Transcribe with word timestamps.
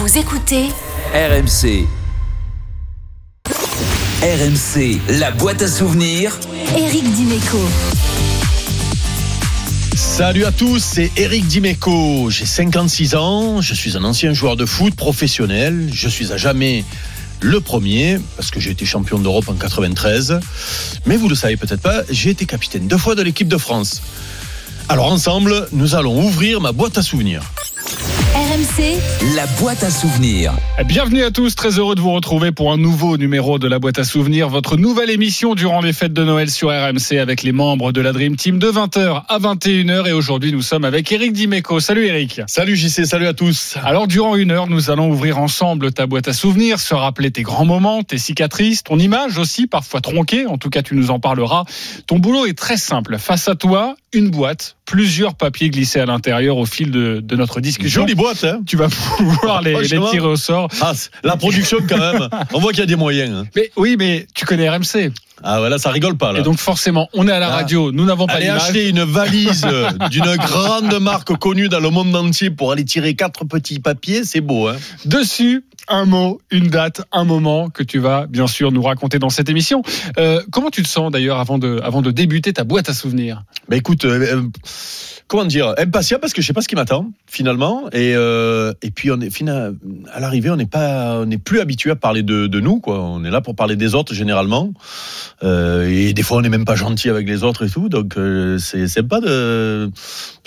Vous 0.00 0.16
écoutez 0.16 0.68
RMC. 1.12 1.84
RMC, 4.22 5.00
la 5.18 5.32
boîte 5.32 5.62
à 5.62 5.66
souvenirs. 5.66 6.38
Éric 6.76 7.02
Dimeco. 7.14 7.58
Salut 9.96 10.44
à 10.44 10.52
tous, 10.52 10.78
c'est 10.78 11.10
Eric 11.16 11.48
Dimeco. 11.48 12.30
J'ai 12.30 12.46
56 12.46 13.16
ans, 13.16 13.60
je 13.60 13.74
suis 13.74 13.96
un 13.96 14.04
ancien 14.04 14.32
joueur 14.32 14.54
de 14.54 14.66
foot 14.66 14.94
professionnel. 14.94 15.90
Je 15.92 16.08
suis 16.08 16.32
à 16.32 16.36
jamais 16.36 16.84
le 17.40 17.60
premier, 17.60 18.20
parce 18.36 18.52
que 18.52 18.60
j'ai 18.60 18.70
été 18.70 18.86
champion 18.86 19.18
d'Europe 19.18 19.48
en 19.48 19.54
93. 19.54 20.38
Mais 21.06 21.16
vous 21.16 21.28
le 21.28 21.34
savez 21.34 21.56
peut-être 21.56 21.82
pas, 21.82 22.02
j'ai 22.08 22.30
été 22.30 22.46
capitaine 22.46 22.86
deux 22.86 22.98
fois 22.98 23.16
de 23.16 23.22
l'équipe 23.22 23.48
de 23.48 23.58
France. 23.58 24.00
Alors 24.88 25.10
ensemble, 25.10 25.66
nous 25.72 25.96
allons 25.96 26.24
ouvrir 26.24 26.60
ma 26.60 26.70
boîte 26.70 26.98
à 26.98 27.02
souvenirs. 27.02 27.42
RMC, 28.58 28.98
La 29.36 29.46
boîte 29.60 29.84
à 29.84 29.90
souvenirs. 29.90 30.52
Bienvenue 30.84 31.22
à 31.22 31.30
tous, 31.30 31.54
très 31.54 31.78
heureux 31.78 31.94
de 31.94 32.00
vous 32.00 32.10
retrouver 32.10 32.50
pour 32.50 32.72
un 32.72 32.76
nouveau 32.76 33.16
numéro 33.16 33.60
de 33.60 33.68
la 33.68 33.78
boîte 33.78 34.00
à 34.00 34.04
souvenirs, 34.04 34.48
votre 34.48 34.76
nouvelle 34.76 35.10
émission 35.10 35.54
durant 35.54 35.80
les 35.80 35.92
fêtes 35.92 36.12
de 36.12 36.24
Noël 36.24 36.50
sur 36.50 36.70
RMC 36.70 37.18
avec 37.20 37.44
les 37.44 37.52
membres 37.52 37.92
de 37.92 38.00
la 38.00 38.12
Dream 38.12 38.34
Team 38.34 38.58
de 38.58 38.66
20h 38.66 39.22
à 39.28 39.38
21h 39.38 40.08
et 40.08 40.12
aujourd'hui 40.12 40.50
nous 40.50 40.62
sommes 40.62 40.84
avec 40.84 41.12
Eric 41.12 41.34
Dimeco. 41.34 41.78
Salut 41.78 42.06
Eric. 42.06 42.40
Salut 42.48 42.74
JC, 42.74 43.04
salut 43.04 43.28
à 43.28 43.32
tous. 43.32 43.76
Alors 43.84 44.08
durant 44.08 44.34
une 44.34 44.50
heure, 44.50 44.66
nous 44.66 44.90
allons 44.90 45.08
ouvrir 45.08 45.38
ensemble 45.38 45.92
ta 45.92 46.08
boîte 46.08 46.26
à 46.26 46.32
souvenirs, 46.32 46.80
se 46.80 46.94
rappeler 46.94 47.30
tes 47.30 47.42
grands 47.42 47.66
moments, 47.66 48.02
tes 48.02 48.18
cicatrices, 48.18 48.82
ton 48.82 48.98
image 48.98 49.38
aussi, 49.38 49.68
parfois 49.68 50.00
tronquée, 50.00 50.46
en 50.46 50.58
tout 50.58 50.70
cas 50.70 50.82
tu 50.82 50.96
nous 50.96 51.12
en 51.12 51.20
parleras. 51.20 51.62
Ton 52.08 52.18
boulot 52.18 52.46
est 52.46 52.58
très 52.58 52.76
simple, 52.76 53.18
face 53.18 53.46
à 53.46 53.54
toi, 53.54 53.94
une 54.12 54.30
boîte, 54.30 54.77
plusieurs 54.88 55.34
papiers 55.34 55.68
glissés 55.68 56.00
à 56.00 56.06
l'intérieur 56.06 56.56
au 56.56 56.64
fil 56.64 56.90
de, 56.90 57.20
de 57.22 57.36
notre 57.36 57.60
discussion. 57.60 58.00
Jolie 58.02 58.14
boîte, 58.14 58.42
hein 58.44 58.60
Tu 58.66 58.76
vas 58.78 58.88
pouvoir 58.88 59.60
les, 59.60 59.74
tirer 59.82 60.20
au 60.20 60.36
sort. 60.36 60.68
ah, 60.80 60.92
La 61.22 61.36
production 61.36 61.76
quand 61.86 61.98
même, 61.98 62.28
on 62.54 62.58
voit 62.58 62.70
qu'il 62.70 62.80
y 62.80 62.84
a 62.84 62.86
des 62.86 62.96
moyens. 62.96 63.30
hein. 63.34 63.44
Mais 63.54 63.70
oui, 63.76 63.96
mais 63.98 64.26
tu 64.34 64.46
connais 64.46 64.68
RMC. 64.68 65.12
Ah 65.44 65.62
ouais, 65.62 65.68
là 65.70 65.78
ça 65.78 65.90
rigole 65.90 66.16
pas 66.16 66.32
là. 66.32 66.40
Et 66.40 66.42
donc 66.42 66.58
forcément, 66.58 67.08
on 67.12 67.28
est 67.28 67.32
à 67.32 67.38
la 67.38 67.48
Ah. 67.48 67.56
radio, 67.56 67.92
nous 67.92 68.04
n'avons 68.06 68.26
pas 68.26 68.32
Allez 68.34 68.48
acheter 68.48 68.88
une 68.88 69.04
valise 69.04 69.64
d'une 70.10 70.34
grande 70.36 70.98
marque 71.00 71.36
connue 71.38 71.68
dans 71.68 71.78
le 71.80 71.90
monde 71.90 72.16
entier 72.16 72.50
pour 72.50 72.72
aller 72.72 72.84
tirer 72.84 73.14
quatre 73.14 73.44
petits 73.44 73.78
papiers, 73.78 74.24
c'est 74.24 74.40
beau. 74.40 74.66
Hein 74.68 74.76
Dessus, 75.04 75.64
un 75.88 76.04
mot, 76.04 76.40
une 76.50 76.68
date, 76.68 77.02
un 77.12 77.24
moment 77.24 77.70
que 77.70 77.82
tu 77.82 77.98
vas 77.98 78.26
bien 78.26 78.46
sûr 78.46 78.72
nous 78.72 78.82
raconter 78.82 79.18
dans 79.18 79.30
cette 79.30 79.48
émission. 79.48 79.82
Euh, 80.18 80.42
comment 80.50 80.70
tu 80.70 80.82
te 80.82 80.88
sens 80.88 81.10
d'ailleurs 81.10 81.38
avant 81.38 81.58
de, 81.58 81.80
avant 81.82 82.02
de 82.02 82.10
débuter 82.10 82.52
ta 82.52 82.64
boîte 82.64 82.88
à 82.88 82.94
souvenirs? 82.94 83.44
Bah 83.68 83.76
écoute, 83.76 84.04
euh, 84.04 84.36
euh, 84.36 84.42
comment 85.26 85.44
dire, 85.44 85.74
impatient 85.78 86.18
parce 86.20 86.32
que 86.32 86.42
je 86.42 86.46
sais 86.46 86.52
pas 86.52 86.62
ce 86.62 86.68
qui 86.68 86.74
m'attend 86.74 87.10
finalement, 87.26 87.88
et 87.92 88.12
et 88.12 88.90
puis 88.90 89.10
on 89.10 89.20
est 89.20 89.48
à 90.12 90.20
l'arrivée, 90.20 90.50
on 90.50 91.26
n'est 91.26 91.38
plus 91.38 91.60
habitué 91.60 91.90
à 91.90 91.96
parler 91.96 92.22
de, 92.22 92.46
de 92.46 92.60
nous 92.60 92.80
quoi. 92.80 93.02
On 93.02 93.24
est 93.24 93.30
là 93.30 93.40
pour 93.40 93.54
parler 93.54 93.76
des 93.76 93.94
autres 93.94 94.14
généralement, 94.14 94.72
et 95.42 96.12
des 96.12 96.22
fois 96.22 96.38
on 96.38 96.40
n'est 96.40 96.48
même 96.48 96.64
pas 96.64 96.76
gentil 96.76 97.10
avec 97.10 97.28
les 97.28 97.44
autres 97.44 97.66
et 97.66 97.70
tout, 97.70 97.88
donc 97.88 98.16
c'est 98.58 98.88
sympa 98.88 99.20
de 99.20 99.90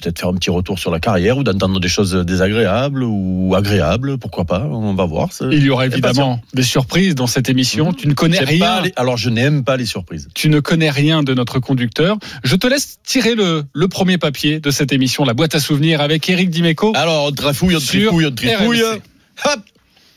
peut-être 0.01 0.19
faire 0.19 0.29
un 0.29 0.33
petit 0.33 0.49
retour 0.49 0.79
sur 0.79 0.91
la 0.91 0.99
carrière 0.99 1.37
ou 1.37 1.43
d'entendre 1.43 1.79
des 1.79 1.87
choses 1.87 2.13
désagréables 2.13 3.03
ou 3.03 3.53
agréables, 3.55 4.17
pourquoi 4.17 4.45
pas, 4.45 4.65
on 4.65 4.93
va 4.93 5.05
voir. 5.05 5.29
Il 5.51 5.63
y 5.63 5.69
aura 5.69 5.85
évidemment 5.85 6.41
des 6.53 6.63
surprises 6.63 7.15
dans 7.15 7.27
cette 7.27 7.49
émission. 7.49 7.93
Tu 7.93 8.07
ne 8.07 8.13
connais 8.13 8.39
rien. 8.39 8.59
pas 8.65 8.81
les- 8.81 8.93
alors 8.95 9.17
je 9.17 9.29
n'aime 9.29 9.63
pas 9.63 9.77
les 9.77 9.85
surprises. 9.85 10.27
Tu 10.33 10.49
ne 10.49 10.59
connais 10.59 10.89
rien 10.89 11.23
de 11.23 11.33
notre 11.33 11.59
conducteur. 11.59 12.17
Je 12.43 12.55
te 12.55 12.67
laisse 12.67 12.99
tirer 13.03 13.35
le, 13.35 13.63
le 13.73 13.87
premier 13.87 14.17
papier 14.17 14.59
de 14.59 14.71
cette 14.71 14.91
émission, 14.91 15.23
la 15.23 15.33
boîte 15.33 15.55
à 15.55 15.59
souvenirs 15.59 16.01
avec 16.01 16.29
Eric 16.29 16.49
Dimeco. 16.49 16.93
Alors, 16.95 17.25
on 17.27 17.31
trafouille, 17.31 17.75
on 17.75 17.79
trifouille, 17.79 18.25
on 18.25 18.31
trifouille. 18.31 18.81
Hop 18.83 19.59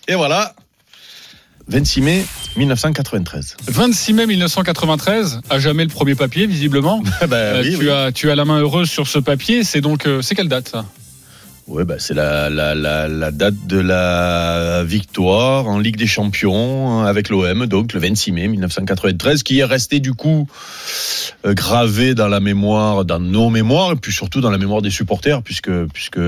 Et 0.09 0.15
voilà. 0.15 0.55
26 1.69 2.01
mai 2.03 2.25
1993. 2.57 3.57
26 3.69 4.13
mai 4.13 4.27
1993, 4.27 5.41
à 5.51 5.59
jamais 5.59 5.85
le 5.85 5.91
premier 5.91 6.15
papier 6.15 6.47
visiblement. 6.47 7.03
ben, 7.29 7.33
Euh, 7.37 7.63
oui, 7.63 7.71
tu, 7.73 7.85
oui. 7.85 7.91
as, 7.91 8.13
tu 8.13 8.31
as 8.31 8.35
la 8.35 8.45
main 8.45 8.61
heureuse 8.61 8.91
sur 8.91 9.07
ce 9.09 9.19
papier. 9.19 9.65
C'est 9.65 9.81
donc 9.81 10.07
euh, 10.07 10.21
c'est 10.23 10.35
quelle 10.35 10.49
date 10.49 10.69
ça? 10.69 10.85
Ouais, 11.67 11.87
ben, 11.87 11.97
c'est 11.99 12.13
la, 12.13 12.51
la, 12.51 12.75
la, 12.75 13.09
la 13.09 13.31
date 13.31 13.67
de 13.67 13.79
la 13.79 14.85
victoire 14.85 15.67
en 15.67 15.79
Ligue 15.79 15.97
des 15.97 16.07
Champions 16.07 16.91
hein, 17.01 17.07
avec 17.07 17.31
l'OM, 17.31 17.65
donc 17.67 17.95
le 17.95 18.01
26 18.01 18.33
mai 18.33 18.49
1993, 18.49 19.43
qui 19.43 19.61
est 19.61 19.65
resté 19.65 19.99
du 20.01 20.13
coup 20.13 20.47
euh, 21.47 21.55
gravé 21.55 22.15
dans 22.15 22.29
la 22.29 22.41
mémoire, 22.41 23.07
dans 23.07 23.19
nos 23.19 23.49
mémoires, 23.49 23.93
et 23.93 23.97
puis 23.97 24.13
surtout 24.13 24.43
dans 24.43 24.51
la 24.51 24.59
mémoire 24.59 24.83
des 24.83 24.91
supporters, 24.91 25.41
puisque, 25.43 25.71
puisque 25.95 26.21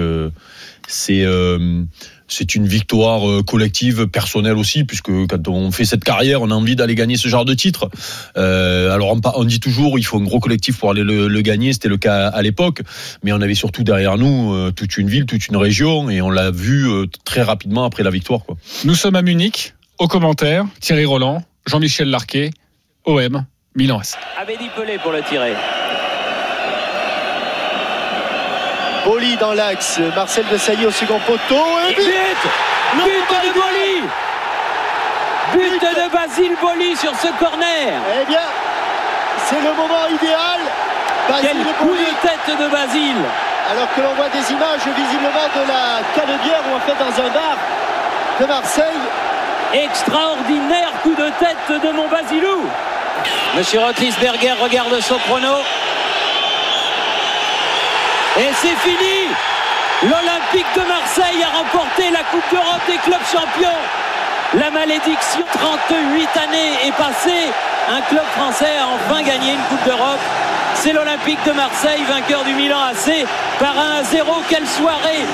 c'est 0.89 1.23
euh, 1.23 1.83
c'est 2.29 2.55
une 2.55 2.67
victoire 2.67 3.29
euh, 3.29 3.43
collective, 3.43 4.07
personnelle 4.07 4.57
aussi, 4.57 4.85
puisque 4.85 5.11
quand 5.27 5.49
on 5.49 5.71
fait 5.71 5.85
cette 5.85 6.05
carrière, 6.05 6.43
on 6.43 6.51
a 6.51 6.55
envie 6.55 6.77
d'aller 6.77 6.95
gagner 6.95 7.17
ce 7.17 7.29
genre 7.29 7.45
de 7.45 7.55
titre. 7.55 7.89
Euh, 8.37 8.93
alors 8.93 9.17
on, 9.35 9.45
dit 9.45 9.61
toujours, 9.61 9.99
il 9.99 10.05
faut 10.05 10.19
un 10.19 10.25
gros 10.25 10.41
collectif 10.41 10.79
pour 10.79 10.91
aller 10.91 11.05
le, 11.05 11.29
le 11.29 11.41
gagner. 11.41 11.73
C'était 11.73 11.89
le 11.89 11.97
cas 11.97 12.29
à 12.29 12.43
l'époque, 12.43 12.83
mais 13.23 13.33
on 13.33 13.41
avait 13.41 13.55
surtout 13.55 13.85
derrière 13.85 14.19
nous 14.19 14.55
euh, 14.55 14.73
toute 14.73 14.97
une 14.97 15.09
ville, 15.09 15.27
toute 15.27 15.47
une 15.49 15.57
région, 15.57 16.11
et 16.11 16.21
on 16.21 16.31
l'a 16.31 16.51
vu 16.51 16.89
euh, 16.89 17.07
très 17.25 17.43
rapidement 17.43 17.85
après 17.85 18.03
la 18.03 18.11
victoire. 18.11 18.45
Quoi. 18.45 18.57
Nous 18.85 18.95
sommes 18.95 19.17
à 19.17 19.23
Munich. 19.23 19.75
Au 19.99 20.09
commentaire, 20.09 20.67
Thierry 20.81 21.07
Roland, 21.07 21.43
Jean-Michel 21.67 22.11
Larquet, 22.11 22.51
OM, 23.05 23.47
Milan. 23.75 24.03
Abedi 24.41 24.69
Pelé 24.77 24.99
pour 24.99 25.13
le 25.13 25.23
tirer. 25.23 25.55
Boli 29.07 29.37
dans 29.37 29.55
l'axe, 29.55 30.01
Marcel 30.17 30.45
de 30.51 30.59
Sailly 30.59 30.85
au 30.85 30.91
second 30.91 31.21
poteau. 31.21 31.65
Et 31.89 31.95
But. 31.95 32.05
but. 32.05 33.05
But 33.05 33.47
de 33.47 33.53
Boli. 33.53 34.03
But 35.53 35.81
de 35.81 36.11
Basile 36.13 36.57
Boli 36.61 36.97
sur 36.97 37.15
ce 37.15 37.29
corner. 37.39 37.95
Eh 38.21 38.25
bien, 38.27 38.47
c'est 39.47 39.63
le 39.63 39.73
moment 39.75 40.07
idéal. 40.11 40.61
Basile 41.29 41.49
Quel 41.49 41.75
coup 41.75 41.87
Boli, 41.87 42.05
de 42.05 42.29
tête 42.29 42.59
de 42.59 42.69
Basile 42.69 43.25
alors 43.71 43.93
que 43.95 44.01
l'on 44.01 44.15
voit 44.15 44.29
des 44.29 44.53
images 44.53 44.87
visiblement 44.87 45.49
de 45.55 45.67
la 45.67 45.99
canebière 46.15 46.63
ou 46.71 46.77
en 46.77 46.81
fait 46.81 46.95
dans 46.99 47.11
un 47.21 47.29
bar 47.31 47.57
de 48.41 48.47
Marseille. 48.47 49.03
Extraordinaire 49.73 50.93
coup 51.03 51.15
de 51.15 51.31
tête 51.41 51.83
de 51.83 51.91
mon 51.91 52.07
Basilou. 52.09 52.69
Monsieur 53.57 53.81
Rotlisberger 53.81 54.53
regarde 54.63 55.01
son 55.01 55.17
chrono. 55.19 55.57
Et 58.39 58.53
c'est 58.61 58.77
fini 58.85 59.33
L'Olympique 60.03 60.69
de 60.77 60.87
Marseille 60.87 61.43
a 61.43 61.57
remporté 61.57 62.11
la 62.13 62.23
Coupe 62.31 62.45
d'Europe 62.53 62.83
des 62.87 62.99
clubs 62.99 63.25
champions. 63.33 63.81
La 64.53 64.71
malédiction, 64.71 65.41
38 65.55 66.29
années 66.45 66.87
est 66.87 66.97
passée. 66.97 67.49
Un 67.89 68.03
club 68.03 68.25
français 68.37 68.77
a 68.77 68.89
enfin 68.89 69.23
gagné 69.23 69.53
une 69.55 69.65
Coupe 69.71 69.85
d'Europe. 69.87 70.21
C'est 70.75 70.93
l'Olympique 70.93 71.39
de 71.47 71.53
Marseille, 71.53 72.03
vainqueur 72.07 72.45
du 72.45 72.53
Milan 72.53 72.77
AC, 72.93 73.27
par 73.59 73.79
1 73.79 74.01
à 74.01 74.05
0. 74.05 74.31
Quelle 74.51 74.67
soirée 74.67 75.25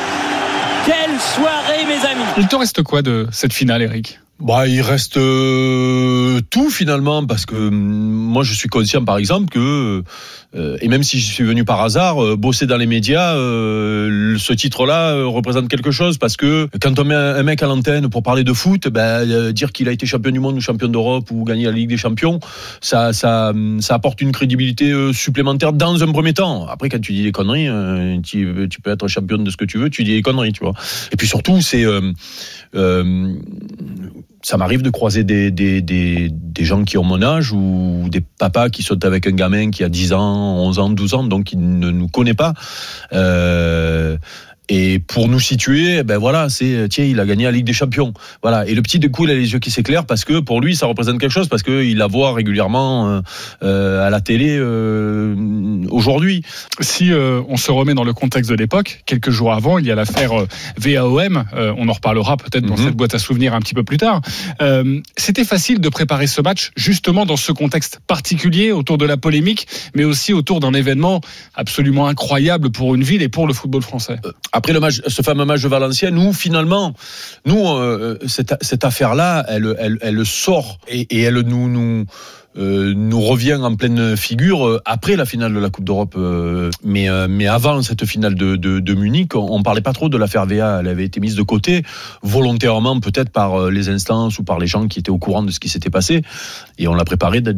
Quelle 0.87 1.19
soirée, 1.19 1.85
mes 1.85 2.07
amis 2.07 2.25
Il 2.37 2.47
te 2.47 2.55
reste 2.55 2.85
quoi 2.85 3.03
de 3.03 3.27
cette 3.33 3.53
finale, 3.53 3.83
Eric? 3.83 4.21
Bah, 4.43 4.67
il 4.67 4.81
reste 4.81 5.19
euh, 5.19 6.41
tout 6.51 6.69
finalement 6.69 7.25
parce 7.27 7.47
que 7.47 7.55
hum, 7.55 7.73
moi 7.73 8.43
je 8.43 8.55
suis 8.55 8.69
conscient 8.69 9.05
par 9.05 9.19
exemple 9.19 9.49
que 9.49 9.59
euh, 9.59 10.03
et 10.55 10.89
même 10.89 11.03
si 11.03 11.19
je 11.19 11.33
suis 11.33 11.45
venu 11.45 11.65
par 11.65 11.81
hasard 11.81 12.23
euh, 12.23 12.37
bosser 12.37 12.67
dans 12.67 12.77
les 12.77 12.87
médias 12.87 13.35
euh, 13.35 14.37
ce 14.39 14.53
titre-là 14.53 15.13
euh, 15.13 15.27
représente 15.27 15.69
quelque 15.69 15.91
chose 15.91 16.19
parce 16.19 16.37
que 16.37 16.69
quand 16.81 16.99
on 16.99 17.05
met 17.05 17.15
un, 17.15 17.43
mec 17.43 17.63
à 17.63 17.67
l'antenne 17.67 18.09
pour 18.11 18.23
parler 18.23 18.45
de 18.45 18.53
foot 18.53 18.89
ben, 18.89 19.01
euh, 19.01 19.53
dire 19.53 19.73
qu'il 19.73 19.89
a 19.89 19.93
été 19.93 20.07
champion 20.07 20.31
du 20.31 20.41
monde 20.41 20.57
ou 20.57 20.61
champion 20.61 20.89
d'Europe 20.89 21.31
ou 21.31 21.45
gagné 21.45 21.65
la 21.65 21.73
Ligue 21.73 21.89
des 21.89 21.97
Champions 21.97 22.41
ça 22.81 23.11
hum, 23.51 23.81
apporte 23.89 24.21
une 24.21 24.33
crédibilité 24.33 24.91
euh, 24.91 25.13
supplémentaire 25.13 25.73
dans 25.73 26.03
un 26.03 26.13
premier 26.13 26.35
temps. 26.35 26.67
Après 26.67 26.89
quand 26.89 27.01
tu 27.01 27.13
dis 27.13 27.23
des 27.23 27.33
conneries 27.33 27.69
euh, 27.69 28.21
tu, 28.23 28.69
peux 28.83 28.91
être 28.91 29.09
champion 29.09 29.39
de 29.39 29.51
ce 29.51 29.57
que 29.57 29.65
tu 29.65 29.79
veux 29.79 29.91
tu 29.91 30.05
dis 30.05 30.15
des 30.15 30.23
conneries 30.23 30.53
tu 30.53 30.65
vois. 30.65 30.75
Et 31.13 31.17
puis 31.17 31.27
surtout 31.27 31.59
euh, 31.75 32.13
euh, 32.75 33.35
ça 34.43 34.57
m'arrive 34.57 34.83
de 34.83 34.91
croiser 34.91 35.25
des 35.25 36.31
gens 36.61 36.85
qui 36.85 36.99
ont 36.99 37.05
mon 37.05 37.23
âge 37.23 37.53
ou 37.53 38.09
des 38.09 38.21
papas 38.21 38.71
qui 38.71 38.83
sont 38.83 39.05
avec 39.05 39.27
un 39.27 39.33
gamin 39.33 39.71
qui 39.71 39.85
a 39.85 39.89
10 39.89 40.13
ans, 40.13 40.42
11 40.43 40.79
ans, 40.79 40.91
12 40.91 41.15
ans, 41.15 41.25
donc 41.25 41.45
qui 41.45 41.57
ne 41.57 41.91
nous 41.91 42.09
connaît 42.09 42.35
pas. 42.35 42.55
Euh, 43.13 44.17
et 44.69 44.99
pour 45.01 45.29
nous 45.29 45.41
situer, 45.41 46.03
ben 46.03 46.19
voilà, 46.19 46.49
c'est 46.49 46.87
tiens, 46.89 47.05
il 47.05 47.19
a 47.21 47.27
gagné 47.27 47.45
la 47.45 47.51
Ligue 47.51 47.65
des 47.67 47.73
Champions. 47.73 48.13
Voilà. 48.43 48.67
Et 48.67 48.75
le 48.75 48.83
petit 48.83 48.99
de 48.99 49.09
coup, 49.09 49.25
il 49.25 49.31
a 49.31 49.35
les 49.35 49.53
yeux 49.53 49.59
qui 49.59 49.71
s'éclairent 49.71 50.07
parce 50.07 50.25
que 50.25 50.41
pour 50.41 50.61
lui, 50.61 50.77
ça 50.77 50.87
représente 50.87 51.19
quelque 51.21 51.33
chose 51.33 51.49
parce 51.49 51.63
que 51.63 51.83
il 51.85 51.99
la 51.99 52.07
voit 52.07 52.33
régulièrement 52.33 53.09
euh, 53.09 53.21
euh, 53.63 54.07
à 54.07 54.11
la 54.11 54.21
télé 54.21 54.57
euh, 54.59 55.35
aujourd'hui. 55.91 56.43
Si 56.81 57.13
euh, 57.13 57.43
on 57.49 57.57
se 57.57 57.71
remet 57.71 57.95
dans 57.95 58.05
le 58.05 58.13
contexte 58.13 58.51
de 58.51 58.55
l'époque, 58.57 59.03
quelques 59.07 59.31
jours 59.31 59.53
avant, 59.53 59.79
il 59.79 59.87
y 59.87 59.91
a 59.91 59.95
l'affaire 59.95 60.33
euh, 60.43 60.47
VAOM. 60.79 61.45
euh, 61.55 61.75
on 61.77 61.89
en 61.89 61.93
reparlera 61.93 62.37
peut-être 62.37 62.65
dans 62.67 62.77
Mhm. 62.77 62.85
cette 62.85 62.97
boîte 62.97 63.15
à 63.15 63.19
souvenirs 63.19 63.55
un 63.55 63.61
petit 63.61 63.75
peu 63.75 63.85
plus 63.85 63.99
tard. 63.99 64.21
Euh, 64.61 65.01
C'était 65.17 65.45
facile 65.45 65.81
de 65.81 65.89
préparer 65.89 66.27
ce 66.27 66.41
match 66.41 66.71
justement 66.77 67.27
dans 67.27 67.37
ce 67.37 67.53
contexte 67.53 68.01
particulier 68.07 68.73
autour 68.73 68.97
de 68.99 69.05
la 69.05 69.17
polémique, 69.17 69.67
mais 69.95 70.05
aussi 70.05 70.33
autour 70.33 70.61
d'un 70.61 70.73
événement 70.73 71.21
absolument 71.55 72.07
incroyable 72.07 72.71
pour 72.71 72.95
une 72.95 73.03
ville 73.03 73.23
et 73.23 73.29
pour 73.29 73.47
le 73.47 73.53
football 73.55 73.83
français. 73.83 74.17
Après 74.63 74.79
ce 75.09 75.23
fameux 75.23 75.45
match 75.45 75.61
de 75.61 75.67
Valenciennes, 75.67 76.17
où 76.17 76.33
finalement, 76.33 76.95
nous, 77.47 77.67
euh, 77.67 78.17
cette, 78.29 78.55
cette 78.61 78.85
affaire-là, 78.85 79.45
elle, 79.49 79.75
elle, 79.77 79.99
elle 80.03 80.25
sort 80.25 80.79
et, 80.87 81.21
elle 81.21 81.41
nous, 81.41 81.69
nous, 81.69 82.05
euh, 82.57 82.95
nous 82.95 83.21
revient 83.21 83.57
en 83.57 83.75
pleine 83.75 84.17
figure 84.17 84.65
euh, 84.65 84.81
après 84.85 85.17
la 85.17 85.25
finale 85.25 85.53
de 85.53 85.59
la 85.59 85.69
Coupe 85.69 85.85
d'Europe. 85.85 86.17
mais, 86.85 87.09
mais 87.29 87.49
avant 87.49 87.83
cette 87.83 88.07
finale 88.07 88.37
de, 88.37 88.55
de, 88.55 88.79
de 88.79 88.95
Munich, 88.95 89.35
on, 89.35 89.49
on 89.51 89.65
parlait 89.65 89.81
pas 89.81 89.93
trop 89.93 90.09
de 90.09 90.17
l'affaire 90.17 90.47
VA. 90.47 90.79
Elle 90.79 90.87
avait 90.87 91.07
été 91.07 91.19
mise 91.19 91.35
de 91.35 91.43
côté, 91.43 91.83
volontairement 92.23 93.01
peut-être 93.01 93.31
par 93.31 93.69
les 93.69 93.89
instances 93.89 94.39
ou 94.39 94.45
par 94.45 94.61
les 94.61 94.69
gens 94.69 94.87
qui 94.87 95.01
étaient 95.01 95.11
au 95.11 95.19
courant 95.19 95.43
de 95.43 95.51
ce 95.51 95.59
qui 95.59 95.71
s'était 95.71 95.91
passé. 95.91 96.23
Et 96.79 96.87
on 96.87 96.95
l'a 96.95 97.05
préparé 97.05 97.41
de, 97.41 97.53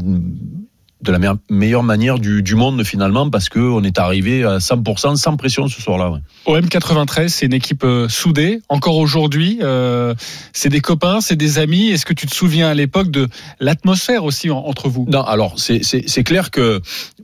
de 1.04 1.12
la 1.12 1.18
me- 1.18 1.38
meilleure 1.50 1.82
manière 1.82 2.18
du, 2.18 2.42
du 2.42 2.54
monde 2.54 2.82
finalement 2.84 3.30
parce 3.30 3.48
qu'on 3.48 3.82
est 3.84 3.98
arrivé 3.98 4.42
à 4.44 4.58
100% 4.58 5.16
sans 5.16 5.36
pression 5.36 5.68
ce 5.68 5.80
soir-là. 5.80 6.10
ouais. 6.10 6.18
OM 6.46 6.68
93, 6.68 7.32
c'est 7.32 7.46
une 7.46 7.52
équipe 7.52 7.84
euh, 7.84 8.08
soudée. 8.08 8.60
Encore 8.68 8.96
aujourd'hui, 8.96 9.58
euh, 9.62 10.14
c'est 10.52 10.68
des 10.70 10.80
copains, 10.80 11.20
c'est 11.20 11.36
des 11.36 11.58
amis. 11.58 11.88
Est-ce 11.90 12.06
que 12.06 12.14
tu 12.14 12.26
te 12.26 12.34
souviens 12.34 12.68
à 12.68 12.74
l'époque 12.74 13.10
de 13.10 13.28
l'atmosphère 13.60 14.24
aussi 14.24 14.50
en- 14.50 14.58
entre 14.64 14.88
vous? 14.88 15.06
Non, 15.08 15.22
alors 15.22 15.54
c'est- 15.58 15.82
clair 16.24 16.50
que 16.50 16.80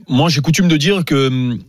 moi 0.07 0.29
j'ai 0.29 0.41
coutume 0.41 0.67
de 0.67 0.77
dire 0.77 1.03
que 1.05 1.27
hum, 1.27 1.59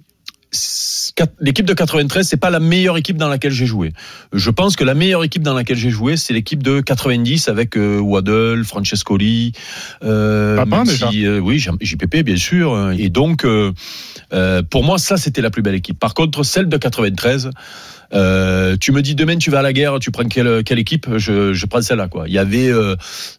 l'équipe 1.40 1.64
de 1.66 1.72
93 1.74 2.26
c'est 2.28 2.36
pas 2.36 2.50
la 2.50 2.60
meilleure 2.60 2.96
équipe 2.98 3.16
dans 3.16 3.28
laquelle 3.28 3.52
j'ai 3.52 3.66
joué. 3.66 3.92
Je 4.32 4.50
pense 4.50 4.76
que 4.76 4.84
la 4.84 4.94
meilleure 4.94 5.24
équipe 5.24 5.42
dans 5.42 5.54
laquelle 5.54 5.76
j'ai 5.78 5.90
joué 5.90 6.16
c'est 6.16 6.32
l'équipe 6.34 6.62
de 6.62 6.80
90 6.80 7.48
avec 7.48 7.76
euh, 7.76 7.98
Waddle, 7.98 8.64
Francescoli, 8.64 9.52
euh, 10.04 10.56
déjà. 10.84 11.10
si, 11.10 11.26
euh, 11.26 11.38
oui 11.38 11.58
JPP 11.80 12.16
bien 12.24 12.36
sûr. 12.36 12.92
Et 12.98 13.08
donc 13.08 13.44
euh, 13.44 13.72
euh, 14.32 14.62
pour 14.62 14.84
moi 14.84 14.98
ça 14.98 15.16
c'était 15.16 15.40
la 15.42 15.50
plus 15.50 15.62
belle 15.62 15.74
équipe. 15.74 15.98
Par 15.98 16.14
contre 16.14 16.42
celle 16.42 16.68
de 16.68 16.76
93 16.76 17.50
euh, 18.14 18.76
tu 18.78 18.92
me 18.92 19.00
dis 19.00 19.14
demain 19.14 19.38
tu 19.38 19.50
vas 19.50 19.60
à 19.60 19.62
la 19.62 19.72
guerre, 19.72 19.98
tu 19.98 20.10
prends 20.10 20.24
quelle, 20.24 20.62
quelle 20.64 20.78
équipe? 20.78 21.06
Je, 21.16 21.54
je 21.54 21.66
prends 21.66 21.80
celle-là 21.80 22.08
quoi. 22.08 22.28
Il 22.28 22.34
y 22.34 22.38
avait, 22.38 22.68
euh, 22.68 22.94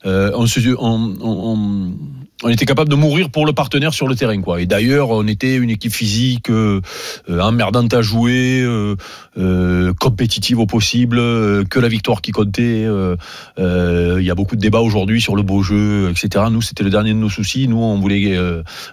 euh, 0.07 0.31
on, 0.33 0.47
se- 0.47 0.75
on, 0.79 1.15
on- 1.21 1.93
on 2.41 2.49
était 2.49 2.65
capable 2.65 2.89
de 2.89 2.95
mourir 2.95 3.29
pour 3.29 3.45
le 3.45 3.53
partenaire 3.53 3.93
sur 3.93 4.07
le 4.07 4.15
terrain 4.15 4.41
quoi. 4.41 4.61
Et 4.61 4.65
d'ailleurs 4.65 5.11
on 5.11 5.27
était 5.27 5.55
une 5.55 5.69
équipe 5.69 5.93
physique 5.93 6.49
euh, 6.49 6.81
euh, 7.29 7.39
emmerdante 7.39 7.93
à 7.93 8.01
jouer, 8.01 8.61
euh, 8.61 8.95
euh, 9.37 9.93
compétitive 9.99 10.59
au 10.59 10.65
possible, 10.65 11.17
que 11.17 11.79
la 11.79 11.87
victoire 11.87 12.21
qui 12.21 12.31
comptait. 12.31 12.85
Il 13.57 14.23
y 14.23 14.31
a 14.31 14.35
beaucoup 14.35 14.55
de 14.55 14.61
débats 14.61 14.79
aujourd'hui 14.79 15.21
sur 15.21 15.35
le 15.35 15.41
beau 15.43 15.63
jeu, 15.63 16.09
etc. 16.09 16.45
Nous 16.51 16.61
c'était 16.61 16.83
le 16.83 16.89
dernier 16.89 17.11
de 17.13 17.17
nos 17.19 17.29
soucis. 17.29 17.67
Nous 17.67 17.77
on 17.77 17.99
voulait 17.99 18.37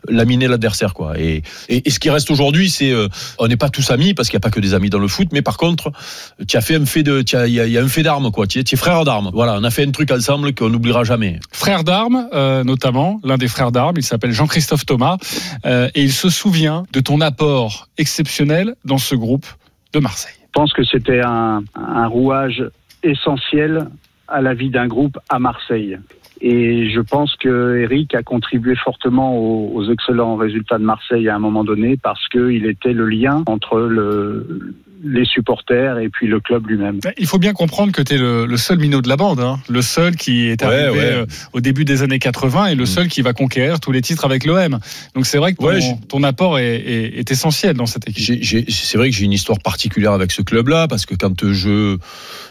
laminer 0.09 0.49
l'adversaire 0.49 0.95
quoi. 0.95 1.19
Et, 1.19 1.43
et, 1.69 1.91
ce 1.91 1.99
qui 1.99 2.11
reste 2.11 2.31
aujourd'hui 2.31 2.71
c'est 2.71 2.93
on 3.39 3.49
n'est 3.49 3.57
pas 3.57 3.69
tous 3.69 3.91
amis 3.91 4.15
parce 4.15 4.29
qu'il 4.29 4.37
n'y 4.37 4.41
a 4.43 4.47
pas 4.47 4.51
que 4.51 4.61
des 4.61 4.75
amis 4.75 4.91
dans 4.91 4.99
le 4.99 5.09
foot, 5.09 5.29
mais 5.33 5.43
par 5.43 5.57
contre, 5.57 5.93
tu 6.47 6.57
as 6.57 6.61
fait 6.61 6.77
un 6.77 6.87
fait 6.87 7.03
de, 7.03 7.25
il 7.47 7.53
y, 7.53 7.79
a- 7.79 7.83
un 7.83 7.89
fait 7.89 8.03
d'armes 8.03 8.31
quoi. 8.31 8.47
Tu 8.47 8.59
es, 8.61 8.77
frère 8.77 9.05
d'armes. 9.05 9.31
Voilà, 9.33 9.57
on 9.59 9.65
a 9.65 9.71
fait 9.71 9.87
un 9.87 9.91
truc 9.91 10.11
ensemble 10.11 10.55
qu'on 10.55 10.71
n'oubliera 10.71 11.05
jamais. 11.05 11.41
Frère 11.53 11.85
d'armes, 11.85 12.29
notamment, 12.65 13.21
l'un 13.25 13.39
des 13.41 13.49
frères 13.49 13.73
d'armes, 13.73 13.97
il 13.97 14.05
s'appelle 14.05 14.31
Jean-Christophe 14.31 14.87
Thomas, 14.87 15.17
euh, 15.67 15.89
et 15.97 16.03
il 16.03 16.13
se 16.13 16.29
souvient 16.29 16.85
de 16.93 17.01
ton 17.01 17.21
apport 17.21 17.89
exceptionnel 17.99 18.77
dans 18.85 18.99
ce 18.99 19.17
groupe 19.17 19.47
de 19.93 19.99
Marseille. 19.99 20.35
Je 20.45 20.53
pense 20.53 20.73
que 20.73 20.85
c'était 20.85 21.21
un, 21.21 21.63
rouage 22.07 22.65
essentiel 23.03 23.89
à 24.29 24.41
la 24.41 24.55
vie 24.55 24.71
d'un 24.71 24.87
groupe 24.87 25.19
à 25.29 25.39
Marseille. 25.39 25.99
Et 26.41 26.91
je 26.91 27.01
pense 27.01 27.37
que 27.37 27.77
Eric 27.77 28.15
a 28.15 28.23
contribué 28.23 28.75
fortement 28.77 29.39
aux 29.39 29.91
excellents 29.91 30.37
résultats 30.37 30.79
de 30.79 30.85
Marseille 30.85 31.29
à 31.29 31.37
un 31.37 31.39
moment 31.39 31.65
donné 31.65 31.97
parce 31.97 32.27
qu'il 32.29 32.67
était 32.67 32.93
le 32.93 33.07
lien 33.07 33.43
entre 33.47 33.79
le, 33.79 34.75
les 35.03 35.25
supporters 35.25 35.99
et 35.99 36.09
puis 36.09 36.27
le 36.27 36.41
club 36.41 36.67
lui-même. 36.69 37.01
Il 37.19 37.27
faut 37.27 37.39
bien 37.39 37.53
comprendre 37.53 37.93
que 37.93 38.03
tu 38.03 38.15
es 38.15 38.19
le, 38.19 38.45
le 38.47 38.57
seul 38.57 38.79
minot 38.79 39.01
de 39.01 39.09
la 39.09 39.17
bande, 39.17 39.41
hein. 39.41 39.59
le 39.69 39.81
seul 39.83 40.15
qui 40.17 40.47
est 40.49 40.63
arrivé 40.63 40.91
ouais. 40.91 40.99
euh, 41.01 41.27
au 41.53 41.61
début 41.61 41.85
des 41.85 42.03
années 42.03 42.19
80 42.19 42.67
et 42.67 42.75
le 42.75 42.83
Mm. 42.83 42.87
seul 42.87 43.09
qui 43.09 43.23
va 43.23 43.33
conquérir 43.33 43.81
tous 43.81 43.93
les 43.93 44.03
titres 44.03 44.25
avec 44.25 44.45
l'OM. 44.45 44.79
Donc 45.15 45.27
c'est 45.27 45.39
vrai 45.39 45.53
que 45.53 45.59
ton, 45.59 45.67
Ouais, 45.69 45.81
ton 46.09 46.23
apport 46.23 46.59
est, 46.59 46.77
est- 46.77 47.19
est 47.19 47.31
essentiel 47.31 47.77
dans 47.77 47.87
cette 47.87 48.09
équipe. 48.09 48.23
J'ai- 48.23 48.43
j'ai- 48.43 48.65
C'est 48.69 48.99
vrai 48.99 49.09
que 49.11 49.17
j'ai 49.17 49.25
une 49.25 49.33
histoire 49.33 49.59
particulière 49.61 50.13
avec 50.13 50.33
ce 50.33 50.43
club-là 50.43 50.87
parce 50.89 51.07
que 51.07 51.15
quand 51.15 51.51
je, 51.53 51.97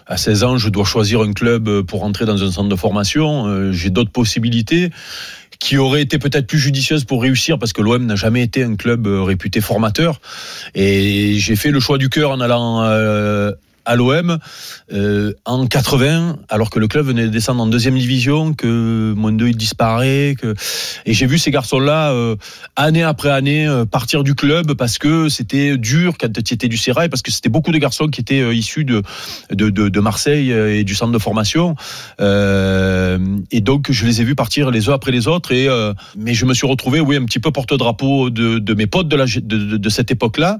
à 0.07 0.17
16 0.17 0.43
ans, 0.43 0.57
je 0.57 0.69
dois 0.69 0.85
choisir 0.85 1.21
un 1.21 1.33
club 1.33 1.81
pour 1.83 1.99
rentrer 2.01 2.25
dans 2.25 2.41
un 2.43 2.51
centre 2.51 2.69
de 2.69 2.75
formation, 2.75 3.45
euh, 3.47 3.71
j'ai 3.71 3.89
d'autres 3.89 4.11
possibilités 4.11 4.89
qui 5.59 5.77
auraient 5.77 6.01
été 6.01 6.17
peut-être 6.17 6.47
plus 6.47 6.57
judicieuses 6.57 7.03
pour 7.03 7.21
réussir 7.21 7.59
parce 7.59 7.73
que 7.73 7.81
l'OM 7.81 8.05
n'a 8.05 8.15
jamais 8.15 8.41
été 8.41 8.63
un 8.63 8.75
club 8.75 9.07
euh, 9.07 9.21
réputé 9.21 9.59
formateur. 9.59 10.21
Et 10.73 11.35
j'ai 11.37 11.55
fait 11.57 11.71
le 11.71 11.81
choix 11.81 11.97
du 11.97 12.09
cœur 12.09 12.31
en 12.31 12.39
allant 12.39 12.83
euh, 12.83 13.51
à 13.89 13.95
l'OM 13.95 14.37
euh, 14.93 15.33
en 15.45 15.65
80, 15.65 16.37
alors 16.47 16.69
que 16.69 16.77
le 16.77 16.87
club 16.87 17.07
venait 17.07 17.23
de 17.23 17.29
descendre 17.29 17.63
en 17.63 17.65
deuxième 17.65 17.97
division, 17.97 18.53
que 18.53 19.13
moins 19.13 19.31
deux 19.31 19.47
il 19.47 19.57
disparaît, 19.57 20.35
que 20.39 20.53
et 21.07 21.13
j'ai 21.13 21.25
vu 21.25 21.39
ces 21.39 21.49
garçons-là 21.49 22.11
euh, 22.11 22.35
année 22.75 23.01
après 23.01 23.31
année 23.31 23.67
euh, 23.67 23.85
partir 23.85 24.23
du 24.23 24.35
club 24.35 24.75
parce 24.75 24.99
que 24.99 25.27
c'était 25.27 25.75
dur 25.77 26.13
quand 26.19 26.31
tu 26.31 26.53
étais 26.53 26.67
du 26.67 26.77
Sérail, 26.77 27.09
parce 27.09 27.23
que 27.23 27.31
c'était 27.31 27.49
beaucoup 27.49 27.71
de 27.71 27.79
garçons 27.79 28.07
qui 28.07 28.21
étaient 28.21 28.55
issus 28.55 28.85
de, 28.85 29.01
de, 29.49 29.69
de, 29.69 29.99
Marseille 29.99 30.51
et 30.51 30.83
du 30.83 30.93
centre 30.93 31.11
de 31.11 31.17
formation. 31.17 31.75
Et 32.19 33.61
donc 33.61 33.91
je 33.91 34.05
les 34.05 34.21
ai 34.21 34.23
vus 34.23 34.35
partir 34.35 34.69
les 34.69 34.89
uns 34.89 34.93
après 34.93 35.11
les 35.11 35.27
autres. 35.27 35.51
Et 35.51 35.67
mais 36.15 36.35
je 36.35 36.45
me 36.45 36.53
suis 36.53 36.67
retrouvé, 36.67 36.99
oui, 36.99 37.15
un 37.15 37.25
petit 37.25 37.39
peu 37.39 37.51
porte-drapeau 37.51 38.29
de, 38.29 38.59
de 38.59 38.73
mes 38.75 38.87
potes 38.87 39.07
de, 39.07 39.15
la, 39.15 39.25
de, 39.25 39.77
de, 39.77 39.89
cette 39.89 40.11
époque-là. 40.11 40.59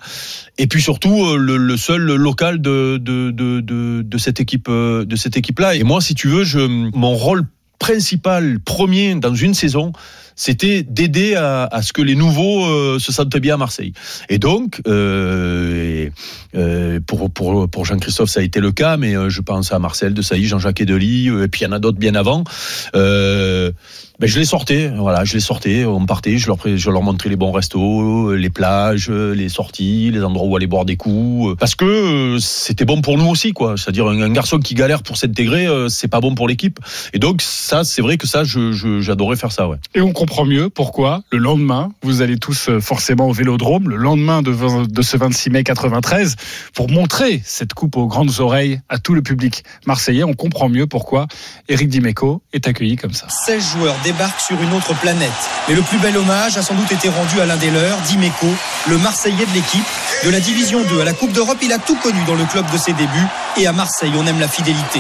Et 0.57 0.67
puis 0.67 0.81
surtout 0.81 1.37
le, 1.37 1.77
seul 1.77 2.01
local 2.01 2.59
de, 2.61 2.97
de, 3.31 3.62
de, 4.01 4.18
cette 4.18 4.39
équipe 4.39 4.68
euh, 4.69 5.06
de 5.06 5.16
cette 5.16 5.38
équipe-là. 5.38 5.75
Et 5.75 5.83
moi, 5.83 6.01
si 6.01 6.16
tu 6.16 6.27
veux, 6.27 6.44
je, 6.44 6.60
mon 6.60 7.13
rôle 7.13 7.45
principal, 7.80 8.60
premier 8.60 9.16
dans 9.16 9.36
une 9.36 9.54
saison, 9.54 9.94
c'était 10.39 10.83
d'aider 10.83 11.36
à, 11.36 11.68
ce 11.81 11.91
que 11.91 12.01
les 12.01 12.15
nouveaux 12.15 12.63
euh, 12.65 12.97
se 12.97 13.12
sentent 13.12 13.36
bien 13.36 13.56
à 13.56 13.57
Marseille. 13.57 13.91
Et 14.30 14.38
donc, 14.38 14.81
euh, 14.88 16.09
euh, 16.56 17.01
pour, 17.06 17.30
pour, 17.30 17.69
pour 17.69 17.83
Jean-Christophe, 17.86 18.30
ça 18.30 18.39
a 18.39 18.44
été 18.44 18.62
le 18.62 18.71
cas, 18.71 18.95
mais 18.95 19.15
je 19.30 19.41
pense 19.41 19.74
à 19.74 19.80
Marcel 19.80 20.13
de 20.13 20.21
Sailly, 20.21 20.45
Jean-Jacques 20.45 20.80
Edely, 20.80 21.27
et 21.27 21.47
puis 21.50 21.62
il 21.62 21.63
y 21.65 21.68
en 21.68 21.74
a 21.74 21.80
d'autres 21.80 22.00
bien 22.00 22.15
avant. 22.15 22.45
Ben, 24.21 24.27
je 24.27 24.38
les 24.38 24.44
sortais, 24.44 24.89
voilà, 24.97 25.24
je 25.24 25.33
les 25.33 25.39
sortais, 25.39 25.86
on 25.86 26.06
partait, 26.06 26.38
je 26.38 26.47
leur, 26.47 26.57
je 26.65 26.89
leur 26.89 27.01
montrais 27.01 27.30
les 27.30 27.38
bons 27.38 27.53
restos, 27.53 28.35
les 28.35 28.50
plages, 28.50 29.09
les 29.09 29.47
sorties, 29.47 30.12
les 30.12 30.21
endroits 30.25 30.45
où 30.45 30.57
aller 30.57 30.68
boire 30.68 30.83
des 30.83 30.97
coups, 30.97 31.57
parce 31.57 31.74
que 31.75 32.35
c'était 32.42 32.83
bon 32.83 33.00
pour 33.01 33.18
nous 33.18 33.27
aussi, 33.30 33.53
quoi. 33.53 33.75
C'est-à-dire 33.77 34.07
un, 34.07 34.30
garçon 34.30 34.59
qui 34.59 34.74
galère 34.74 35.03
pour 35.03 35.15
s'intégrer, 35.15 35.68
c'est 35.88 36.09
pas 36.09 36.19
bon 36.19 36.35
pour 36.35 36.50
l'équipe. 36.50 36.80
Et 37.13 37.19
donc 37.19 37.42
ça, 37.42 37.85
c'est 37.85 38.02
vrai 38.02 38.18
que 38.18 38.28
ça, 38.28 38.44
je- 38.44 38.73
je- 38.73 38.99
j'adorais 38.99 39.37
faire 39.37 39.54
ça, 39.54 39.69
ouais. 39.69 39.78
Mieux 40.45 40.69
pourquoi 40.69 41.21
le 41.31 41.38
lendemain, 41.40 41.90
vous 42.04 42.21
allez 42.21 42.38
tous 42.38 42.69
euh, 42.69 42.80
forcément 42.80 43.28
au 43.28 43.33
Vélodrome, 43.33 43.90
le 43.90 43.95
lendemain 43.98 44.42
de, 44.42 44.52
vingt- 44.52 44.88
de 44.88 45.02
ce 45.02 45.18
26 45.18 45.50
mai 45.50 45.64
93, 45.64 46.36
pour 46.74 46.90
montrer 46.90 47.42
cette 47.45 47.74
coupe 47.74 47.98
aux 47.98 48.07
grandes 48.07 48.40
oreilles 48.40 48.80
à 48.90 48.98
tout 49.00 49.14
le 49.14 49.21
public 49.21 49.64
marseillais. 49.86 50.24
On 50.24 50.33
comprend 50.33 50.69
mieux 50.69 50.88
pourquoi 50.88 51.28
Eric 51.68 51.90
Dimeco 51.90 52.42
est 52.54 52.68
accueilli 52.68 52.95
comme 52.95 53.14
ça. 53.14 53.28
16 53.30 53.71
joueurs 53.74 53.95
débarquent 54.04 54.40
sur 54.42 54.62
une 54.62 54.74
autre 54.74 54.94
planète. 55.00 55.30
Mais 55.68 55.76
le 55.76 55.81
plus 55.81 55.98
bel 56.00 56.16
hommage 56.18 56.57
a 56.57 56.62
sans 56.62 56.76
doute 56.76 56.92
été 56.92 57.09
rendu 57.09 57.42
à 57.42 57.45
l'un 57.45 57.57
des 57.57 57.71
leurs, 57.71 57.98
Dimeco, 58.07 58.48
le 58.90 58.98
Marseillais 59.00 59.45
de 59.45 59.54
l'équipe. 59.54 59.83
De 60.24 60.30
la 60.30 60.40
Division 60.40 60.80
2 60.90 61.02
à 61.02 61.06
la 61.06 61.14
Coupe 61.14 61.33
d'Europe, 61.33 61.57
il 61.62 61.74
a 61.74 61.80
tout 61.80 61.95
connu 61.95 62.19
dans 62.26 62.36
le 62.36 62.45
club 62.45 62.66
de 62.71 62.78
ses 62.78 62.94
débuts. 62.94 63.28
Et 63.57 63.68
à 63.68 63.74
Marseille, 63.74 64.12
on 64.18 64.26
aime 64.26 64.40
la 64.40 64.48
fidélité. 64.48 65.00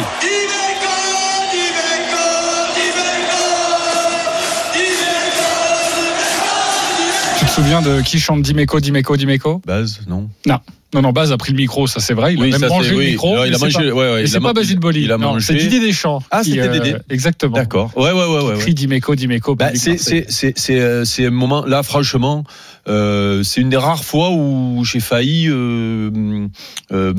Tu 7.59 7.65
te 7.65 7.69
souviens 7.71 7.81
de 7.81 8.01
qui 8.01 8.19
chante 8.21 8.41
Dimeco, 8.41 8.79
Dimeco, 8.79 9.17
Dimeco 9.17 9.61
Base, 9.65 9.99
non 10.07 10.29
Non, 10.47 11.01
non, 11.01 11.11
Baz 11.11 11.33
a 11.33 11.37
pris 11.37 11.51
le 11.51 11.57
micro, 11.57 11.87
ça 11.87 11.99
c'est 11.99 12.13
vrai. 12.13 12.33
Il 12.33 12.39
Oui, 12.39 12.53
a 12.53 12.57
même 12.57 12.69
mangé 12.69 12.85
c'est- 12.87 12.91
le 12.95 12.99
oui. 12.99 13.11
micro. 13.11 13.33
Alors, 13.33 13.45
il 13.47 13.53
a 13.53 13.57
c'est 13.57 13.65
mangé, 13.65 13.89
pas- 13.89 13.95
ouais, 13.95 14.13
ouais, 14.13 14.27
c'est 14.27 14.39
pas 14.39 14.53
Basile 14.53 14.79
Boli. 14.79 15.01
il 15.03 15.11
a 15.11 15.17
Non, 15.17 15.33
mangé. 15.33 15.45
C'est 15.45 15.55
Didier 15.55 15.81
Deschamps. 15.81 16.23
Ah, 16.31 16.41
c'était 16.41 16.61
euh, 16.61 16.71
Dédé. 16.71 16.95
Exactement. 17.09 17.57
D'accord. 17.57 17.91
Ouais, 17.97 18.13
ouais, 18.13 18.25
ouais, 18.25 18.43
ouais. 18.43 18.57
Crie 18.59 18.73
Dimeco, 18.73 19.13
Dimeco. 19.13 19.55
Bah, 19.55 19.71
c'est 19.75 19.97
c'est 19.97 20.25
c'est 20.29 20.79
euh, 20.79 21.03
c'est 21.03 21.25
un 21.25 21.31
moment 21.31 21.65
là 21.65 21.83
franchement 21.83 22.45
euh, 22.89 23.43
c'est 23.43 23.61
une 23.61 23.69
des 23.69 23.77
rares 23.77 24.03
fois 24.03 24.31
où 24.31 24.83
j'ai 24.83 24.99
failli 24.99 25.47
euh, 25.49 26.47
euh, 26.91 27.13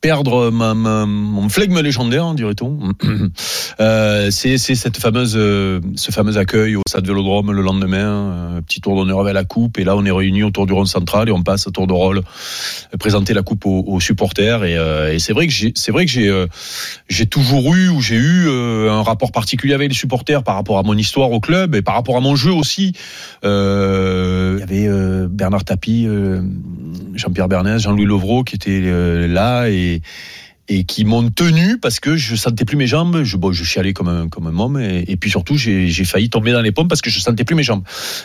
perdre 0.00 0.50
mon 0.50 1.48
flegme 1.48 1.80
légendaire 1.80 2.32
dirait-on 2.34 2.78
euh, 3.80 4.30
c'est 4.30 4.56
cette 4.56 4.96
fameuse 4.96 5.32
ce 5.32 6.10
fameux 6.10 6.38
accueil 6.38 6.76
au 6.76 6.82
stade 6.88 7.06
Vélodrome 7.06 7.52
le 7.52 7.62
lendemain 7.62 8.60
petit 8.66 8.80
tour 8.80 8.96
d'honneur 8.96 9.20
avec 9.20 9.34
la 9.34 9.44
coupe 9.44 9.78
et 9.78 9.84
là 9.84 9.96
on 9.96 10.04
est 10.04 10.10
réunis 10.10 10.42
autour 10.42 10.66
du 10.66 10.72
rond 10.72 10.84
central 10.84 11.28
et 11.28 11.32
on 11.32 11.42
passe 11.42 11.66
à 11.66 11.70
tour 11.70 11.86
de 11.86 11.92
rôle 11.92 12.22
présenter 12.98 13.34
la 13.34 13.42
coupe 13.42 13.66
aux, 13.66 14.00
supporters. 14.00 14.64
Et, 14.64 15.18
c'est 15.18 15.32
vrai 15.32 15.46
que 15.46 15.52
c'est 15.74 15.92
vrai 15.92 16.06
que 16.06 16.48
j'ai, 17.08 17.26
toujours 17.26 17.74
eu 17.74 17.88
ou 17.88 18.00
j'ai 18.00 18.16
eu 18.16 18.48
un 18.88 19.02
rapport 19.02 19.32
particulier 19.32 19.74
avec 19.74 19.88
les 19.88 19.94
supporters 19.94 20.42
par 20.42 20.54
rapport 20.54 20.78
à 20.78 20.82
mon 20.82 20.96
histoire 20.96 21.30
au 21.30 21.40
club 21.40 21.74
et 21.74 21.82
par 21.82 21.94
rapport 21.94 22.16
à 22.16 22.20
mon 22.20 22.36
jeu 22.36 22.52
aussi. 22.52 22.92
Y 24.62 24.64
avait 24.64 24.88
euh, 24.88 25.26
Bernard 25.28 25.64
Tapie, 25.64 26.06
euh, 26.06 26.40
Jean-Pierre 27.14 27.48
Bernès, 27.48 27.82
Jean-Louis 27.82 28.04
Lovreau 28.04 28.44
qui 28.44 28.54
étaient 28.54 28.82
euh, 28.84 29.26
là 29.26 29.68
et 29.68 30.02
et 30.78 30.84
qui 30.84 31.04
m'ont 31.04 31.28
tenu 31.30 31.78
parce 31.78 32.00
que 32.00 32.16
je 32.16 32.34
sentais 32.36 32.64
plus 32.64 32.76
mes 32.76 32.86
jambes. 32.86 33.22
Je, 33.24 33.36
bon, 33.36 33.52
je 33.52 33.64
chialais 33.64 33.92
comme 33.92 34.08
un, 34.08 34.28
comme 34.28 34.46
un 34.46 34.52
môme 34.52 34.78
et, 34.80 35.04
et 35.08 35.16
puis 35.16 35.30
surtout 35.30 35.56
j'ai 35.56 36.04
failli 36.04 36.30
tomber 36.30 36.52
dans 36.52 36.60
les 36.62 36.72
pommes 36.72 36.88
parce 36.88 37.00
que 37.02 37.10
je 37.10 37.20
sentais 37.20 37.44
plus 37.44 37.54
mes 37.56 37.62
jambes. 37.62 37.82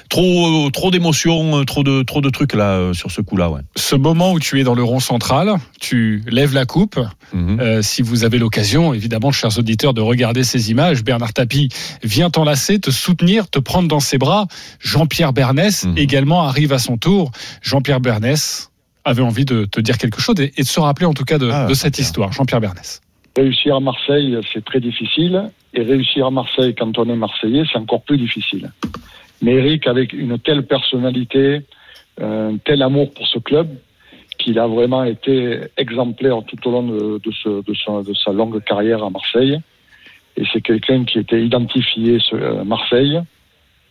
Trop 0.10 0.70
trop 0.72 0.92
d'émotions, 0.92 1.64
trop 1.66 1.84
de 1.84 2.04
trop 2.04 2.22
de 2.22 2.30
trucs 2.30 2.54
là 2.54 2.72
euh, 2.78 2.94
sur 2.94 3.12
ce 3.12 3.22
coup-là. 3.22 3.50
Ouais. 3.50 3.62
Ce 3.76 3.96
moment 3.96 4.32
où 4.34 4.40
tu 4.40 4.60
es 4.60 4.64
dans 4.64 4.76
le 4.76 4.84
rond 4.84 5.00
central, 5.00 5.56
tu 5.80 6.24
lèves 6.28 6.54
la 6.54 6.66
coupe. 6.66 7.00
Mhm. 7.34 7.60
Euh, 7.60 7.82
si 7.82 8.02
vous 8.02 8.24
avez 8.24 8.38
l'occasion, 8.38 8.94
évidemment, 8.94 9.32
chers 9.32 9.58
auditeurs, 9.60 9.94
de 9.94 10.02
regarder 10.02 10.44
ces 10.44 10.72
images, 10.72 11.04
Bernard 11.04 11.34
Tapie 11.34 11.70
vient 12.04 12.30
t'enlacer, 12.30 12.80
te 12.80 12.92
soutenir, 12.92 13.50
te 13.50 13.60
prendre 13.60 13.88
dans 13.88 14.00
ses 14.00 14.18
bras. 14.18 14.48
Jean-Pierre 14.80 15.34
Bernès 15.34 15.84
Mhm. 15.86 15.98
également 15.98 16.44
arrive 16.44 16.74
à 16.74 16.80
son 16.80 16.98
tour. 16.98 17.32
Jean-Pierre 17.62 18.00
Bernès 18.00 18.70
avait 19.08 19.22
envie 19.22 19.46
de 19.46 19.66
te 19.66 19.80
dire 19.80 19.98
quelque 19.98 20.20
chose 20.22 20.36
et 20.40 20.54
et 20.58 20.62
de 20.62 20.68
se 20.68 20.80
rappeler 20.80 21.06
en 21.06 21.14
tout 21.14 21.24
cas 21.26 21.38
de, 21.38 21.50
Ah, 21.52 21.66
de 21.68 21.74
cette 21.74 21.98
histoire. 22.00 22.32
Jean-Pierre 22.32 22.62
Bernès. 22.62 23.02
Réussir 23.36 23.76
à 23.76 23.80
Marseille, 23.80 24.38
c'est 24.54 24.64
très 24.66 24.80
difficile. 24.80 25.50
Et 25.74 25.82
réussir 25.84 26.26
à 26.26 26.32
Marseille 26.32 26.74
quand 26.76 26.98
on 26.98 27.06
est 27.10 27.16
Marseillais, 27.16 27.64
c'est 27.72 27.78
encore 27.78 28.02
plus 28.02 28.18
difficile. 28.18 28.72
Mais 29.42 29.54
Eric, 29.56 29.86
avec 29.88 30.14
une 30.14 30.40
telle 30.40 30.64
personnalité, 30.66 31.62
un 32.22 32.58
tel 32.58 32.82
amour 32.82 33.14
pour 33.14 33.28
ce 33.28 33.38
club, 33.40 33.68
qu'il 34.40 34.58
a 34.60 34.68
vraiment 34.68 35.04
été 35.04 35.60
exemplaire 35.78 36.38
tout 36.48 36.68
au 36.68 36.72
long 36.72 36.84
de, 36.84 37.20
de, 37.24 37.32
ce- 37.32 37.62
de 37.64 37.74
sa, 37.76 38.02
de 38.10 38.14
sa 38.16 38.32
longue 38.32 38.64
carrière 38.64 39.04
à 39.04 39.10
Marseille. 39.10 39.60
Et 40.38 40.44
c'est 40.52 40.62
quelqu'un 40.62 41.04
qui 41.06 41.20
était 41.20 41.44
identifié 41.44 42.20
ce, 42.20 42.36
euh, 42.36 42.64
Marseille. 42.64 43.20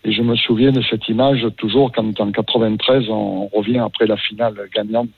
Et 0.07 0.13
je 0.13 0.23
me 0.23 0.37
souviens 0.37 0.71
de 0.71 0.83
cette 0.89 1.09
image 1.09 1.45
toujours 1.57 1.91
quand 1.91 2.21
en 2.21 2.31
93, 2.31 3.09
on 3.09 3.49
revient 3.49 3.81
après 3.81 4.07
la 4.07 4.17
finale 4.17 4.55
gagnante 4.73 5.09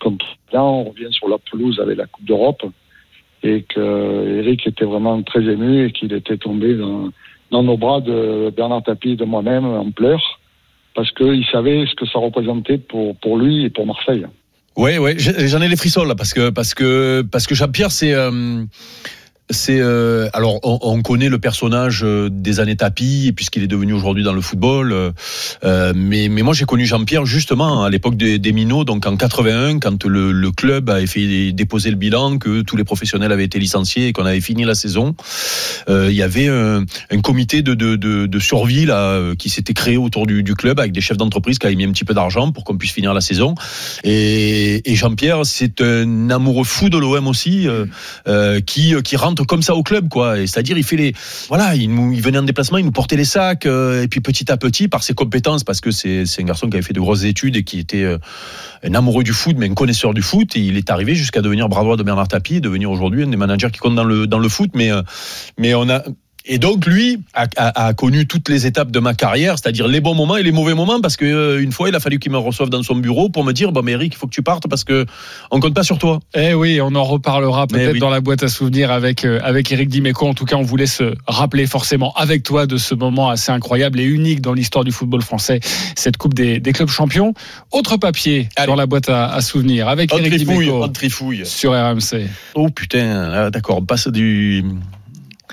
contre 0.00 0.24
Milan, 0.48 0.84
on 0.86 0.90
revient 0.90 1.12
sur 1.12 1.28
la 1.28 1.36
pelouse 1.38 1.78
avec 1.78 1.98
la 1.98 2.06
Coupe 2.06 2.24
d'Europe 2.24 2.64
et 3.42 3.62
que 3.62 4.50
était 4.66 4.84
vraiment 4.86 5.22
très 5.22 5.42
ému 5.42 5.86
et 5.86 5.92
qu'il 5.92 6.12
était 6.14 6.38
tombé 6.38 6.74
dans, 6.74 7.62
nos 7.62 7.76
bras 7.76 8.00
de 8.00 8.50
Bernard 8.56 8.82
Tapie 8.82 9.10
et 9.10 9.16
de 9.16 9.26
moi-même 9.26 9.66
en 9.66 9.90
pleurs 9.90 10.40
parce 10.94 11.10
qu'il 11.12 11.44
savait 11.52 11.84
ce 11.86 11.94
que 11.94 12.06
ça 12.06 12.18
représentait 12.18 12.78
pour, 12.78 13.36
lui 13.36 13.66
et 13.66 13.70
pour 13.70 13.86
Marseille. 13.86 14.26
Ouais, 14.76 14.98
j'ai- 15.18 15.48
j'en 15.48 15.60
ai 15.60 15.68
les 15.68 15.76
frissons 15.76 16.04
là 16.04 16.14
parce 16.14 16.32
que 16.32 16.48
parce 16.48 16.74
que 16.74 17.22
parce 17.22 17.46
que 17.46 17.54
Jean-Pierre 17.54 17.90
c'est 17.90 18.14
euh, 18.14 18.64
c'est 19.50 19.80
euh, 19.80 20.28
alors 20.32 20.60
on, 20.62 20.78
on 20.82 21.02
connaît 21.02 21.28
le 21.28 21.38
personnage 21.38 22.02
euh, 22.04 22.28
des 22.30 22.60
années 22.60 22.76
tapis 22.76 23.32
puisqu'il 23.34 23.62
est 23.62 23.68
devenu 23.68 23.92
aujourd'hui 23.92 24.24
dans 24.24 24.32
le 24.32 24.40
football 24.40 24.92
euh, 24.92 25.10
euh, 25.64 25.92
mais 25.94 26.28
mais 26.28 26.42
moi 26.42 26.54
j'ai 26.54 26.64
connu 26.64 26.86
Jean-Pierre 26.86 27.26
justement 27.26 27.84
à 27.84 27.90
l'époque 27.90 28.16
des, 28.16 28.38
des 28.38 28.52
minots 28.52 28.84
donc 28.84 29.06
en 29.06 29.16
81 29.16 29.78
quand 29.80 30.04
le, 30.04 30.32
le 30.32 30.50
club 30.52 30.90
avait 30.90 31.06
fait 31.06 31.52
déposer 31.52 31.90
le 31.90 31.96
bilan 31.96 32.38
que 32.38 32.62
tous 32.62 32.76
les 32.76 32.84
professionnels 32.84 33.32
avaient 33.32 33.44
été 33.44 33.58
licenciés 33.58 34.08
et 34.08 34.12
qu'on 34.12 34.26
avait 34.26 34.40
fini 34.40 34.64
la 34.64 34.74
saison. 34.74 35.14
Euh, 35.88 36.08
il 36.10 36.16
y 36.16 36.22
avait 36.22 36.48
un, 36.48 36.84
un 37.10 37.20
comité 37.20 37.62
de, 37.62 37.74
de, 37.74 37.96
de, 37.96 38.38
survie 38.38 38.86
là 38.86 39.12
euh, 39.12 39.34
qui 39.34 39.50
s'était 39.50 39.74
créé 39.74 39.96
autour 39.96 40.26
du, 40.26 40.42
du 40.42 40.54
club 40.54 40.80
avec 40.80 40.92
des 40.92 41.00
chefs 41.00 41.16
d'entreprise 41.16 41.58
qui 41.58 41.66
avaient 41.66 41.76
mis 41.76 41.84
un 41.84 41.92
petit 41.92 42.04
peu 42.04 42.14
d'argent 42.14 42.52
pour 42.52 42.64
qu'on 42.64 42.76
puisse 42.76 42.92
finir 42.92 43.14
la 43.14 43.20
saison. 43.20 43.54
Et, 44.04 44.90
et 44.90 44.94
Jean-Pierre, 44.94 45.44
c'est 45.44 45.80
un 45.80 46.30
amoureux 46.30 46.64
fou 46.64 46.88
de 46.88 46.98
l'OM 46.98 47.28
aussi, 47.28 47.66
qui 48.66 48.94
qui 49.02 49.16
rentre 49.16 49.39
comme 49.46 49.62
ça 49.62 49.74
au 49.74 49.82
club, 49.82 50.08
quoi. 50.08 50.36
C'est-à-dire, 50.36 50.76
il 50.78 50.84
fait 50.84 50.96
les, 50.96 51.14
voilà, 51.48 51.74
il, 51.74 51.92
nous, 51.92 52.12
il 52.12 52.22
venait 52.22 52.38
en 52.38 52.42
déplacement, 52.42 52.78
il 52.78 52.84
nous 52.84 52.92
portait 52.92 53.16
les 53.16 53.24
sacs, 53.24 53.66
euh, 53.66 54.02
et 54.02 54.08
puis 54.08 54.20
petit 54.20 54.50
à 54.50 54.56
petit, 54.56 54.88
par 54.88 55.02
ses 55.02 55.14
compétences, 55.14 55.64
parce 55.64 55.80
que 55.80 55.90
c'est 55.90 56.24
un 56.38 56.44
garçon 56.44 56.68
qui 56.68 56.76
avait 56.76 56.86
fait 56.86 56.92
de 56.94 57.00
grosses 57.00 57.24
études 57.24 57.56
et 57.56 57.64
qui 57.64 57.78
était 57.78 58.02
euh, 58.02 58.18
un 58.82 58.94
amoureux 58.94 59.24
du 59.24 59.32
foot, 59.32 59.56
mais 59.58 59.68
un 59.68 59.74
connaisseur 59.74 60.14
du 60.14 60.22
foot, 60.22 60.56
et 60.56 60.60
il 60.60 60.76
est 60.76 60.90
arrivé 60.90 61.14
jusqu'à 61.14 61.40
devenir 61.40 61.68
bras 61.68 61.82
droit 61.82 61.96
de 61.96 62.02
Bernard 62.02 62.28
Tapie, 62.28 62.60
devenir 62.60 62.90
aujourd'hui 62.90 63.24
un 63.24 63.28
des 63.28 63.36
managers 63.36 63.70
qui 63.72 63.78
compte 63.78 63.94
dans 63.94 64.04
le 64.04 64.26
dans 64.26 64.38
le 64.38 64.48
foot, 64.48 64.70
mais 64.74 64.92
euh, 64.92 65.02
mais 65.58 65.74
on 65.74 65.88
a 65.88 66.02
et 66.46 66.58
donc 66.58 66.86
lui 66.86 67.18
a, 67.34 67.46
a- 67.56 67.86
a 67.86 67.94
connu 67.94 68.26
toutes 68.26 68.48
les 68.48 68.66
étapes 68.66 68.90
de 68.90 68.98
ma 69.00 69.14
carrière, 69.14 69.58
c'est-à-dire 69.58 69.86
les 69.88 70.00
bons 70.00 70.14
moments 70.14 70.36
et 70.36 70.42
les 70.42 70.52
mauvais 70.52 70.74
moments, 70.74 71.00
parce 71.00 71.16
que 71.16 71.24
euh, 71.24 71.62
une 71.62 71.72
fois 71.72 71.88
il 71.88 71.94
a 71.94 72.00
fallu 72.00 72.18
qu'il 72.18 72.32
me 72.32 72.38
reçoive 72.38 72.70
dans 72.70 72.82
son 72.82 72.96
bureau 72.96 73.28
pour 73.28 73.44
me 73.44 73.52
dire 73.52 73.72
bon 73.72 73.82
mais 73.82 73.92
Eric 73.92 74.14
il 74.14 74.16
faut 74.16 74.26
que 74.26 74.34
tu 74.34 74.42
partes 74.42 74.68
parce 74.68 74.84
que 74.84 75.06
on 75.50 75.60
compte 75.60 75.74
pas 75.74 75.82
sur 75.82 75.98
toi. 75.98 76.20
Eh 76.34 76.54
oui, 76.54 76.80
on 76.80 76.94
en 76.94 77.04
reparlera 77.04 77.66
Mais 77.72 77.78
peut-être 77.78 77.92
oui. 77.94 77.98
dans 78.00 78.10
la 78.10 78.20
boîte 78.20 78.42
à 78.42 78.48
souvenirs 78.48 78.90
avec 78.90 79.24
euh, 79.24 79.40
avec 79.42 79.70
Eric 79.72 79.88
Dimeco. 79.88 80.26
En 80.26 80.34
tout 80.34 80.44
cas, 80.44 80.56
on 80.56 80.62
voulait 80.62 80.86
se 80.86 81.14
rappeler 81.26 81.66
forcément 81.66 82.12
avec 82.14 82.42
toi 82.42 82.66
de 82.66 82.76
ce 82.76 82.94
moment 82.94 83.28
assez 83.30 83.52
incroyable 83.52 84.00
et 84.00 84.04
unique 84.04 84.40
dans 84.40 84.52
l'histoire 84.52 84.84
du 84.84 84.92
football 84.92 85.22
français, 85.22 85.60
cette 85.96 86.16
Coupe 86.16 86.34
des, 86.34 86.60
des 86.60 86.72
clubs 86.72 86.88
champions. 86.88 87.34
Autre 87.72 87.96
papier 87.96 88.48
Allez. 88.56 88.66
dans 88.66 88.74
la 88.76 88.86
boîte 88.86 89.08
à, 89.08 89.32
à 89.32 89.40
souvenirs 89.40 89.88
avec 89.88 90.12
Eric 90.12 90.30
trifouille, 90.46 91.36
Dimeco 91.36 91.44
sur 91.44 91.72
RMC. 91.72 92.26
Oh 92.54 92.68
putain, 92.68 93.30
ah, 93.32 93.50
d'accord, 93.50 93.78
on 93.78 93.84
passe 93.84 94.08
du 94.08 94.64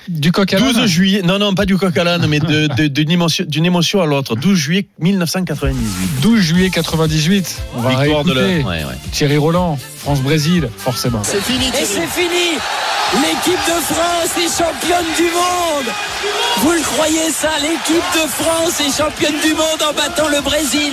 Du 0.08 0.32
coq 0.32 0.54
à 0.54 0.60
l'âne 0.60 0.74
12 0.74 0.86
juillet, 0.86 1.22
non 1.24 1.40
non 1.40 1.54
pas 1.54 1.66
du 1.66 1.78
coq 1.78 1.96
à 1.98 2.04
l'âne, 2.04 2.26
mais 2.28 2.40
de- 2.40 2.68
de- 2.68 2.88
d'une 2.88 3.12
émotion, 3.12 3.46
d'une 3.48 3.66
émotion 3.66 4.02
à 4.02 4.06
l'autre. 4.06 4.36
12 4.36 4.58
juillet 4.58 4.88
1998. 5.00 6.22
12 6.22 6.40
juillet 6.40 6.70
98. 6.70 7.58
On 7.76 7.82
va 7.82 7.90
Victoire 7.90 8.24
de 8.24 8.34
ouais. 8.34 8.64
Thierry 9.12 9.38
Roland, 9.38 9.78
France-Brésil, 10.00 10.70
forcément. 10.78 11.22
C'est 11.24 11.42
fini. 11.42 11.68
Et 11.68 11.86
c'est 11.86 12.08
fini 12.08 12.58
L'équipe 13.14 13.60
de 13.68 13.94
France 13.94 14.32
est 14.38 14.50
championne 14.62 15.06
du 15.16 15.24
monde 15.24 15.94
Vous 16.58 16.72
le 16.72 16.82
croyez 16.82 17.32
ça 17.32 17.52
L'équipe 17.62 18.04
de 18.16 18.28
France 18.28 18.82
est 18.82 18.98
championne 18.98 19.40
du 19.42 19.54
monde 19.54 19.82
en 19.90 19.94
battant 19.94 20.28
le 20.28 20.42
Brésil 20.42 20.92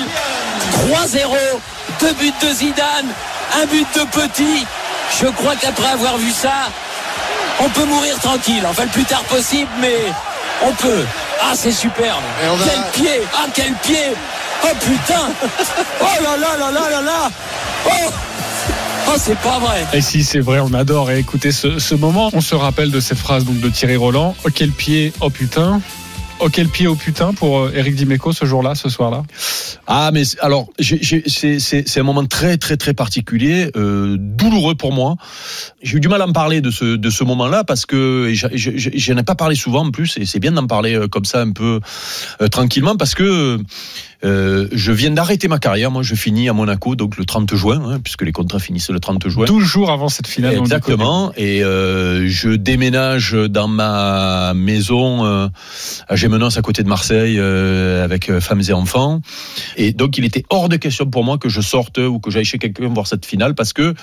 3-0, 0.89 1.37
deux 2.01 2.13
buts 2.15 2.33
de 2.43 2.55
Zidane, 2.55 3.07
un 3.61 3.67
but 3.67 3.87
de 3.97 4.05
Petit. 4.11 4.65
Je 5.21 5.27
crois 5.27 5.55
qu'après 5.57 5.89
avoir 5.89 6.17
vu 6.19 6.31
ça, 6.31 6.71
on 7.61 7.69
peut 7.69 7.85
mourir 7.85 8.19
tranquille. 8.21 8.65
Enfin, 8.69 8.85
le 8.85 8.91
plus 8.91 9.05
tard 9.05 9.23
possible, 9.25 9.71
mais 9.81 9.97
on 10.65 10.73
peut. 10.73 11.05
Ah, 11.43 11.53
c'est 11.55 11.73
superbe 11.73 12.23
Et 12.45 12.49
on 12.49 12.57
va- 12.57 12.65
Quel 12.65 13.03
pied 13.03 13.21
Ah, 13.37 13.47
quel 13.53 13.73
pied 13.75 14.13
Oh 14.65 14.69
putain 14.81 15.29
Oh 16.01 16.23
là 16.23 16.37
là 16.39 16.57
là 16.59 16.71
là 16.71 16.91
là 16.91 17.03
là 17.03 17.31
Oh 17.87 17.91
Oh, 19.07 19.13
c'est 19.19 19.37
pas 19.41 19.59
vrai 19.59 19.85
Et 19.93 20.01
si 20.01 20.25
c'est 20.25 20.39
vrai, 20.41 20.61
on 20.61 20.73
adore 20.73 21.11
écouter 21.11 21.53
ce, 21.53 21.79
ce 21.79 21.95
moment. 21.95 22.31
On 22.33 22.41
se 22.41 22.55
rappelle 22.55 22.91
de 22.91 23.01
cette 23.01 23.19
phrase 23.19 23.45
donc 23.45 23.61
de 23.61 23.69
Thierry 23.69 23.97
Roland. 23.97 24.35
Oh 24.47 24.49
quel 24.55 24.71
pied, 24.71 25.13
oh 25.21 25.29
putain. 25.29 25.83
Oh 26.47 26.51
quel 26.53 26.69
pied, 26.69 26.87
oh 26.87 26.95
putain 26.95 27.33
pour 27.33 27.59
euh, 27.59 27.73
Eric 27.75 27.95
Dimeco 27.95 28.31
ce 28.31 28.45
jour-là, 28.45 28.75
ce 28.75 28.91
soir-là. 28.91 29.23
Ah 29.87 30.11
mais 30.13 30.25
alors 30.43 30.69
c'est 30.79 31.99
un 31.99 32.03
moment 32.03 32.27
très 32.27 32.59
très 32.59 32.77
très 32.77 32.93
particulier, 32.93 33.71
euh, 33.77 34.19
douloureux 34.19 34.75
pour 34.75 34.93
moi. 34.93 35.17
J'ai 35.83 35.97
eu 35.97 36.01
du 36.01 36.09
mal 36.09 36.21
à 36.21 36.27
me 36.27 36.35
parler 36.35 36.61
de 36.61 36.71
ce 36.71 36.97
de 36.97 37.09
ce 37.09 37.25
moment-là 37.25 37.65
parce 37.65 37.87
que 37.87 38.31
je 38.35 38.73
j'en 38.77 39.17
ai 39.17 39.23
pas 39.23 39.35
parlé 39.35 39.55
souvent 39.55 39.87
en 39.87 39.91
plus 39.91 40.19
et 40.19 40.27
c'est 40.27 40.39
bien 40.39 40.53
d'en 40.53 40.67
parler 40.67 40.95
euh, 40.95 41.09
comme 41.09 41.25
ça 41.25 41.41
un 41.41 41.53
peu 41.53 41.81
euh, 42.43 42.49
tranquillement 42.49 42.97
parce 42.97 43.15
que 43.15 43.59
euh, 44.25 44.69
je 44.73 44.93
viens 44.93 45.11
d'arrêter 45.11 45.49
ma 45.49 45.59
carrière. 45.59 45.91
Moi, 45.91 46.03
je 46.03 46.15
finis 46.15 46.49
à 46.49 46.53
Monaco 46.53 46.97
donc 46.97 47.17
le 47.17 47.25
30 47.25 47.55
juin 47.55 47.83
hein, 47.87 48.01
puisque 48.03 48.23
les 48.23 48.33
contrats 48.33 48.59
finissent 48.59 48.91
le 48.91 49.01
30 49.01 49.29
juin. 49.29 49.45
12 49.45 49.63
jours 49.63 49.91
avant 49.91 50.09
cette 50.09 50.27
finale. 50.27 50.57
Exactement. 50.57 51.33
Et 51.37 51.63
euh, 51.63 52.27
je 52.27 52.51
déménage 52.51 53.33
dans 53.33 53.69
ma 53.69 54.55
maison 54.55 55.27
euh, 55.27 55.49
à 56.09 56.17
À 56.43 56.63
côté 56.63 56.83
de 56.83 56.89
Marseille, 56.89 57.37
euh, 57.39 58.05
avec 58.05 58.29
euh, 58.29 58.41
femmes 58.41 58.61
et 58.69 58.73
enfants. 58.73 59.21
Et 59.77 59.93
donc, 59.93 60.19
il 60.19 60.25
était 60.25 60.45
hors 60.51 60.69
de 60.69 60.77
question 60.77 61.07
pour 61.07 61.25
moi 61.25 61.39
que 61.39 61.49
je 61.49 61.61
sorte 61.61 61.99
ou 61.99 62.19
que 62.19 62.31
j'aille 62.31 62.45
chez 62.45 62.59
quelqu'un 62.59 62.89
voir 62.89 63.07
cette 63.07 63.25
finale 63.25 63.55
parce 63.55 63.73
que 63.73 63.95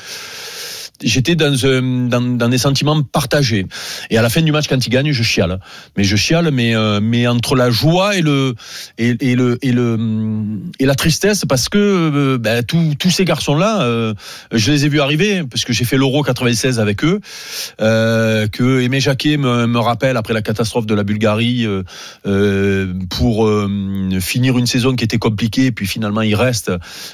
j'étais 1.04 1.36
dans, 1.36 1.66
un, 1.66 1.82
dans, 2.08 2.22
dans 2.22 2.50
des 2.50 2.58
sentiments 2.58 3.02
partagés. 3.04 3.66
Et 4.10 4.18
à 4.18 4.22
la 4.22 4.30
fin 4.30 4.42
du 4.42 4.52
match, 4.52 4.68
quand 4.68 4.86
il 4.86 4.90
gagne, 4.90 5.12
je 5.12 5.24
chiale. 5.24 5.60
Mais 5.98 6.04
je 6.04 6.16
chiale, 6.16 6.52
mais, 6.52 6.76
euh, 6.76 7.00
mais 7.02 7.28
entre 7.28 7.56
la 7.56 7.70
joie 7.70 8.16
et 8.16 8.22
le 8.22 8.56
et, 8.98 9.14
le 9.36 9.58
et 9.62 9.72
le 9.72 9.98
et 10.80 10.86
la 10.86 10.96
tristesse, 10.96 11.46
parce 11.46 11.70
que 11.70 11.78
euh, 11.78 12.38
ben, 12.38 12.64
tous 12.64 12.96
tous 13.00 13.12
ces 13.12 13.26
garçons-là, 13.26 13.84
euh, 13.84 14.14
je 14.52 14.72
les 14.72 14.86
ai 14.86 14.90
vus 14.90 15.02
arriver, 15.02 15.44
parce 15.44 15.66
que 15.66 15.74
j'ai 15.74 15.86
fait 15.86 15.98
l'Euro 15.98 16.24
96 16.24 16.80
avec 16.80 17.04
eux, 17.04 17.20
euh, 17.82 18.48
que 18.48 18.82
Aimé 18.82 19.00
Jacquet 19.00 19.38
me, 19.38 19.68
me 19.68 19.80
rappelle 19.80 20.18
après 20.18 20.34
la 20.34 20.42
catastrophe 20.42 20.86
de 20.86 20.96
la 20.96 21.04
Bulgarie 21.04 21.66
euh, 21.66 21.84
euh, 22.26 22.94
pour 23.10 23.48
euh, 23.48 23.68
finir 24.20 24.58
une 24.58 24.68
saison 24.68 24.96
qui 24.96 25.04
était 25.04 25.18
compliquée, 25.18 25.72
puis 25.72 25.88
finalement 25.88 26.22
il 26.22 26.36
reste, 26.36 26.72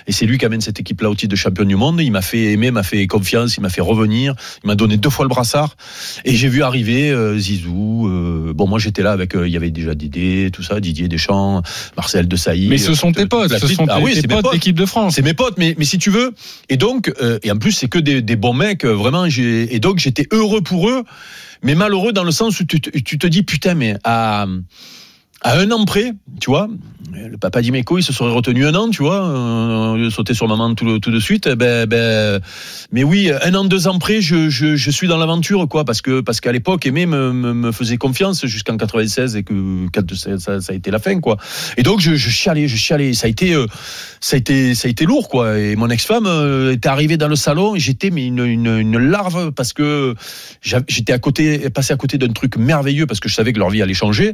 et 0.07 0.11
c'est 0.11 0.25
lui 0.25 0.37
qui 0.37 0.45
amène 0.45 0.61
cette 0.61 0.79
équipe-là 0.79 1.09
au 1.09 1.15
titre 1.15 1.31
de 1.31 1.35
champion 1.35 1.65
du 1.65 1.75
monde. 1.75 1.99
Il 2.01 2.11
m'a 2.11 2.21
fait 2.21 2.51
aimer, 2.53 2.71
m'a 2.71 2.83
fait 2.83 3.05
confiance, 3.07 3.57
il 3.57 3.61
m'a 3.61 3.69
fait 3.69 3.76
fait 3.77 3.81
revenir. 3.81 4.33
Il 4.63 4.67
m'a 4.67 4.75
donné 4.75 4.97
deux 4.97 5.09
fois 5.09 5.25
le 5.25 5.29
brassard 5.29 5.75
et 6.25 6.35
j'ai 6.35 6.49
vu 6.49 6.63
arriver 6.63 7.11
euh, 7.11 7.37
Zizou. 7.37 8.07
euh, 8.07 8.53
bon, 8.53 8.67
moi 8.67 8.79
j'étais 8.79 9.03
là 9.03 9.11
avec, 9.11 9.35
euh, 9.35 9.47
il 9.47 9.53
y 9.53 9.57
avait 9.57 9.69
déjà 9.71 9.93
Didier, 9.93 10.49
tout 10.51 10.63
ça, 10.63 10.79
Didier 10.79 11.07
Deschamps, 11.07 11.61
Marcel 11.95 12.27
Desailly. 12.27 12.67
Mais 12.67 12.77
ce 12.77 12.93
sont 12.93 13.11
tes 13.11 13.27
potes, 13.27 13.55
ce 13.57 13.67
sont 13.67 13.85
Ah 13.89 13.97
tes, 13.97 14.03
oui, 14.03 14.13
tes 14.13 14.21
c'est 14.21 14.27
mes 14.29 14.41
potes 14.41 14.53
d'équipe 14.53 14.77
de 14.77 14.85
France. 14.85 15.15
C'est 15.15 15.21
mes 15.21 15.33
potes, 15.33 15.57
mais, 15.57 15.75
mais 15.77 15.85
si 15.85 15.97
tu 15.97 16.09
veux, 16.09 16.33
et 16.69 16.77
donc, 16.77 17.13
et 17.43 17.51
en 17.51 17.57
plus, 17.57 17.71
c'est 17.71 17.87
que 17.87 17.99
des, 17.99 18.21
des 18.21 18.35
bons 18.35 18.53
mecs, 18.53 18.85
vraiment, 18.85 19.25
et 19.25 19.79
donc 19.79 19.99
j'étais 19.99 20.27
heureux 20.31 20.61
pour 20.61 20.89
eux, 20.89 21.03
mais 21.63 21.75
malheureux 21.75 22.13
dans 22.13 22.23
le 22.23 22.31
sens 22.31 22.59
où 22.59 22.65
tu, 22.65 22.79
tu 22.79 23.17
te 23.17 23.27
dis, 23.27 23.43
putain, 23.43 23.75
mais 23.75 23.95
à, 24.03 24.45
à 25.41 25.57
un 25.57 25.71
an 25.71 25.85
près, 25.85 26.13
tu 26.39 26.49
vois, 26.49 26.67
le 27.13 27.37
papa 27.37 27.61
d'Imeco, 27.61 27.97
il 27.97 28.03
se 28.03 28.13
serait 28.13 28.31
retenu 28.31 28.65
un 28.65 28.75
an, 28.75 28.89
tu 28.89 29.01
vois, 29.03 29.27
euh, 29.27 30.09
sauter 30.09 30.33
sur 30.33 30.47
maman 30.47 30.75
tout, 30.75 30.99
tout 30.99 31.11
de 31.11 31.19
suite, 31.19 31.47
ben, 31.47 31.85
ben, 31.85 32.41
mais 32.91 33.03
oui, 33.03 33.31
un 33.43 33.53
an, 33.53 33.65
deux 33.65 33.87
ans 33.87 33.99
près, 33.99 34.21
je, 34.21 34.89
suis 34.89 35.07
dans 35.07 35.17
l'aventure, 35.17 35.67
quoi, 35.67 35.85
parce 35.85 36.01
que, 36.01 36.21
parce 36.21 36.41
qu'à 36.41 36.51
l'époque, 36.51 36.85
Aimé 36.85 37.05
me, 37.05 37.71
faisait 37.71 37.97
confiance 37.97 38.45
jusqu'en 38.45 38.77
96 38.77 39.35
et 39.35 39.43
que 39.43 39.53
ça, 40.15 40.57
a 40.67 40.73
été 40.73 40.91
la 40.91 40.99
fin, 40.99 41.19
quoi. 41.19 41.37
Et 41.77 41.83
donc, 41.83 41.99
je, 41.99 42.15
chialais, 42.15 42.67
je 42.67 42.75
chialais. 42.75 43.13
Ça 43.13 43.27
a 43.27 43.29
été, 43.29 43.53
euh, 43.53 43.67
ça 44.19 44.35
a 44.35 44.39
été, 44.39 44.75
ça 44.75 44.87
a 44.87 44.91
été 44.91 45.05
lourd, 45.05 45.27
quoi. 45.29 45.59
Et 45.59 45.75
mon 45.75 45.89
ex-femme 45.89 46.25
euh, 46.27 46.73
était 46.73 46.89
arrivée 46.89 47.17
dans 47.17 47.27
le 47.27 47.35
salon 47.35 47.75
et 47.75 47.79
j'étais, 47.79 48.09
mais 48.09 48.25
une, 48.27 48.97
larve 48.97 49.51
parce 49.51 49.73
que 49.73 50.15
j'étais 50.61 51.13
à 51.13 51.19
côté, 51.19 51.69
passé 51.69 51.93
à 51.93 51.97
côté 51.97 52.17
d'un 52.17 52.29
truc 52.29 52.57
merveilleux 52.57 53.05
parce 53.05 53.19
que 53.19 53.29
je 53.29 53.35
savais 53.35 53.53
que 53.53 53.59
leur 53.59 53.69
vie 53.69 53.81
allait 53.81 53.93
changer. 53.93 54.33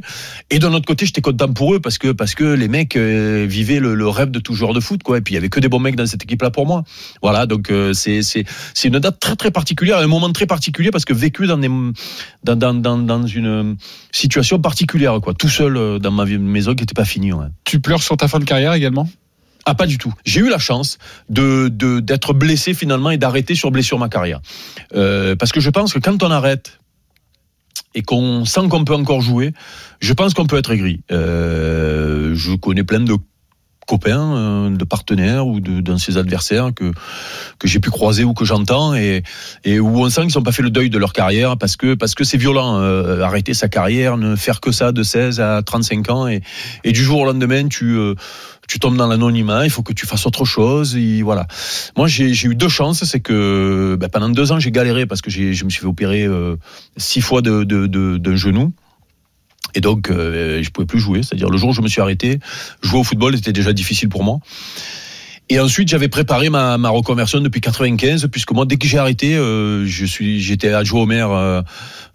Et 0.50 0.58
d'un 0.58 0.72
autre 0.72 0.86
côté, 0.86 0.93
j'étais 1.02 1.20
content 1.20 1.52
pour 1.52 1.74
eux 1.74 1.80
parce 1.80 1.98
que, 1.98 2.12
parce 2.12 2.34
que 2.34 2.44
les 2.44 2.68
mecs 2.68 2.96
euh, 2.96 3.46
vivaient 3.48 3.80
le, 3.80 3.94
le 3.94 4.08
rêve 4.08 4.30
de 4.30 4.38
tout 4.38 4.54
joueur 4.54 4.72
de 4.72 4.80
foot, 4.80 5.02
quoi. 5.02 5.18
Et 5.18 5.20
puis, 5.20 5.32
il 5.32 5.36
y 5.36 5.38
avait 5.38 5.48
que 5.48 5.60
des 5.60 5.68
bons 5.68 5.80
mecs 5.80 5.96
dans 5.96 6.06
cette 6.06 6.22
équipe-là 6.22 6.50
pour 6.50 6.66
moi. 6.66 6.84
Voilà. 7.22 7.46
Donc, 7.46 7.70
euh, 7.70 7.92
c'est, 7.92 8.20
une 8.84 8.98
date 8.98 9.18
très, 9.18 9.36
très 9.36 9.50
particulière, 9.50 9.98
un 9.98 10.06
moment 10.06 10.30
très 10.32 10.46
particulier 10.46 10.90
parce 10.90 11.04
que 11.04 11.12
vécu 11.12 11.46
dans 11.46 11.58
des, 11.58 11.68
dans, 11.68 12.56
dans, 12.56 12.74
dans, 12.74 12.98
dans 12.98 13.26
une 13.26 13.76
situation 14.12 14.60
particulière, 14.60 15.20
quoi. 15.20 15.34
Tout 15.34 15.48
seul 15.48 15.76
euh, 15.76 15.98
dans 15.98 16.12
ma 16.12 16.24
maison 16.24 16.74
qui 16.74 16.82
n'était 16.82 16.94
pas 16.94 17.04
finie, 17.04 17.32
ouais. 17.32 17.46
Tu 17.64 17.80
pleures 17.80 18.02
sur 18.02 18.16
ta 18.16 18.28
fin 18.28 18.38
de 18.38 18.44
carrière 18.44 18.74
également? 18.74 19.08
Ah, 19.66 19.74
pas 19.74 19.86
du 19.86 19.96
tout. 19.96 20.12
J'ai 20.26 20.40
eu 20.40 20.50
la 20.50 20.58
chance 20.58 20.98
de 21.30 21.68
de- 21.68 22.00
d'être 22.00 22.34
blessé 22.34 22.74
finalement 22.74 23.10
et 23.10 23.16
d'arrêter 23.16 23.54
sur 23.54 23.70
blessure 23.70 23.98
ma 23.98 24.10
carrière. 24.10 24.40
Euh, 24.94 25.36
parce 25.36 25.52
que 25.52 25.60
je 25.60 25.70
pense 25.70 25.94
que 25.94 25.98
quand 25.98 26.22
on 26.22 26.30
arrête 26.30 26.80
et 27.94 28.02
qu'on 28.02 28.44
sent 28.44 28.68
qu'on 28.68 28.84
peut 28.84 28.94
encore 28.94 29.20
jouer, 29.20 29.52
je 30.00 30.12
pense 30.12 30.34
qu'on 30.34 30.46
peut 30.46 30.58
être 30.58 30.72
aigri. 30.72 31.02
Euh, 31.10 32.34
je 32.34 32.54
connais 32.54 32.84
plein 32.84 33.00
de 33.00 33.16
copains, 33.86 34.36
euh, 34.36 34.70
de 34.70 34.84
partenaires 34.84 35.46
ou 35.46 35.60
de 35.60 35.80
d'anciens 35.80 36.16
adversaires 36.16 36.70
que 36.74 36.92
que 37.58 37.68
j'ai 37.68 37.80
pu 37.80 37.90
croiser 37.90 38.24
ou 38.24 38.34
que 38.34 38.44
j'entends 38.44 38.94
et 38.94 39.22
et 39.64 39.80
où 39.80 40.00
on 40.00 40.10
sent 40.10 40.26
qu'ils 40.26 40.38
n'ont 40.38 40.42
pas 40.44 40.52
fait 40.52 40.62
le 40.62 40.70
deuil 40.70 40.90
de 40.90 40.98
leur 40.98 41.12
carrière 41.12 41.56
parce 41.56 41.76
que 41.76 41.94
parce 41.94 42.14
que 42.14 42.24
c'est 42.24 42.38
violent 42.38 42.80
euh, 42.80 43.22
arrêter 43.22 43.54
sa 43.54 43.68
carrière, 43.68 44.16
ne 44.16 44.36
faire 44.36 44.60
que 44.60 44.72
ça 44.72 44.92
de 44.92 45.02
16 45.02 45.40
à 45.40 45.62
35 45.62 46.10
ans 46.10 46.28
et 46.28 46.42
et 46.84 46.92
du 46.92 47.02
jour 47.02 47.20
au 47.20 47.24
lendemain 47.24 47.68
tu 47.68 47.96
euh, 47.96 48.14
tu 48.66 48.78
tombes 48.78 48.96
dans 48.96 49.06
l'anonymat, 49.06 49.64
il 49.64 49.70
faut 49.70 49.82
que 49.82 49.92
tu 49.92 50.06
fasses 50.06 50.26
autre 50.26 50.44
chose. 50.46 50.96
Et 50.96 51.20
voilà. 51.22 51.46
Moi, 51.98 52.08
j'ai 52.08 52.30
eu 52.46 52.54
deux 52.54 52.70
chances, 52.70 53.04
c'est 53.04 53.20
que 53.20 53.96
ben, 54.00 54.08
pendant 54.08 54.30
deux 54.30 54.52
ans, 54.52 54.58
j'ai 54.58 54.70
galéré 54.70 55.04
parce 55.04 55.20
que 55.20 55.30
je 55.30 55.64
me 55.64 55.68
suis 55.70 55.80
fait 55.80 55.86
opérer 55.86 56.24
euh, 56.24 56.56
six 56.96 57.20
fois 57.20 57.42
de, 57.42 57.64
de, 57.64 57.86
de- 57.86 58.16
d'un 58.16 58.36
genou. 58.36 58.72
Et 59.74 59.80
donc, 59.80 60.10
euh, 60.10 60.62
je 60.62 60.70
pouvais 60.70 60.86
plus 60.86 61.00
jouer. 61.00 61.22
C'est-à-dire, 61.22 61.50
le 61.50 61.56
jour 61.56 61.70
où 61.70 61.72
je 61.72 61.82
me 61.82 61.88
suis 61.88 62.00
arrêté, 62.00 62.38
jouer 62.82 63.00
au 63.00 63.04
football 63.04 63.34
était 63.34 63.52
déjà 63.52 63.72
difficile 63.72 64.08
pour 64.08 64.22
moi. 64.22 64.38
Et 65.50 65.60
ensuite, 65.60 65.88
j'avais 65.88 66.08
préparé 66.08 66.48
ma, 66.48 66.78
ma 66.78 66.88
reconversion 66.88 67.38
depuis 67.40 67.60
95, 67.60 68.28
puisque 68.32 68.52
moi, 68.52 68.64
dès 68.64 68.78
que 68.78 68.86
j'ai 68.86 68.96
arrêté, 68.96 69.36
euh, 69.36 69.84
je 69.84 70.06
suis, 70.06 70.40
j'étais 70.40 70.72
adjoint 70.72 71.02
au 71.02 71.06
maire 71.06 71.32
euh, 71.32 71.60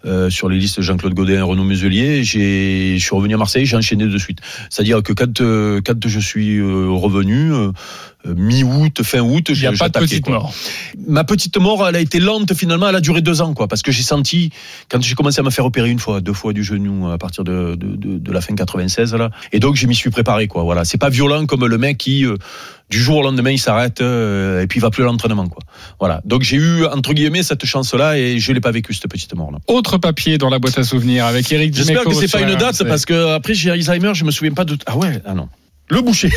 euh, 0.04 0.30
sur 0.30 0.48
les 0.48 0.58
listes 0.58 0.80
Jean-Claude 0.80 1.14
Godin 1.14 1.34
et 1.34 1.42
Renaud 1.42 1.62
Muselier. 1.62 2.24
J'ai, 2.24 2.98
je 2.98 3.02
suis 3.02 3.14
revenu 3.14 3.34
à 3.34 3.36
Marseille, 3.36 3.66
j'ai 3.66 3.76
enchaîné 3.76 4.06
de 4.06 4.18
suite. 4.18 4.40
C'est-à-dire 4.68 5.04
que 5.04 5.12
quand, 5.12 5.40
euh, 5.42 5.80
quand 5.84 6.08
je 6.08 6.18
suis 6.18 6.58
euh, 6.58 6.88
revenu, 6.90 7.52
euh, 7.52 7.70
mi-août, 8.26 9.02
fin 9.02 9.20
août, 9.20 9.46
Il 9.48 9.58
n'y 9.60 9.66
a 9.66 9.72
j'ai- 9.72 9.78
pas 9.78 9.88
de 9.88 9.98
petite 9.98 10.24
quoi. 10.24 10.34
mort. 10.34 10.54
Ma 11.08 11.24
petite 11.24 11.56
mort, 11.56 11.86
elle 11.88 11.96
a 11.96 12.00
été 12.00 12.20
lente 12.20 12.52
finalement, 12.54 12.88
elle 12.88 12.96
a 12.96 13.00
duré 13.00 13.20
deux 13.22 13.40
ans, 13.40 13.54
quoi, 13.54 13.66
parce 13.68 13.82
que 13.82 13.92
j'ai 13.92 14.02
senti, 14.02 14.50
quand 14.90 15.02
j'ai 15.02 15.14
commencé 15.14 15.40
à 15.40 15.42
me 15.42 15.50
faire 15.50 15.64
opérer 15.64 15.90
une 15.90 15.98
fois, 15.98 16.20
deux 16.20 16.32
fois 16.32 16.52
du 16.52 16.62
genou 16.64 17.10
à 17.10 17.18
partir 17.18 17.44
de, 17.44 17.74
de, 17.76 17.96
de, 17.96 18.18
de 18.18 18.32
la 18.32 18.40
fin 18.40 18.54
96, 18.54 19.14
là, 19.14 19.30
et 19.52 19.58
donc 19.60 19.76
je 19.76 19.86
m'y 19.86 19.94
suis 19.94 20.10
préparé, 20.10 20.46
quoi, 20.48 20.62
voilà. 20.64 20.84
C'est 20.84 20.98
pas 20.98 21.08
violent 21.08 21.46
comme 21.46 21.66
le 21.66 21.78
mec 21.78 21.98
qui, 21.98 22.24
euh, 22.26 22.36
du 22.90 22.98
jour 22.98 23.18
au 23.18 23.22
lendemain, 23.22 23.50
il 23.52 23.58
s'arrête 23.58 24.00
euh, 24.00 24.62
et 24.62 24.66
puis 24.66 24.78
il 24.80 24.82
va 24.82 24.90
plus 24.90 25.02
à 25.04 25.06
l'entraînement, 25.06 25.46
quoi. 25.48 25.62
Voilà. 26.00 26.20
Donc 26.24 26.42
j'ai 26.42 26.56
eu, 26.56 26.84
entre 26.86 27.12
guillemets, 27.14 27.42
cette 27.44 27.64
chance-là 27.64 28.18
et 28.18 28.38
je 28.40 28.52
l'ai 28.52 28.60
pas 28.60 28.72
vécu, 28.72 28.92
cette 28.94 29.08
petite 29.08 29.34
mort-là. 29.34 29.58
Autre 29.68 29.96
papier 29.98 30.38
dans 30.38 30.50
la 30.50 30.58
boîte 30.58 30.76
à 30.78 30.82
souvenirs 30.82 31.24
avec 31.26 31.50
Eric 31.52 31.74
J'espère 31.74 32.04
que 32.04 32.14
c'est 32.14 32.30
pas 32.30 32.40
une 32.42 32.56
date, 32.56 32.82
parce 32.84 33.04
que 33.06 33.32
après 33.34 33.54
j'ai 33.54 33.70
Alzheimer, 33.70 34.12
je 34.14 34.24
me 34.24 34.30
souviens 34.30 34.52
pas 34.54 34.64
de. 34.64 34.76
Ah 34.86 34.96
ouais, 34.96 35.22
ah 35.24 35.34
non. 35.34 35.48
Le 35.90 36.00
boucher. 36.02 36.30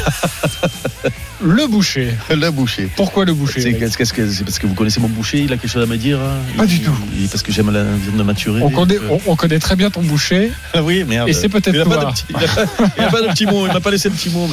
Le 1.42 1.68
boucher. 1.68 2.10
le 2.30 2.50
boucher. 2.52 2.90
Pourquoi 2.96 3.26
le 3.26 3.34
boucher 3.34 3.62
C'est 3.62 4.44
parce 4.44 4.58
que 4.60 4.66
vous 4.68 4.74
connaissez 4.74 5.00
mon 5.00 5.10
boucher, 5.10 5.40
il 5.42 5.54
a 5.54 5.58
quelque 5.58 5.70
chose 5.72 5.84
à 5.84 5.86
me 5.86 5.98
dire 5.98 6.20
hein 6.20 6.38
Pas 6.58 6.66
du 6.66 6.80
tout. 6.80 6.92
Parce 7.30 7.44
que 7.44 7.52
j'aime 7.52 7.70
la 7.72 7.84
viande 7.84 8.26
maturée. 8.26 8.62
on 8.62 8.70
connaît, 8.72 8.96
Euh, 8.98 9.10
on, 9.28 9.32
on 9.34 9.36
connaît 9.36 9.60
très 9.60 9.76
bien 9.76 9.90
ton 9.92 10.02
boucher 10.02 10.52
Ah 10.74 10.82
oui, 10.82 11.04
merde. 11.04 11.30
et 11.30 11.34
c'est 11.34 11.50
peut-être 11.50 11.74
il 11.76 11.82
a 11.82 11.86
pas 11.86 11.98
pas- 13.12 13.22
de 13.22 13.28
petit 13.32 13.46
mot, 13.46 13.68
il 13.68 13.74
m'a 13.74 13.80
pas 13.82 13.92
laissé 13.92 14.10
de 14.10 14.16
petit 14.16 14.30
mot. 14.30 14.50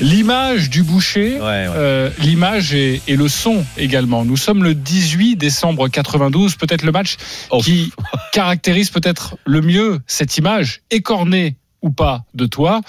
L'image 0.00 0.70
du 0.70 0.82
boucher, 0.82 1.34
Ouais, 1.34 1.40
ouais. 1.40 1.66
euh, 1.76 2.10
l'image 2.18 2.74
et, 2.74 3.00
et 3.06 3.16
le 3.16 3.28
son 3.28 3.64
également. 3.78 4.24
Nous 4.24 4.36
sommes 4.36 4.64
le 4.64 4.74
18 4.74 5.36
décembre 5.36 5.88
92, 5.88 6.56
peut-être 6.56 6.82
le 6.82 6.92
match 6.92 7.16
Oh. 7.50 7.60
qui 7.60 7.92
caractérise 8.32 8.90
peut-être 8.90 9.36
le 9.44 9.60
mieux 9.60 10.00
cette 10.06 10.36
image, 10.38 10.80
écornée 10.90 11.56
ou 11.82 11.90
pas 11.90 12.24
de 12.34 12.46
toi. 12.46 12.80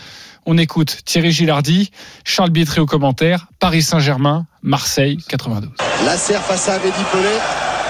On 0.45 0.57
écoute 0.57 0.97
Thierry 1.05 1.31
Gilardi, 1.31 1.91
Charles 2.25 2.49
Bietri 2.49 2.81
au 2.81 2.85
commentaire, 2.85 3.45
Paris 3.59 3.81
Saint-Germain, 3.81 4.45
Marseille 4.61 5.17
92. 5.29 5.69
Lasser 6.05 6.35
face 6.45 6.67
à 6.69 6.79
Mehdi 6.79 7.03
Pelé. 7.11 7.29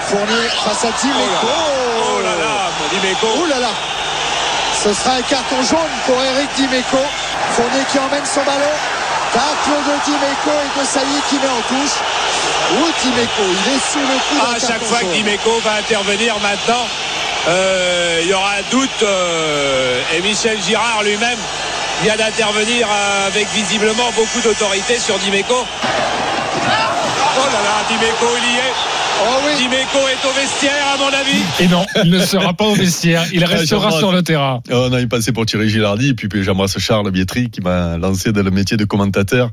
Fournier 0.06 0.48
face 0.64 0.84
à 0.84 0.92
Dimeco. 1.00 1.46
Oh 1.48 2.20
là 2.22 2.36
là, 2.36 2.70
mon 2.78 2.88
Dimeco. 3.00 3.26
Oh 3.42 3.46
là 3.48 3.58
là 3.58 3.70
Ce 4.82 4.92
sera 4.92 5.14
un 5.16 5.22
carton 5.22 5.62
jaune 5.68 5.94
pour 6.06 6.14
Eric 6.22 6.48
Dimeco. 6.56 6.98
Fournier 7.52 7.84
qui 7.90 7.98
emmène 7.98 8.24
son 8.24 8.44
ballon. 8.44 8.74
Tacle 9.32 9.74
de 9.88 10.04
Dimeco 10.04 10.50
et 10.62 10.80
de 10.80 10.86
Sailly 10.86 11.20
qui 11.28 11.36
met 11.36 11.48
en 11.48 11.62
touche. 11.66 11.98
Ou 12.74 12.86
Dimeco, 13.02 13.42
il 13.50 13.72
est 13.74 13.82
sous 13.92 13.98
le 13.98 14.04
coup 14.28 14.46
d'un 14.46 14.56
À 14.56 14.60
chaque 14.60 14.82
fois 14.84 15.00
que. 15.00 15.12
Dimeco 15.12 15.58
va 15.64 15.74
intervenir 15.80 16.34
maintenant, 16.40 16.86
euh, 17.48 18.20
il 18.22 18.28
y 18.28 18.32
aura 18.34 18.52
un 18.52 18.70
doute. 18.70 19.02
euh, 19.02 20.00
et 20.14 20.20
Michel 20.22 20.58
Girard 20.62 21.02
lui-même 21.02 21.38
vient 22.02 22.16
d'intervenir 22.16 22.88
euh, 22.90 23.26
avec 23.28 23.48
visiblement 23.50 24.10
beaucoup 24.16 24.40
d'autorité 24.42 24.98
sur 24.98 25.18
Dimeco. 25.18 25.54
Oh 25.56 27.46
là 27.52 27.60
là, 27.62 27.84
Dimeco, 27.88 28.26
il 28.38 28.54
y 28.54 28.58
est. 28.58 29.03
Oh 29.16 29.40
oui 29.46 29.52
Dimeco 29.58 29.98
est 30.08 30.26
au 30.26 30.32
vestiaire, 30.32 30.72
à 30.94 30.98
mon 30.98 31.06
avis. 31.06 31.42
Et 31.60 31.68
non, 31.68 31.84
il 32.04 32.10
ne 32.10 32.18
sera 32.20 32.52
pas 32.52 32.64
au 32.66 32.74
vestiaire, 32.74 33.24
il 33.32 33.44
restera 33.44 33.82
j'embrasse. 33.82 33.98
sur 33.98 34.12
le 34.12 34.22
terrain. 34.22 34.60
On 34.70 34.92
a 34.92 35.00
eu 35.00 35.06
passé 35.08 35.32
pour 35.32 35.46
Thierry 35.46 35.68
Gilardi, 35.70 36.10
et 36.10 36.14
puis, 36.14 36.28
puis 36.28 36.42
j'embrasse 36.42 36.78
Charles 36.78 37.10
Bietri 37.10 37.48
qui 37.50 37.60
m'a 37.60 37.96
lancé 37.96 38.32
dans 38.32 38.42
le 38.42 38.50
métier 38.50 38.76
de 38.76 38.84
commentateur. 38.84 39.50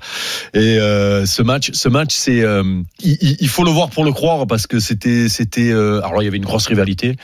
Et 0.53 0.77
euh, 0.79 1.25
ce 1.25 1.41
match, 1.41 1.69
ce 1.73 1.87
match, 1.89 2.09
c'est, 2.13 2.41
euh, 2.41 2.63
il, 3.03 3.47
faut 3.47 3.63
le 3.63 3.71
voir 3.71 3.89
pour 3.91 4.03
le 4.03 4.11
croire 4.11 4.47
parce 4.47 4.67
que 4.67 4.79
c'était, 4.79 5.29
c'était. 5.29 5.71
euh, 5.71 6.01
alors 6.03 6.21
il 6.21 6.25
y 6.25 6.27
avait 6.27 6.37
une 6.37 6.45
grosse 6.45 6.67
rivalité 6.67 7.15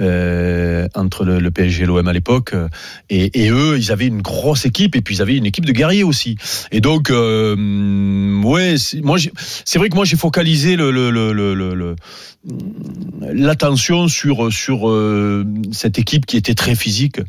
euh, 0.00 0.86
entre 0.94 1.24
le, 1.24 1.38
le 1.38 1.50
PSG 1.50 1.84
et 1.84 1.86
l'OM 1.86 2.06
à 2.06 2.12
l'époque, 2.12 2.54
et, 3.08 3.44
et 3.44 3.50
eux, 3.50 3.76
ils 3.78 3.92
avaient 3.92 4.06
une 4.06 4.20
grosse 4.22 4.66
équipe, 4.66 4.96
et 4.96 5.00
puis 5.00 5.16
ils 5.16 5.22
avaient 5.22 5.36
une 5.36 5.46
équipe 5.46 5.64
de 5.64 5.72
guerriers 5.72 6.04
aussi. 6.04 6.36
Et 6.72 6.80
donc, 6.80 7.10
euh, 7.10 8.42
ouais, 8.42 8.76
c'est- 8.78 9.00
moi, 9.00 9.16
j'ai- 9.16 9.32
c'est 9.64 9.78
vrai 9.78 9.88
que 9.88 9.94
moi 9.94 10.04
j'ai 10.04 10.16
focalisé 10.16 10.76
le, 10.76 10.90
le, 10.90 11.10
le, 11.10 11.32
le, 11.32 11.54
le- 11.54 11.74
le- 11.74 11.83
l'attention 13.20 14.08
sur 14.08 14.52
sur 14.52 14.88
euh, 14.88 15.44
cette 15.72 15.98
équipe 15.98 16.26
qui 16.26 16.36
était 16.36 16.54
très 16.54 16.74
physique. 16.74 17.20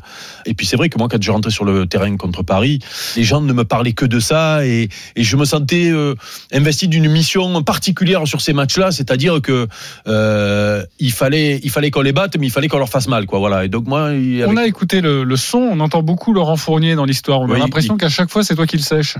Et 0.44 0.54
puis 0.54 0.66
c'est 0.66 0.76
vrai 0.76 0.88
que 0.88 0.98
moi 0.98 1.08
quand 1.08 1.22
je 1.22 1.30
rentrais 1.30 1.50
sur 1.50 1.64
le 1.64 1.86
terrain 1.86 2.16
contre 2.16 2.42
Paris, 2.42 2.80
les 3.16 3.22
gens 3.22 3.40
ne 3.40 3.52
me 3.52 3.64
parlaient 3.64 3.92
que 3.92 4.04
de 4.04 4.20
ça 4.20 4.66
et, 4.66 4.88
et 5.16 5.24
je 5.24 5.36
me 5.36 5.44
sentais 5.44 5.90
euh, 5.90 6.14
investi 6.52 6.88
d'une 6.88 7.08
mission 7.10 7.62
particulière 7.62 8.26
sur 8.26 8.40
ces 8.40 8.52
matchs-là, 8.52 8.90
c'est-à-dire 8.90 9.40
que 9.40 9.68
euh, 10.06 10.84
il 10.98 11.12
fallait 11.12 11.60
il 11.62 11.70
fallait 11.70 11.90
qu'on 11.90 12.02
les 12.02 12.12
batte, 12.12 12.36
mais 12.38 12.46
il 12.46 12.50
fallait 12.50 12.68
qu'on 12.68 12.78
leur 12.78 12.88
fasse 12.88 13.08
mal, 13.08 13.26
quoi. 13.26 13.38
Voilà. 13.38 13.64
Et 13.64 13.68
donc 13.68 13.86
moi, 13.86 14.10
On 14.46 14.56
a 14.56 14.66
écouté 14.66 15.00
le, 15.00 15.24
le 15.24 15.36
son, 15.36 15.58
on 15.58 15.80
entend 15.80 16.02
beaucoup 16.02 16.32
Laurent 16.32 16.56
Fournier 16.56 16.94
dans 16.94 17.04
l'histoire. 17.04 17.40
On 17.40 17.50
a 17.50 17.54
Oui, 17.54 17.60
l'impression 17.60 17.96
qu'à 17.96 18.08
chaque 18.08 18.30
fois, 18.30 18.44
c'est 18.44 18.54
toi 18.54 18.66
qui 18.66 18.76
le 18.76 18.82
sèche. 18.82 19.16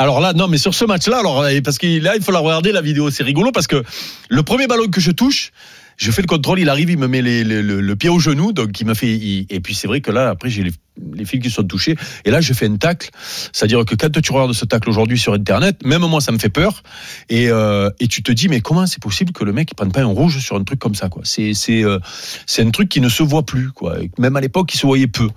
Alors 0.00 0.18
là, 0.20 0.32
non, 0.32 0.48
mais 0.48 0.56
sur 0.56 0.72
ce 0.72 0.86
match-là, 0.86 1.18
alors 1.18 1.42
euh, 1.42 1.60
parce 1.62 1.76
que 1.76 2.00
là, 2.02 2.16
il 2.16 2.22
faut 2.22 2.32
la 2.32 2.38
regarder 2.38 2.72
la 2.72 2.80
vidéo, 2.80 3.10
c'est 3.10 3.22
rigolo 3.22 3.52
parce 3.52 3.66
que 3.66 3.84
le 4.30 4.42
premier 4.42 4.66
ballon 4.66 4.88
que 4.88 4.98
je 4.98 5.10
touche, 5.10 5.52
je 5.98 6.10
fais 6.10 6.22
le 6.22 6.26
contrôle, 6.26 6.58
il 6.58 6.70
arrive, 6.70 6.88
il 6.88 6.96
me 6.96 7.06
met 7.06 7.20
le, 7.20 7.94
pied 7.96 8.08
au 8.08 8.18
genou, 8.18 8.54
donc 8.54 8.80
il 8.80 8.86
me 8.86 8.94
fait. 8.94 9.12
et 9.12 9.60
puis 9.62 9.74
c'est 9.74 9.88
vrai 9.88 10.00
que 10.00 10.10
là, 10.10 10.30
après, 10.30 10.48
j'ai 10.48 10.62
les, 10.62 10.72
les 11.14 11.24
fils 11.24 11.40
qui 11.40 11.50
sont 11.50 11.62
touchés. 11.62 11.96
Et 12.24 12.30
là, 12.30 12.40
je 12.40 12.52
fais 12.52 12.66
un 12.66 12.76
tacle. 12.76 13.10
C'est-à-dire 13.52 13.84
que 13.84 13.94
quand 13.94 14.20
tu 14.20 14.32
regardes 14.32 14.52
ce 14.52 14.64
tacle 14.64 14.88
aujourd'hui 14.88 15.18
sur 15.18 15.32
Internet, 15.32 15.84
même 15.84 16.02
moi, 16.02 16.20
ça 16.20 16.32
me 16.32 16.38
fait 16.38 16.48
peur. 16.48 16.82
Et, 17.28 17.50
euh, 17.50 17.90
et 18.00 18.08
tu 18.08 18.22
te 18.22 18.32
dis, 18.32 18.48
mais 18.48 18.60
comment 18.60 18.86
c'est 18.86 19.02
possible 19.02 19.32
que 19.32 19.44
le 19.44 19.52
mec 19.52 19.70
ne 19.70 19.74
prenne 19.74 19.92
pas 19.92 20.00
un 20.00 20.06
rouge 20.06 20.38
sur 20.38 20.56
un 20.56 20.64
truc 20.64 20.78
comme 20.78 20.94
ça 20.94 21.08
quoi? 21.08 21.22
C'est 21.24 21.54
c'est 21.54 21.84
euh, 21.84 21.98
c'est 22.46 22.62
un 22.62 22.70
truc 22.70 22.88
qui 22.88 23.00
ne 23.00 23.08
se 23.08 23.22
voit 23.22 23.44
plus 23.44 23.70
quoi. 23.70 23.96
Même 24.18 24.36
à 24.36 24.40
l'époque, 24.40 24.72
il 24.74 24.78
se 24.78 24.86
voyait 24.86 25.06
peu. 25.06 25.28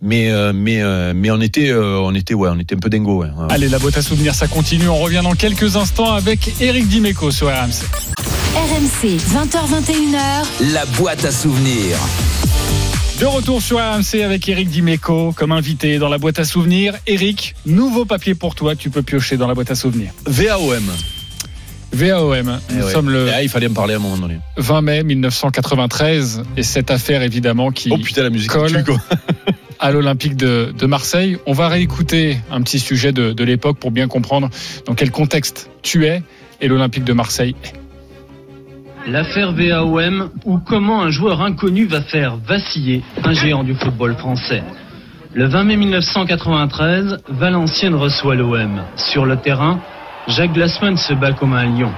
Mais 0.00 0.30
euh, 0.30 0.52
mais 0.54 0.82
euh, 0.82 1.12
mais 1.14 1.30
on 1.30 1.40
était 1.40 1.70
euh, 1.70 1.98
on 2.00 2.14
était 2.14 2.34
ouais, 2.34 2.48
on 2.52 2.58
était 2.58 2.74
un 2.76 2.78
peu 2.78 2.90
dingo. 2.90 3.22
Ouais. 3.22 3.28
Allez, 3.50 3.68
la 3.68 3.78
boîte 3.78 3.96
à 3.96 4.02
souvenirs, 4.02 4.34
ça 4.34 4.48
continue. 4.48 4.88
On 4.88 4.98
revient 4.98 5.20
dans 5.22 5.34
quelques 5.34 5.76
instants 5.76 6.12
avec 6.12 6.60
Eric 6.60 6.88
Dimeco 6.88 7.30
sur 7.30 7.48
RMC. 7.48 7.84
RMC, 8.54 9.16
20h21h. 9.16 10.72
La 10.72 10.84
boîte 10.86 11.24
à 11.24 11.32
souvenirs. 11.32 11.96
De 13.22 13.26
retour 13.28 13.62
sur 13.62 13.78
RMC 13.78 14.20
avec 14.24 14.48
Eric 14.48 14.68
Dimeco 14.68 15.32
comme 15.36 15.52
invité 15.52 15.98
dans 16.00 16.08
la 16.08 16.18
boîte 16.18 16.40
à 16.40 16.44
souvenirs. 16.44 16.94
Eric, 17.06 17.54
nouveau 17.66 18.04
papier 18.04 18.34
pour 18.34 18.56
toi, 18.56 18.74
tu 18.74 18.90
peux 18.90 19.02
piocher 19.02 19.36
dans 19.36 19.46
la 19.46 19.54
boîte 19.54 19.70
à 19.70 19.76
souvenirs. 19.76 20.10
VAOM. 20.26 20.82
VAOM, 21.92 22.46
nous 22.70 22.76
Eh 22.80 22.82
ouais. 22.82 22.90
sommes 22.92 23.10
le 23.10 23.30
Ah, 23.32 23.40
il 23.44 23.48
fallait 23.48 23.68
me 23.68 23.74
parler 23.74 23.94
à 23.94 23.98
un 23.98 24.00
moment 24.00 24.16
donné. 24.18 24.38
20 24.56 24.82
mai 24.82 25.04
1993 25.04 26.42
et 26.56 26.64
cette 26.64 26.90
affaire 26.90 27.22
évidemment 27.22 27.70
qui 27.70 27.90
Oh 27.92 27.96
putain, 27.96 28.24
la 28.24 28.30
musique 28.30 28.50
colle. 28.50 28.82
tue, 28.82 28.92
à 29.78 29.92
l'Olympique 29.92 30.34
de, 30.34 30.74
de 30.76 30.86
Marseille. 30.86 31.38
On 31.46 31.52
va 31.52 31.68
réécouter 31.68 32.38
un 32.50 32.60
petit 32.62 32.80
sujet 32.80 33.12
de, 33.12 33.32
de 33.32 33.44
l'époque 33.44 33.78
pour 33.78 33.92
bien 33.92 34.08
comprendre 34.08 34.50
dans 34.84 34.94
quel 34.96 35.12
contexte 35.12 35.70
tu 35.82 36.06
es 36.06 36.24
et 36.60 36.66
l'Olympique 36.66 37.04
de 37.04 37.12
Marseille 37.12 37.54
est. 37.62 37.81
L'affaire 39.06 39.50
VAOM 39.52 40.30
ou 40.44 40.58
comment 40.58 41.02
un 41.02 41.10
joueur 41.10 41.42
inconnu 41.42 41.86
va 41.86 42.02
faire 42.02 42.36
vaciller 42.36 43.02
un 43.24 43.32
géant 43.32 43.64
du 43.64 43.74
football 43.74 44.14
français. 44.14 44.62
Le 45.34 45.46
20 45.46 45.64
mai 45.64 45.76
1993, 45.76 47.18
Valenciennes 47.28 47.96
reçoit 47.96 48.36
l'OM. 48.36 48.82
Sur 48.94 49.26
le 49.26 49.36
terrain, 49.36 49.80
Jacques 50.28 50.52
Glassman 50.52 50.96
se 50.96 51.14
bat 51.14 51.32
comme 51.32 51.52
un 51.52 51.64
lion. 51.64 51.90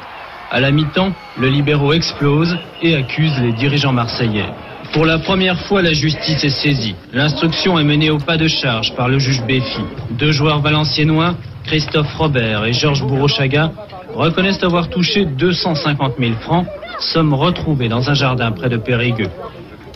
À 0.50 0.60
la 0.60 0.70
mi-temps, 0.70 1.12
le 1.38 1.48
libéraux 1.48 1.92
explose 1.92 2.56
et 2.80 2.96
accuse 2.96 3.38
les 3.38 3.52
dirigeants 3.52 3.92
marseillais. 3.92 4.48
Pour 4.94 5.04
la 5.04 5.18
première 5.18 5.60
fois, 5.66 5.82
la 5.82 5.92
justice 5.92 6.42
est 6.42 6.48
saisie. 6.48 6.94
L'instruction 7.12 7.78
est 7.78 7.84
menée 7.84 8.10
au 8.10 8.18
pas 8.18 8.38
de 8.38 8.48
charge 8.48 8.94
par 8.94 9.08
le 9.08 9.18
juge 9.18 9.42
Béfi. 9.42 9.82
Deux 10.12 10.32
joueurs 10.32 10.60
valenciennois, 10.60 11.34
Christophe 11.64 12.14
Robert 12.14 12.64
et 12.64 12.72
Georges 12.72 13.04
Bourrochaga, 13.04 13.72
reconnaissent 14.14 14.62
avoir 14.62 14.88
touché 14.88 15.24
250 15.24 16.14
000 16.18 16.32
francs, 16.40 16.66
somme 17.00 17.34
retrouvée 17.34 17.88
dans 17.88 18.10
un 18.10 18.14
jardin 18.14 18.52
près 18.52 18.68
de 18.68 18.76
Périgueux. 18.76 19.30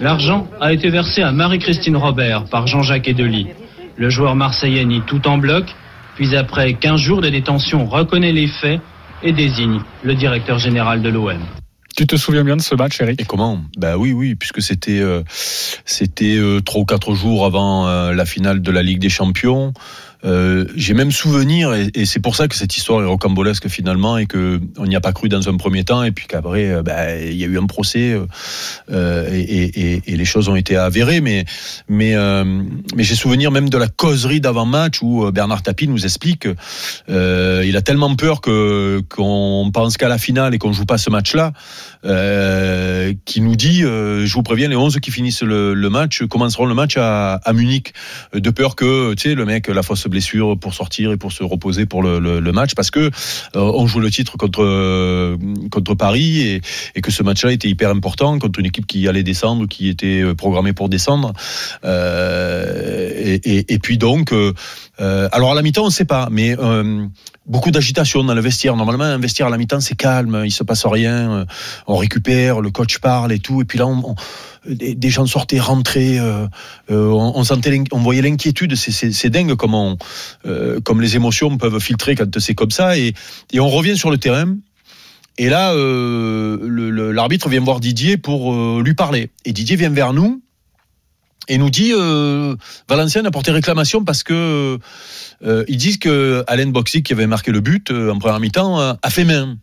L'argent 0.00 0.46
a 0.60 0.72
été 0.72 0.90
versé 0.90 1.22
à 1.22 1.32
Marie-Christine 1.32 1.96
Robert 1.96 2.44
par 2.44 2.66
Jean-Jacques 2.66 3.08
Edely. 3.08 3.48
Le 3.96 4.10
joueur 4.10 4.36
marseillais 4.36 4.84
nie 4.84 5.02
tout 5.02 5.26
en 5.26 5.38
bloc, 5.38 5.64
puis 6.14 6.36
après 6.36 6.74
15 6.74 7.00
jours 7.00 7.20
de 7.20 7.28
détention 7.28 7.86
reconnaît 7.86 8.32
les 8.32 8.46
faits 8.46 8.80
et 9.22 9.32
désigne 9.32 9.80
le 10.02 10.14
directeur 10.14 10.58
général 10.58 11.02
de 11.02 11.08
l'OM. 11.08 11.40
Tu 11.96 12.06
te 12.06 12.14
souviens 12.14 12.44
bien 12.44 12.56
de 12.56 12.62
ce 12.62 12.76
match, 12.76 13.00
Eric? 13.00 13.20
Et 13.20 13.24
comment? 13.24 13.60
Ben 13.76 13.96
oui, 13.96 14.12
oui, 14.12 14.36
puisque 14.36 14.62
c'était 14.62 15.00
euh, 15.00 15.24
c'était 15.84 16.36
euh, 16.36 16.60
trois 16.60 16.82
ou 16.82 16.84
quatre 16.84 17.14
jours 17.14 17.44
avant 17.44 17.88
euh, 17.88 18.12
la 18.12 18.24
finale 18.24 18.62
de 18.62 18.70
la 18.70 18.84
Ligue 18.84 19.00
des 19.00 19.08
Champions. 19.08 19.72
Euh, 20.24 20.64
J'ai 20.74 20.94
même 20.94 21.12
souvenir, 21.12 21.72
et, 21.74 22.04
c'est 22.04 22.20
pour 22.20 22.34
ça 22.34 22.48
que 22.48 22.56
cette 22.56 22.76
histoire 22.76 23.02
est 23.02 23.06
rocambolesque 23.06 23.68
finalement, 23.68 24.18
et 24.18 24.26
que 24.26 24.60
on 24.76 24.86
n'y 24.86 24.96
a 24.96 25.00
pas 25.00 25.12
cru 25.12 25.28
dans 25.28 25.48
un 25.48 25.56
premier 25.56 25.84
temps, 25.84 26.02
et 26.02 26.10
puis 26.10 26.26
qu'après, 26.26 26.70
euh, 26.70 26.82
ben, 26.82 27.20
il 27.24 27.36
y 27.36 27.44
a 27.44 27.46
eu 27.46 27.58
un 27.58 27.66
procès, 27.66 28.18
euh, 28.90 29.28
et, 29.32 30.02
les 30.06 30.24
choses 30.24 30.48
ont 30.48 30.56
été 30.56 30.76
avérées. 30.76 31.20
Mais 31.20 31.44
mais 31.88 32.14
j'ai 32.98 33.14
souvenir 33.14 33.50
même 33.50 33.68
de 33.68 33.78
la 33.78 33.88
causerie 33.88 34.40
d'avant-match 34.40 35.00
où 35.02 35.30
Bernard 35.30 35.62
Tapie 35.62 35.86
nous 35.86 36.04
explique, 36.04 36.48
il 37.08 37.76
a 37.76 37.82
tellement 37.82 38.14
peur 38.16 38.40
qu'on 38.40 39.70
pense 39.72 39.96
qu'à 39.96 40.08
la 40.08 40.18
finale 40.18 40.54
et 40.54 40.58
qu'on 40.58 40.72
joue 40.72 40.86
pas 40.86 40.98
ce 40.98 41.10
match-là, 41.10 41.52
qui 43.24 43.40
nous 43.40 43.56
dit, 43.56 43.82
je 43.82 44.32
vous 44.32 44.42
préviens, 44.42 44.68
les 44.68 44.76
11 44.76 44.98
qui 45.00 45.10
finissent 45.10 45.42
le, 45.42 45.88
match 45.88 46.24
commenceront 46.24 46.66
le 46.66 46.74
match 46.74 46.96
à, 46.96 47.40
Munich, 47.54 47.92
de 48.34 48.50
peur 48.50 48.74
que, 48.74 49.14
tu 49.14 49.30
sais, 49.30 49.34
le 49.34 49.44
mec, 49.44 49.68
la 49.68 49.82
fausse 49.82 50.07
blessure 50.08 50.58
pour 50.58 50.74
sortir 50.74 51.12
et 51.12 51.16
pour 51.16 51.32
se 51.32 51.42
reposer 51.42 51.86
pour 51.86 52.02
le, 52.02 52.52
match, 52.52 52.74
parce 52.74 52.90
que 52.90 53.00
euh, 53.00 53.10
on 53.54 53.86
joue 53.86 54.00
le 54.00 54.10
titre 54.10 54.36
contre 54.36 54.62
euh, 54.62 55.36
contre 55.70 55.94
Paris 55.94 56.60
et, 56.94 57.00
que 57.00 57.10
ce 57.10 57.22
match-là 57.22 57.52
était 57.52 57.68
hyper 57.68 57.90
important 57.90 58.38
contre 58.38 58.58
une 58.58 58.66
équipe 58.66 58.86
qui 58.86 59.06
allait 59.06 59.22
descendre, 59.22 59.66
qui 59.66 59.88
était 59.88 60.22
euh, 60.22 60.34
programmée 60.34 60.72
pour 60.72 60.88
descendre. 60.88 61.32
Et, 61.84 63.78
puis 63.82 63.98
donc, 63.98 64.32
alors 64.98 65.52
à 65.52 65.54
la 65.54 65.62
mi-temps, 65.62 65.84
on 65.84 65.86
ne 65.86 65.90
sait 65.90 66.04
pas, 66.04 66.28
mais 66.30 66.56
beaucoup 67.48 67.70
d'agitation 67.70 68.22
dans 68.24 68.34
le 68.34 68.40
vestiaire. 68.40 68.76
Normalement, 68.76 69.04
un 69.04 69.18
vestiaire 69.18 69.46
à 69.46 69.50
la 69.50 69.58
mi-temps, 69.58 69.80
c'est 69.80 69.96
calme, 69.96 70.42
il 70.44 70.50
se 70.50 70.62
passe 70.62 70.86
rien, 70.86 71.30
euh, 71.30 71.44
on 71.86 71.96
récupère, 71.96 72.60
le 72.60 72.70
coach 72.70 72.98
parle 72.98 73.32
et 73.32 73.38
tout. 73.38 73.62
Et 73.62 73.64
puis 73.64 73.78
là, 73.78 73.86
on, 73.86 74.10
on- 74.10 74.14
des, 74.68 75.08
gens 75.10 75.24
sortaient, 75.24 75.60
rentraient, 75.60 76.18
euh, 76.18 76.46
euh, 76.90 77.08
on, 77.08 77.42
sentait, 77.44 77.82
on 77.92 78.00
voyait 78.00 78.22
l'inquiétude. 78.22 78.74
C'est- 78.76 79.30
dingue 79.30 79.54
comment, 79.54 79.96
euh, 80.46 80.80
comme 80.80 81.00
les 81.00 81.16
émotions 81.16 81.56
peuvent 81.56 81.80
filtrer 81.80 82.14
quand 82.14 82.38
c'est 82.38 82.54
comme 82.54 82.70
ça. 82.70 82.98
Et, 82.98 83.14
et 83.52 83.60
on 83.60 83.68
revient 83.68 83.96
sur 83.96 84.10
le 84.10 84.18
terrain. 84.18 84.56
Et 85.38 85.48
là, 85.48 85.72
euh, 85.72 87.12
l'arbitre 87.12 87.48
vient 87.48 87.60
voir 87.60 87.80
Didier 87.80 88.16
pour 88.16 88.80
lui 88.80 88.94
parler. 88.94 89.30
Et 89.44 89.52
Didier 89.52 89.76
vient 89.76 89.90
vers 89.90 90.12
nous 90.12 90.42
et 91.48 91.58
nous 91.58 91.70
dit 91.70 91.92
euh, 91.92 92.54
Valenciennes 92.88 93.26
a 93.26 93.30
porté 93.30 93.50
réclamation 93.50 94.04
parce 94.04 94.22
que 94.22 94.78
euh, 95.44 95.64
ils 95.68 95.76
disent 95.76 95.98
que 95.98 96.44
Alain 96.46 96.66
Boxic 96.66 97.06
qui 97.06 97.12
avait 97.12 97.26
marqué 97.26 97.50
le 97.50 97.60
but 97.60 97.90
euh, 97.90 98.12
en 98.12 98.18
première 98.18 98.40
mi-temps 98.40 98.78
a 98.78 99.10
fait 99.10 99.24
main. 99.24 99.56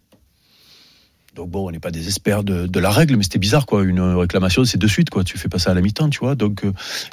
Donc 1.36 1.50
bon, 1.50 1.68
on 1.68 1.72
n'est 1.72 1.80
pas 1.80 1.92
des 1.92 2.08
experts 2.08 2.44
de, 2.46 2.80
la 2.80 2.90
règle, 2.90 3.18
mais 3.18 3.24
c'était 3.24 3.40
bizarre 3.40 3.66
quoi. 3.66 3.84
Une 3.84 4.00
réclamation, 4.00 4.64
c'est 4.64 4.78
de 4.78 4.88
suite 4.88 5.10
quoi. 5.10 5.24
Tu 5.24 5.38
fais 5.38 5.50
pas 5.50 5.60
ça 5.60 5.72
à 5.72 5.74
la 5.74 5.82
mi-temps, 5.82 6.10
tu 6.10 6.20
vois. 6.20 6.36
Donc 6.36 6.64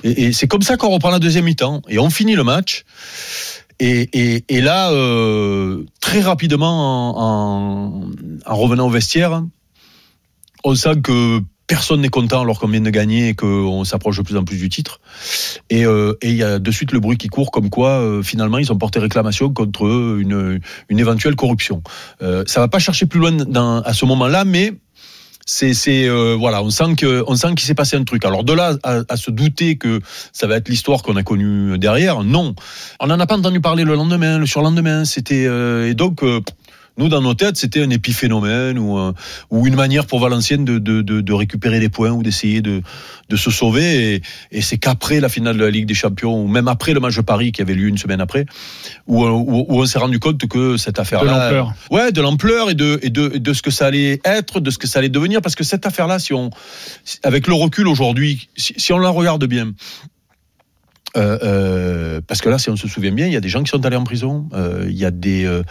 et, 0.05 0.33
c'est 0.33 0.47
comme 0.47 0.63
ça 0.63 0.77
qu'on 0.77 0.91
reprend 0.91 1.11
la 1.11 1.19
deuxième 1.19 1.45
mi-temps 1.45 1.83
et 1.89 1.99
on 1.99 2.09
finit 2.09 2.37
le 2.37 2.45
match. 2.45 2.85
Et, 3.81 4.61
là, 4.61 4.93
très 6.01 6.21
rapidement, 6.21 7.17
en, 7.17 8.05
en, 8.07 8.11
en 8.47 8.57
revenant 8.57 8.87
au 8.87 8.91
vestiaire, 8.91 9.43
on 10.63 10.75
sent 10.77 11.01
que 11.03 11.43
personne 11.73 12.03
n'est 12.03 12.11
content 12.11 12.43
alors 12.43 12.61
qu'on 12.61 12.69
vient 12.69 12.83
de 12.83 12.91
gagner 12.91 13.29
et 13.29 13.35
qu'on 13.35 13.85
s'approche 13.85 14.19
de 14.19 14.23
plus 14.23 14.37
en 14.37 14.45
plus 14.45 14.59
du 14.59 14.69
titre. 14.69 15.01
Et 15.71 15.87
euh, 15.87 16.13
il 16.23 16.35
y 16.35 16.43
a 16.43 16.59
de 16.59 16.71
suite 16.71 16.93
le 16.93 17.01
bruit 17.01 17.17
qui 17.17 17.29
court 17.29 17.51
comme 17.51 17.71
quoi 17.71 17.93
euh, 17.93 18.23
finalement 18.23 18.59
ils 18.59 18.71
ont 18.71 18.77
porté 18.77 18.99
réclamation 18.99 19.51
contre 19.55 19.87
une, 20.21 20.61
une 20.91 20.99
éventuelle 20.99 21.35
corruption. 21.35 21.83
Euh, 22.21 22.45
ça 22.47 22.61
va 22.61 22.69
pas 22.69 22.79
chercher 22.79 23.07
plus 23.07 23.21
loin 23.21 23.39
à 23.87 23.95
ce 23.95 24.05
moment-là, 24.05 24.45
mais 24.45 24.75
c'est 25.47 26.09
euh, 26.09 26.37
voilà 26.39 26.63
on 26.63 26.71
sent 26.71 26.95
que 26.97 27.25
on 27.27 27.35
sent 27.35 27.49
qu'il 27.57 27.67
s'est 27.67 27.75
passé 27.75 27.97
un 27.97 28.05
truc 28.05 28.25
alors 28.25 28.45
de 28.45 28.53
là 28.53 28.77
à, 28.83 29.17
se 29.17 29.31
douter 29.31 29.77
que 29.77 30.01
ça 30.33 30.47
va 30.47 30.57
être 30.57 30.69
l'histoire 30.69 31.03
qu'on 31.03 31.17
a 31.17 31.23
connue 31.23 31.79
derrière 31.79 32.23
non 32.23 32.55
on 33.01 33.07
n'en 33.07 33.19
a 33.19 33.27
pas 33.27 33.37
entendu 33.37 33.61
parler 33.61 33.85
le 33.85 33.95
lendemain 33.95 34.39
le 34.39 34.47
surlendemain 34.47 35.05
c'était 35.05 35.47
euh, 35.47 35.91
et 35.91 35.95
donc 35.95 36.23
nous, 36.99 37.09
dans 37.09 37.21
nos 37.23 37.35
têtes, 37.35 37.57
c'était 37.57 37.83
un 37.83 37.91
épiphénomène 37.91 38.79
ou, 38.79 38.97
un- 38.99 39.15
ou 39.51 39.67
une 39.67 39.75
manière 39.75 40.07
pour 40.07 40.21
Valenciennes 40.21 40.65
de, 40.65 40.79
de, 40.79 41.01
de, 41.03 41.21
de 41.21 41.33
récupérer 41.33 41.81
des 41.81 41.89
points 41.89 42.11
ou 42.11 42.23
d'essayer 42.23 42.61
de, 42.61 42.83
de 43.29 43.37
se 43.37 43.51
sauver. 43.51 44.15
Et, 44.17 44.23
et 44.51 44.63
c'est 44.63 44.77
qu'après 44.79 45.21
la 45.21 45.29
finale 45.29 45.57
de 45.57 45.65
la 45.65 45.71
Ligue 45.71 45.87
des 45.87 45.95
Champions, 45.95 46.43
ou 46.43 46.49
même 46.49 46.69
après 46.69 46.93
le 46.93 47.01
match 47.01 47.17
de 47.17 47.23
Paris 47.23 47.53
qui 47.53 47.63
avait 47.63 47.75
lieu 47.75 47.89
une 47.89 47.99
semaine 47.99 48.21
après, 48.21 48.45
où, 49.07 49.25
où, 49.25 49.67
où 49.69 49.81
on 49.81 49.87
s'est 49.87 49.99
rendu 49.99 50.19
compte 50.19 50.47
que 50.47 50.77
cette 50.77 50.97
De 50.97 51.01
affaire-là, 51.01 51.45
l'ampleur. 51.45 51.75
Ouais, 51.91 52.13
de 52.13 52.21
l'ampleur 52.21 52.69
et 52.71 52.75
de, 52.75 52.99
et 53.03 53.11
de 53.11 53.31
et 53.35 53.39
de 53.39 53.53
ce 53.55 53.63
que 53.63 53.71
ça 53.71 53.87
allait 53.87 54.21
être, 54.25 54.61
de 54.61 54.71
ce 54.71 54.79
que 54.79 54.87
ça 54.87 54.99
allait 54.99 55.09
devenir, 55.09 55.41
parce 55.41 55.55
que 55.55 55.65
cette 55.65 55.87
affaire-là, 55.87 56.19
si 56.19 56.35
on, 56.35 56.51
avec 57.23 57.47
le 57.47 57.55
recul 57.55 57.89
aujourd'hui, 57.89 58.49
si, 58.57 58.75
si 58.77 58.93
on 58.93 58.99
la 58.99 59.09
regarde 59.09 59.45
bien. 59.47 59.73
Euh, 61.17 61.39
euh, 61.43 62.21
parce 62.27 62.41
que 62.41 62.49
là, 62.49 62.59
si 62.59 62.71
on 62.71 62.77
se 62.77 62.89
souvient 62.89 63.13
bien, 63.13 63.27
il 63.27 63.33
y 63.33 63.37
a 63.37 63.41
des 63.41 63.49
gens 63.51 63.63
qui 63.63 63.71
sont 63.71 63.85
allés 63.85 63.97
en 63.97 64.05
prison, 64.05 64.49
euh, 64.55 64.87
il 64.89 64.97
y 64.97 65.05
a 65.05 65.11
des, 65.11 65.45
euh, 65.45 65.63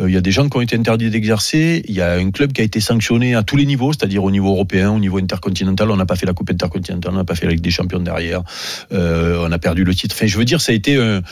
euh, 0.00 0.08
il 0.08 0.14
y 0.14 0.16
a 0.16 0.20
des 0.20 0.32
gens 0.32 0.48
qui 0.48 0.56
ont 0.56 0.60
été 0.60 0.76
interdits 0.76 1.10
d'exercer, 1.10 1.82
il 1.86 1.94
y 1.94 2.00
a 2.00 2.14
un 2.14 2.30
club 2.30 2.52
qui 2.52 2.62
a 2.62 2.64
été 2.64 2.80
sanctionné 2.80 3.34
à 3.34 3.44
tous 3.44 3.56
les 3.56 3.66
niveaux, 3.66 3.92
c'est-à-dire 3.92 4.24
au 4.24 4.30
niveau 4.30 4.50
européen, 4.50 4.90
au 4.90 4.98
niveau 4.98 5.18
intercontinental. 5.18 5.90
On 5.90 5.96
n'a 5.96 6.06
pas 6.06 6.16
fait 6.16 6.26
la 6.26 6.32
Coupe 6.32 6.50
intercontinentale, 6.50 7.12
on 7.12 7.16
n'a 7.16 7.24
pas 7.24 7.36
fait 7.36 7.46
la 7.46 7.52
Ligue 7.52 7.62
des 7.62 7.70
Champions 7.70 8.00
derrière, 8.00 8.42
on 8.90 9.52
a 9.52 9.58
perdu 9.58 9.84
le 9.84 9.94
titre. 9.94 10.16
Enfin, 10.16 10.26
je 10.26 10.36
veux 10.36 10.44
dire, 10.44 10.60
ça 10.60 10.72
a 10.72 10.74
été 10.74 10.96
un, 10.96 11.22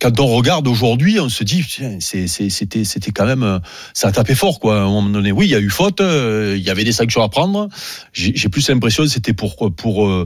quand 0.00 0.20
on 0.20 0.26
regarde 0.28 0.66
aujourd'hui, 0.66 1.20
on 1.20 1.28
se 1.28 1.44
dit, 1.44 1.62
c'était, 2.00 2.84
c'était 2.84 3.10
quand 3.12 3.26
même, 3.26 3.60
ça 3.92 4.08
a 4.08 4.12
tapé 4.12 4.34
fort, 4.34 4.58
quoi. 4.58 4.78
À 4.78 4.80
un 4.80 4.84
moment 4.84 5.10
donné, 5.10 5.32
oui, 5.32 5.46
il 5.46 5.50
y 5.50 5.54
a 5.54 5.60
eu 5.60 5.68
faute, 5.68 6.00
il 6.00 6.62
y 6.62 6.70
avait 6.70 6.84
des 6.84 6.92
sanctions 6.92 7.22
à 7.22 7.28
prendre. 7.28 7.68
J'ai 8.14 8.48
plus 8.48 8.66
l'impression 8.70 9.02
que 9.02 9.10
c'était 9.10 9.34
pour, 9.34 9.70
pour, 9.74 10.24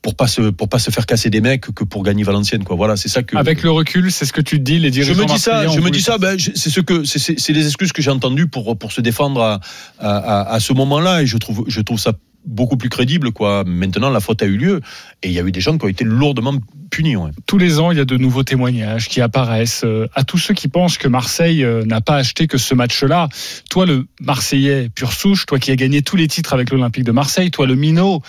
pour 0.00 0.14
pas 0.14 0.26
se, 0.28 0.50
pour 0.50 0.68
pas 0.68 0.78
se 0.78 0.90
faire 0.90 1.06
casser 1.06 1.28
des 1.28 1.40
mecs 1.40 1.72
que 1.74 1.84
pour 1.84 2.02
gagner 2.04 2.22
Valenciennes, 2.22 2.64
quoi. 2.64 2.76
Voilà, 2.76 2.96
c'est 2.96 3.08
ça 3.08 3.22
que. 3.22 3.36
Avec 3.36 3.62
le 3.62 3.70
recul, 3.70 4.12
c'est 4.12 4.24
ce 4.24 4.32
que 4.32 4.40
tu 4.40 4.58
te 4.58 4.62
dis, 4.62 4.78
les 4.78 4.88
je 4.88 4.92
dirigeants 5.02 5.22
me 5.22 5.26
dis 5.26 5.38
ça, 5.38 5.66
je 5.68 5.80
me 5.80 5.90
dis 5.90 6.00
ça, 6.00 6.18
ben, 6.18 6.38
je- 6.38 6.52
c'est 6.54 6.70
ce 6.70 6.80
que, 6.80 7.04
c'est- 7.04 7.48
les 7.52 7.66
excuses 7.66 7.92
que 7.92 8.00
j'ai 8.02 8.10
entendues 8.10 8.46
pour, 8.46 8.78
pour 8.78 8.92
se 8.92 9.00
défendre 9.00 9.40
à, 9.42 9.60
à, 9.98 10.52
à- 10.54 10.60
ce 10.60 10.72
moment-là, 10.72 11.22
et 11.22 11.26
je 11.26 11.36
trouve, 11.36 11.64
je 11.66 11.80
trouve 11.80 11.98
ça 11.98 12.12
beaucoup 12.46 12.76
plus 12.76 12.88
crédible. 12.88 13.32
Quoi. 13.32 13.64
Maintenant, 13.66 14.08
la 14.08 14.20
faute 14.20 14.40
a 14.42 14.46
eu 14.46 14.56
lieu 14.56 14.80
et 15.22 15.28
il 15.28 15.32
y 15.34 15.38
a 15.40 15.42
eu 15.42 15.52
des 15.52 15.60
gens 15.60 15.76
qui 15.76 15.84
ont 15.84 15.88
été 15.88 16.04
lourdement 16.04 16.54
punis. 16.90 17.16
Ouais. 17.16 17.30
Tous 17.46 17.58
les 17.58 17.78
ans, 17.80 17.90
il 17.90 17.98
y 17.98 18.00
a 18.00 18.04
de 18.06 18.16
nouveaux 18.16 18.44
témoignages 18.44 19.08
qui 19.08 19.20
apparaissent 19.20 19.82
euh, 19.84 20.06
à 20.14 20.24
tous 20.24 20.38
ceux 20.38 20.54
qui 20.54 20.68
pensent 20.68 20.96
que 20.96 21.08
Marseille 21.08 21.62
euh, 21.64 21.84
n'a 21.84 22.00
pas 22.00 22.14
acheté 22.16 22.46
que 22.46 22.56
ce 22.56 22.74
match-là. 22.74 23.28
Toi, 23.68 23.84
le 23.84 24.06
Marseillais 24.20 24.88
pur 24.94 25.12
souche, 25.12 25.44
toi 25.44 25.58
qui 25.58 25.70
as 25.72 25.76
gagné 25.76 26.00
tous 26.00 26.16
les 26.16 26.28
titres 26.28 26.54
avec 26.54 26.70
l'Olympique 26.70 27.04
de 27.04 27.12
Marseille, 27.12 27.50
toi 27.50 27.66
le 27.66 27.74
minot, 27.74 28.22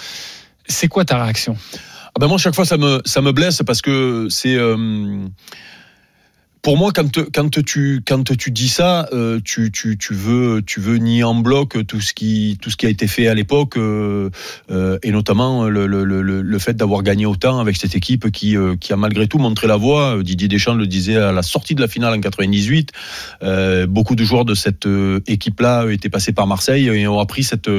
c'est 0.70 0.88
quoi 0.88 1.04
ta 1.04 1.22
réaction? 1.22 1.58
Ah 2.08 2.20
ben 2.20 2.28
Moi, 2.28 2.38
chaque 2.38 2.56
fois, 2.56 2.66
ça 2.66 2.78
me, 2.78 3.02
ça 3.06 3.22
me 3.22 3.32
blesse 3.32 3.62
parce 3.66 3.82
que 3.82 4.28
c'est... 4.30 4.56
Euh 4.56 5.28
pour 6.62 6.78
moi, 6.78 6.92
quand, 6.94 7.10
quand, 7.34 7.64
tu, 7.64 8.02
quand 8.06 8.36
tu 8.38 8.52
dis 8.52 8.68
ça, 8.68 9.08
euh, 9.14 9.40
tu, 9.44 9.72
tu, 9.72 9.98
tu, 9.98 10.14
veux, 10.14 10.62
tu 10.66 10.82
veux 10.82 10.98
nier 10.98 11.24
en 11.24 11.36
bloc 11.36 11.86
tout 11.88 12.02
ce 12.02 12.14
qui, 12.14 12.58
tout 12.62 12.70
ce 12.70 12.76
qui 12.76 12.86
a 12.86 12.90
été 12.90 13.08
fait 13.08 13.28
à 13.28 13.34
l'époque, 13.34 13.78
euh, 13.78 14.30
euh, 14.70 15.00
et 15.02 15.12
notamment 15.12 15.66
le, 15.70 15.88
le, 15.88 16.04
le, 16.04 16.22
le 16.22 16.60
fait 16.60 16.74
d'avoir 16.74 17.02
gagné 17.02 17.26
autant 17.26 17.60
avec 17.60 17.78
cette 17.78 17.96
équipe 17.96 18.30
qui, 18.32 18.58
qui 18.82 18.94
a 18.94 18.98
malgré 18.98 19.28
tout 19.28 19.38
montré 19.38 19.68
la 19.68 19.78
voie. 19.78 20.22
Didier 20.22 20.50
Deschamps 20.50 20.74
le 20.74 20.86
disait 20.86 21.16
à 21.16 21.32
la 21.32 21.44
sortie 21.44 21.76
de 21.76 21.82
la 21.82 21.88
finale 21.88 22.14
en 22.14 22.20
98. 22.20 22.92
Euh, 23.42 23.88
beaucoup 23.88 24.16
de 24.16 24.24
joueurs 24.26 24.46
de 24.46 24.54
cette 24.54 24.88
équipe-là 25.28 25.88
étaient 25.90 26.10
passés 26.10 26.34
par 26.34 26.46
Marseille 26.46 26.88
et 26.88 27.08
ont 27.08 27.20
appris 27.20 27.44
cette, 27.44 27.70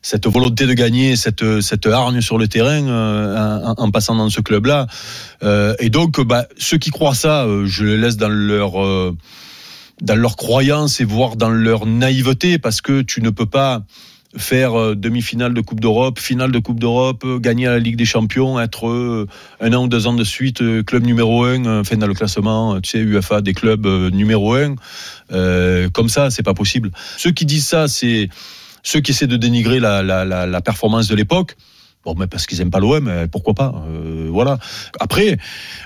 cette 0.00 0.28
volonté 0.28 0.66
de 0.66 0.74
gagner, 0.74 1.16
cette, 1.16 1.60
cette 1.60 1.86
hargne 1.86 2.20
sur 2.20 2.38
le 2.38 2.46
terrain 2.46 2.86
en, 2.86 3.74
en, 3.76 3.90
passant 3.90 4.14
dans 4.14 4.30
ce 4.30 4.40
club-là. 4.40 4.86
et 5.80 5.90
donc, 5.90 6.20
bah, 6.20 6.46
ceux 6.56 6.78
qui 6.78 6.90
croient 6.90 7.14
ça, 7.14 7.46
je 7.64 7.84
les 7.84 7.96
laisse 7.96 8.11
dans 8.16 8.28
leur 8.28 8.82
euh, 8.82 9.16
dans 10.00 10.14
leur 10.14 10.36
croyance 10.36 11.00
et 11.00 11.04
voire 11.04 11.36
dans 11.36 11.50
leur 11.50 11.86
naïveté 11.86 12.58
parce 12.58 12.80
que 12.80 13.02
tu 13.02 13.22
ne 13.22 13.30
peux 13.30 13.46
pas 13.46 13.82
faire 14.36 14.78
euh, 14.78 14.94
demi-finale 14.94 15.52
de 15.52 15.60
Coupe 15.60 15.80
d'Europe, 15.80 16.18
finale 16.18 16.50
de 16.52 16.58
Coupe 16.58 16.80
d'Europe, 16.80 17.22
euh, 17.24 17.38
gagner 17.38 17.66
à 17.66 17.72
la 17.72 17.78
Ligue 17.78 17.96
des 17.96 18.04
Champions, 18.04 18.58
être 18.58 19.26
un 19.60 19.72
an 19.74 19.84
ou 19.84 19.88
deux 19.88 20.06
ans 20.06 20.14
de 20.14 20.24
suite 20.24 20.62
club 20.84 21.04
numéro 21.04 21.44
un, 21.44 21.80
enfin 21.80 21.96
dans 21.96 22.06
le 22.06 22.14
classement, 22.14 22.80
tu 22.80 22.90
sais, 22.90 22.98
UEFA 22.98 23.42
des 23.42 23.54
clubs 23.54 23.86
numéro 24.12 24.54
un. 24.54 24.74
comme 25.92 26.08
ça, 26.08 26.30
c'est 26.30 26.42
pas 26.42 26.54
possible. 26.54 26.90
Ceux 27.18 27.32
qui 27.32 27.44
disent 27.44 27.66
ça, 27.66 27.88
c'est 27.88 28.28
ceux 28.82 29.00
qui 29.00 29.12
essaient 29.12 29.26
de 29.26 29.36
dénigrer 29.36 29.80
la, 29.80 30.02
la 30.02 30.60
performance 30.62 31.08
de 31.08 31.14
l'époque. 31.14 31.56
Bon, 32.04 32.14
mais 32.18 32.26
parce 32.26 32.46
qu'ils 32.46 32.60
aiment 32.60 32.70
pas 32.70 32.80
l'OM, 32.80 33.10
pourquoi 33.30 33.54
pas 33.54 33.74
euh, 33.88 34.28
Voilà. 34.30 34.58
Après 34.98 35.36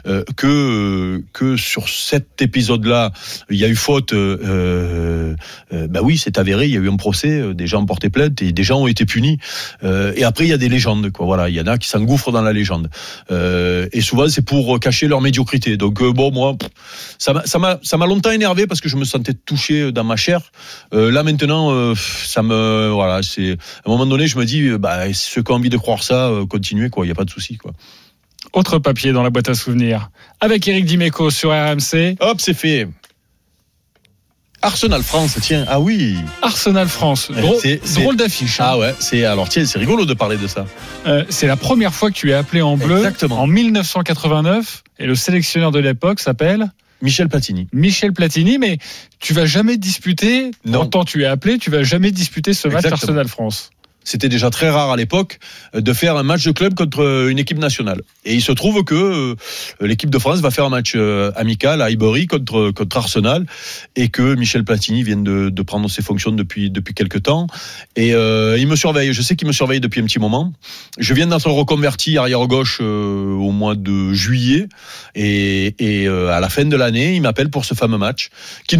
euh, 0.06 0.24
que 0.36 1.22
que 1.32 1.56
sur 1.56 1.88
cet 1.88 2.40
épisode-là, 2.40 3.12
il 3.50 3.56
y 3.56 3.64
a 3.64 3.68
eu 3.68 3.74
faute. 3.74 4.12
Euh, 4.12 5.34
euh, 5.72 5.86
bah 5.88 6.00
oui, 6.02 6.18
c'est 6.18 6.38
avéré. 6.38 6.66
Il 6.66 6.72
y 6.72 6.76
a 6.76 6.80
eu 6.80 6.88
un 6.88 6.96
procès. 6.96 7.54
Des 7.54 7.66
gens 7.66 7.82
ont 7.82 7.86
porté 7.86 8.08
plainte 8.08 8.40
et 8.42 8.52
des 8.52 8.62
gens 8.62 8.80
ont 8.80 8.86
été 8.86 9.04
punis. 9.04 9.38
et 9.82 10.24
après, 10.24 10.44
il 10.44 10.48
y 10.48 10.52
a 10.52 10.58
des 10.58 10.68
légendes. 10.68 11.10
Quoi. 11.10 11.26
Voilà, 11.26 11.48
il 11.48 11.54
y 11.54 11.60
en 11.60 11.66
a 11.66 11.78
qui 11.78 11.88
s'engouffrent 11.88 12.32
dans 12.32 12.42
la 12.42 12.52
légende. 12.52 12.88
et 13.30 14.00
souvent, 14.00 14.28
c'est 14.28 14.44
pour 14.44 14.78
cacher 14.80 15.08
leur 15.08 15.20
médiocrité. 15.20 15.76
Donc 15.76 16.02
bon, 16.02 16.30
moi, 16.32 16.56
ça 17.18 17.32
m'a 17.32 17.44
ça 17.46 17.58
m'a 17.58 17.78
ça 17.82 17.96
m'a 17.96 18.06
longtemps 18.06 18.30
énervé 18.30 18.66
parce 18.66 18.80
que 18.80 18.88
je 18.88 18.96
me 18.96 19.04
sentais 19.04 19.34
touché 19.34 19.92
dans 19.92 20.04
ma 20.04 20.16
chair. 20.16 20.40
là 20.92 21.22
maintenant, 21.22 21.94
ça 21.94 22.42
me 22.42 22.90
voilà, 22.92 23.22
c'est 23.22 23.52
à 23.52 23.54
un 23.86 23.90
moment 23.90 24.06
donné, 24.06 24.26
je 24.26 24.38
me 24.38 24.44
dis, 24.44 24.70
bah 24.78 25.12
ceux 25.12 25.42
qui 25.42 25.52
ont 25.52 25.56
envie 25.56 25.70
de 25.70 25.76
croire 25.76 26.02
ça, 26.06 26.28
euh, 26.28 26.46
continuer, 26.46 26.90
quoi. 26.90 27.04
Il 27.04 27.08
n'y 27.08 27.12
a 27.12 27.14
pas 27.14 27.24
de 27.24 27.30
souci, 27.30 27.56
quoi. 27.56 27.72
Autre 28.52 28.78
papier 28.78 29.12
dans 29.12 29.22
la 29.22 29.30
boîte 29.30 29.48
à 29.48 29.54
souvenirs. 29.54 30.10
Avec 30.40 30.66
Eric 30.68 30.84
Dimeco 30.84 31.30
sur 31.30 31.50
RMC. 31.50 32.16
Hop, 32.20 32.40
c'est 32.40 32.54
fait. 32.54 32.88
Arsenal 34.62 35.02
France, 35.02 35.36
tiens, 35.42 35.64
ah 35.68 35.78
oui. 35.78 36.16
Arsenal 36.42 36.88
France, 36.88 37.30
drôle, 37.30 37.60
drôle 37.94 38.16
d'affiche. 38.16 38.58
Hein. 38.60 38.64
Ah 38.66 38.78
ouais, 38.78 38.94
c'est 38.98 39.24
alors 39.24 39.48
tiens, 39.48 39.64
c'est 39.64 39.78
rigolo 39.78 40.06
de 40.06 40.14
parler 40.14 40.38
de 40.38 40.46
ça. 40.46 40.66
Euh, 41.06 41.24
c'est 41.28 41.46
la 41.46 41.56
première 41.56 41.94
fois 41.94 42.10
que 42.10 42.16
tu 42.16 42.30
es 42.30 42.34
appelé 42.34 42.62
en 42.62 42.76
bleu. 42.76 42.96
Exactement. 42.96 43.40
En 43.40 43.46
1989, 43.46 44.82
et 44.98 45.06
le 45.06 45.14
sélectionneur 45.14 45.70
de 45.70 45.78
l'époque 45.78 46.20
s'appelle. 46.20 46.72
Michel 47.02 47.28
Platini. 47.28 47.68
Michel 47.72 48.12
Platini, 48.12 48.58
mais 48.58 48.78
tu 49.18 49.34
vas 49.34 49.44
jamais 49.44 49.76
disputer, 49.76 50.50
non. 50.64 50.86
tant 50.86 51.04
tu 51.04 51.22
es 51.22 51.26
appelé, 51.26 51.58
tu 51.58 51.70
vas 51.70 51.82
jamais 51.82 52.10
disputer 52.10 52.54
ce 52.54 52.68
match 52.68 52.86
Arsenal 52.86 53.28
France 53.28 53.70
c'était 54.06 54.28
déjà 54.28 54.48
très 54.50 54.70
rare 54.70 54.90
à 54.90 54.96
l'époque 54.96 55.38
euh, 55.74 55.82
de 55.82 55.92
faire 55.92 56.16
un 56.16 56.22
match 56.22 56.44
de 56.44 56.52
club 56.52 56.74
contre 56.74 57.02
euh, 57.02 57.28
une 57.28 57.38
équipe 57.38 57.58
nationale. 57.58 58.00
Et 58.24 58.34
il 58.34 58.40
se 58.40 58.52
trouve 58.52 58.84
que 58.84 58.94
euh, 58.94 59.34
l'équipe 59.80 60.08
de 60.08 60.18
France 60.18 60.40
va 60.40 60.50
faire 60.50 60.64
un 60.64 60.70
match 60.70 60.96
amical 61.34 61.82
à 61.82 61.86
Highbury 61.86 62.26
contre 62.26 62.70
contre 62.70 62.96
Arsenal 62.96 63.44
et 63.96 64.08
que 64.08 64.34
Michel 64.34 64.64
Platini 64.64 65.02
vient 65.02 65.16
de, 65.16 65.62
prendre 65.62 65.90
ses 65.90 66.02
fonctions 66.02 66.30
depuis 66.30 66.70
depuis 66.70 66.94
quelques 66.94 67.24
temps 67.24 67.48
et 67.96 68.10
il 68.10 68.68
me 68.68 68.76
surveille. 68.76 69.12
Je 69.12 69.22
sais 69.22 69.34
qu'il 69.34 69.48
me 69.48 69.52
surveille 69.52 69.80
depuis 69.80 70.00
un 70.00 70.04
petit 70.04 70.20
moment. 70.20 70.52
Je 70.98 71.12
viens 71.12 71.26
d'être 71.26 71.50
reconverti 71.50 72.16
arrière 72.16 72.46
gauche 72.46 72.78
euh, 72.80 73.34
au 73.34 73.50
mois 73.50 73.74
de 73.74 74.12
juillet 74.12 74.68
et, 75.14 75.74
à 76.08 76.40
la 76.40 76.48
fin 76.48 76.64
de 76.64 76.76
l'année, 76.76 77.16
il 77.16 77.22
m'appelle 77.22 77.50
pour 77.50 77.64
ce 77.64 77.74
fameux 77.74 77.98
match 77.98 78.30
qui 78.68 78.78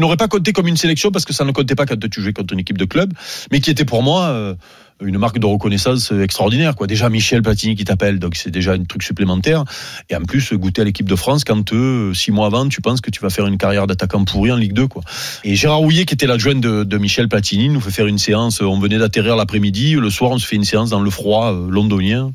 n'aurait 0.00 0.16
pas 0.16 0.28
compté 0.28 0.52
comme 0.52 0.68
une 0.68 0.76
sélection 0.76 1.10
parce 1.10 1.24
que 1.24 1.32
ça 1.32 1.44
ne 1.44 1.52
comptait 1.52 1.74
pas 1.74 1.84
quand 1.84 1.98
tu 2.08 2.22
jouais 2.22 2.32
contre 2.32 2.54
une 2.54 2.60
équipe 2.60 2.78
de 2.78 2.84
club, 2.84 3.12
mais 3.50 3.60
qui 3.60 3.70
était 3.70 3.84
pour 3.84 4.02
moi 4.02 4.37
euh, 4.38 4.54
une 5.00 5.18
marque 5.18 5.38
de 5.38 5.46
reconnaissance 5.46 6.12
extraordinaire. 6.12 6.74
Quoi. 6.74 6.86
Déjà 6.86 7.08
Michel 7.08 7.42
Platini 7.42 7.76
qui 7.76 7.84
t'appelle, 7.84 8.18
donc 8.18 8.34
c'est 8.34 8.50
déjà 8.50 8.72
un 8.72 8.84
truc 8.84 9.02
supplémentaire. 9.02 9.64
Et 10.10 10.16
en 10.16 10.22
plus, 10.22 10.52
goûter 10.54 10.82
à 10.82 10.84
l'équipe 10.84 11.08
de 11.08 11.16
France 11.16 11.44
quand 11.44 11.72
euh, 11.72 12.12
six 12.14 12.32
mois 12.32 12.46
avant, 12.46 12.68
tu 12.68 12.80
penses 12.80 13.00
que 13.00 13.10
tu 13.10 13.20
vas 13.20 13.30
faire 13.30 13.46
une 13.46 13.58
carrière 13.58 13.86
d'attaquant 13.86 14.24
pourri 14.24 14.50
en 14.50 14.56
Ligue 14.56 14.72
2. 14.72 14.88
Quoi. 14.88 15.02
Et 15.44 15.54
Gérard 15.54 15.78
Rouillet, 15.78 16.04
qui 16.04 16.14
était 16.14 16.26
l'adjoint 16.26 16.56
de, 16.56 16.98
Michel 16.98 17.28
Platini, 17.28 17.68
nous 17.68 17.80
fait 17.80 17.90
faire 17.90 18.06
une 18.06 18.18
séance. 18.18 18.60
On 18.60 18.78
venait 18.80 18.98
d'atterrir 18.98 19.36
l'après-midi. 19.36 19.94
Le 19.94 20.10
soir, 20.10 20.32
on 20.32 20.38
se 20.38 20.46
fait 20.46 20.56
une 20.56 20.64
séance 20.64 20.90
dans 20.90 21.00
le 21.00 21.10
froid 21.10 21.52
euh, 21.52 21.70
londonien. 21.70 22.32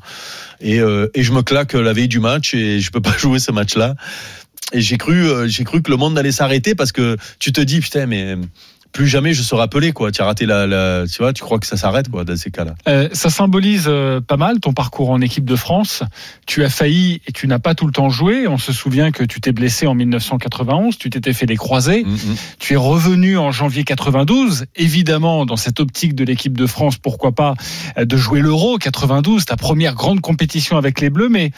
Et, 0.60 0.80
euh, 0.80 1.08
et 1.14 1.22
je 1.22 1.32
me 1.32 1.42
claque 1.42 1.74
la 1.74 1.92
veille 1.92 2.08
du 2.08 2.20
match 2.20 2.54
et 2.54 2.80
je 2.80 2.90
peux 2.90 3.02
pas 3.02 3.14
jouer 3.18 3.38
ce 3.38 3.52
match-là. 3.52 3.94
Et 4.72 4.80
j'ai 4.80 4.96
cru, 4.96 5.28
j'ai 5.46 5.62
cru 5.62 5.82
que 5.82 5.90
le 5.90 5.98
monde 5.98 6.18
allait 6.18 6.32
s'arrêter 6.32 6.74
parce 6.74 6.90
que 6.90 7.18
tu 7.38 7.52
te 7.52 7.60
dis, 7.60 7.80
putain, 7.80 8.06
mais 8.06 8.34
plus 8.94 9.08
jamais 9.08 9.34
je 9.34 9.42
serai 9.42 9.60
appelé 9.60 9.92
quoi. 9.92 10.10
Tu 10.12 10.22
as 10.22 10.24
raté 10.24 10.46
la, 10.46 10.66
la, 10.66 11.04
tu 11.06 11.18
vois, 11.18 11.32
tu 11.32 11.42
crois 11.42 11.58
que 11.58 11.66
ça 11.66 11.76
s'arrête 11.76 12.08
quoi 12.08 12.24
dans 12.24 12.36
ces 12.36 12.50
cas-là. 12.50 12.76
Euh, 12.88 13.08
ça 13.12 13.28
symbolise 13.28 13.86
euh, 13.88 14.20
pas 14.20 14.36
mal 14.36 14.60
ton 14.60 14.72
parcours 14.72 15.10
en 15.10 15.20
équipe 15.20 15.44
de 15.44 15.56
France. 15.56 16.04
Tu 16.46 16.64
as 16.64 16.70
failli 16.70 17.20
et 17.26 17.32
tu 17.32 17.48
n'as 17.48 17.58
pas 17.58 17.74
tout 17.74 17.86
le 17.86 17.92
temps 17.92 18.08
joué. 18.08 18.46
On 18.46 18.56
se 18.56 18.72
souvient 18.72 19.10
que 19.10 19.24
tu 19.24 19.40
t'es 19.40 19.50
blessé 19.52 19.88
en 19.88 19.94
1991, 19.94 20.96
tu 20.96 21.10
t'étais 21.10 21.32
fait 21.32 21.46
des 21.46 21.56
croisés. 21.56 22.04
Mm 22.04 22.14
-hmm. 22.14 22.36
Tu 22.60 22.74
es 22.74 22.76
revenu 22.76 23.36
en 23.36 23.50
janvier 23.50 23.82
92, 23.82 24.66
évidemment 24.76 25.44
dans 25.44 25.56
cette 25.56 25.80
optique 25.80 26.14
de 26.14 26.24
l'équipe 26.24 26.56
de 26.56 26.66
France, 26.66 26.96
pourquoi 26.96 27.32
pas 27.32 27.54
euh, 27.98 28.04
de 28.04 28.16
jouer 28.16 28.40
l'Euro 28.40 28.78
92, 28.78 29.44
ta 29.44 29.56
première 29.56 29.94
grande 29.94 30.20
compétition 30.20 30.76
avec 30.76 31.00
les 31.00 31.10
Bleus, 31.10 31.28
mais 31.28 31.50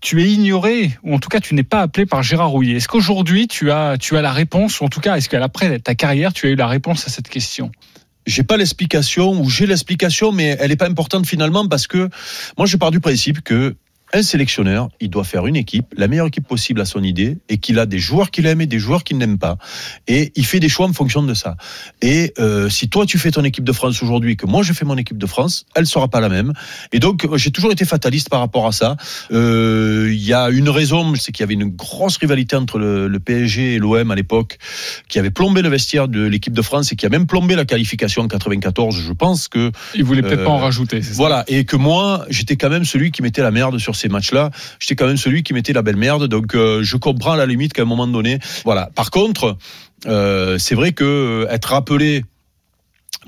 tu 0.00 0.22
es 0.22 0.30
ignoré, 0.30 0.92
ou 1.02 1.14
en 1.14 1.18
tout 1.18 1.28
cas 1.28 1.40
tu 1.40 1.54
n'es 1.54 1.62
pas 1.62 1.82
appelé 1.82 2.06
par 2.06 2.22
Gérard 2.22 2.50
Rouillet. 2.50 2.76
Est-ce 2.76 2.88
qu'aujourd'hui 2.88 3.48
tu 3.48 3.70
as, 3.70 3.96
tu 3.98 4.16
as 4.16 4.22
la 4.22 4.32
réponse, 4.32 4.80
ou 4.80 4.84
en 4.84 4.88
tout 4.88 5.00
cas 5.00 5.16
est-ce 5.16 5.28
qu'après 5.28 5.78
ta 5.80 5.94
carrière 5.94 6.32
tu 6.32 6.46
as 6.46 6.50
eu 6.50 6.54
la 6.54 6.66
réponse 6.66 7.06
à 7.06 7.10
cette 7.10 7.28
question? 7.28 7.70
J'ai 8.26 8.42
pas 8.42 8.56
l'explication 8.56 9.40
ou 9.40 9.48
j'ai 9.48 9.66
l'explication 9.66 10.32
mais 10.32 10.56
elle 10.60 10.68
n'est 10.68 10.76
pas 10.76 10.88
importante 10.88 11.26
finalement 11.26 11.66
parce 11.66 11.86
que 11.86 12.08
moi 12.56 12.66
je 12.66 12.76
pars 12.76 12.90
du 12.90 13.00
principe 13.00 13.42
que 13.42 13.74
un 14.12 14.22
sélectionneur, 14.22 14.88
il 15.00 15.10
doit 15.10 15.24
faire 15.24 15.46
une 15.46 15.56
équipe, 15.56 15.94
la 15.96 16.08
meilleure 16.08 16.26
équipe 16.26 16.46
possible 16.46 16.80
à 16.80 16.84
son 16.84 17.02
idée, 17.02 17.38
et 17.48 17.58
qu'il 17.58 17.78
a 17.78 17.86
des 17.86 17.98
joueurs 17.98 18.30
qu'il 18.30 18.46
aime 18.46 18.60
et 18.60 18.66
des 18.66 18.78
joueurs 18.78 19.04
qu'il 19.04 19.18
n'aime 19.18 19.38
pas. 19.38 19.58
Et 20.06 20.32
il 20.34 20.46
fait 20.46 20.60
des 20.60 20.68
choix 20.68 20.86
en 20.86 20.92
fonction 20.92 21.22
de 21.22 21.34
ça. 21.34 21.56
Et 22.00 22.32
euh, 22.38 22.68
si 22.68 22.88
toi 22.88 23.06
tu 23.06 23.18
fais 23.18 23.30
ton 23.30 23.44
équipe 23.44 23.64
de 23.64 23.72
France 23.72 24.02
aujourd'hui, 24.02 24.36
que 24.36 24.46
moi 24.46 24.62
je 24.62 24.72
fais 24.72 24.84
mon 24.84 24.96
équipe 24.96 25.18
de 25.18 25.26
France, 25.26 25.66
elle 25.74 25.86
sera 25.86 26.08
pas 26.08 26.20
la 26.20 26.28
même. 26.28 26.52
Et 26.92 26.98
donc 26.98 27.26
j'ai 27.36 27.50
toujours 27.50 27.72
été 27.72 27.84
fataliste 27.84 28.28
par 28.30 28.40
rapport 28.40 28.66
à 28.66 28.72
ça. 28.72 28.96
Euh, 29.32 30.08
il 30.10 30.24
y 30.24 30.32
a 30.32 30.48
une 30.50 30.68
raison, 30.70 31.14
c'est 31.14 31.32
qu'il 31.32 31.42
y 31.42 31.44
avait 31.44 31.54
une 31.54 31.68
grosse 31.68 32.16
rivalité 32.16 32.56
entre 32.56 32.78
le, 32.78 33.08
le 33.08 33.20
PSG 33.20 33.74
et 33.74 33.78
l'OM 33.78 34.10
à 34.10 34.14
l'époque, 34.14 34.58
qui 35.08 35.18
avait 35.18 35.30
plombé 35.30 35.62
le 35.62 35.68
vestiaire 35.68 36.08
de 36.08 36.24
l'équipe 36.24 36.54
de 36.54 36.62
France 36.62 36.92
et 36.92 36.96
qui 36.96 37.06
a 37.06 37.08
même 37.08 37.26
plombé 37.26 37.56
la 37.56 37.64
qualification 37.64 38.22
en 38.22 38.28
94. 38.28 38.96
Je 38.96 39.12
pense 39.12 39.48
que 39.48 39.70
il 39.94 40.04
voulait 40.04 40.22
peut-être 40.22 40.40
euh, 40.40 40.44
pas 40.44 40.50
en 40.50 40.58
rajouter. 40.58 41.00
Voilà, 41.00 41.44
et 41.48 41.64
que 41.64 41.76
moi 41.76 42.24
j'étais 42.30 42.56
quand 42.56 42.70
même 42.70 42.84
celui 42.84 43.10
qui 43.10 43.22
mettait 43.22 43.42
la 43.42 43.50
merde 43.50 43.78
sur 43.78 43.96
ces 43.98 44.08
matchs-là, 44.08 44.50
j'étais 44.78 44.96
quand 44.96 45.06
même 45.06 45.16
celui 45.16 45.42
qui 45.42 45.52
mettait 45.52 45.72
la 45.72 45.82
belle 45.82 45.96
merde. 45.96 46.26
Donc 46.26 46.54
euh, 46.54 46.82
je 46.82 46.96
comprends 46.96 47.32
à 47.32 47.36
la 47.36 47.46
limite 47.46 47.72
qu'à 47.72 47.82
un 47.82 47.86
moment 47.86 48.06
donné, 48.06 48.38
voilà. 48.64 48.90
Par 48.94 49.10
contre, 49.10 49.56
euh, 50.06 50.58
c'est 50.58 50.74
vrai 50.74 50.92
que 50.92 51.04
euh, 51.04 51.52
être 51.52 51.70
rappelé 51.70 52.24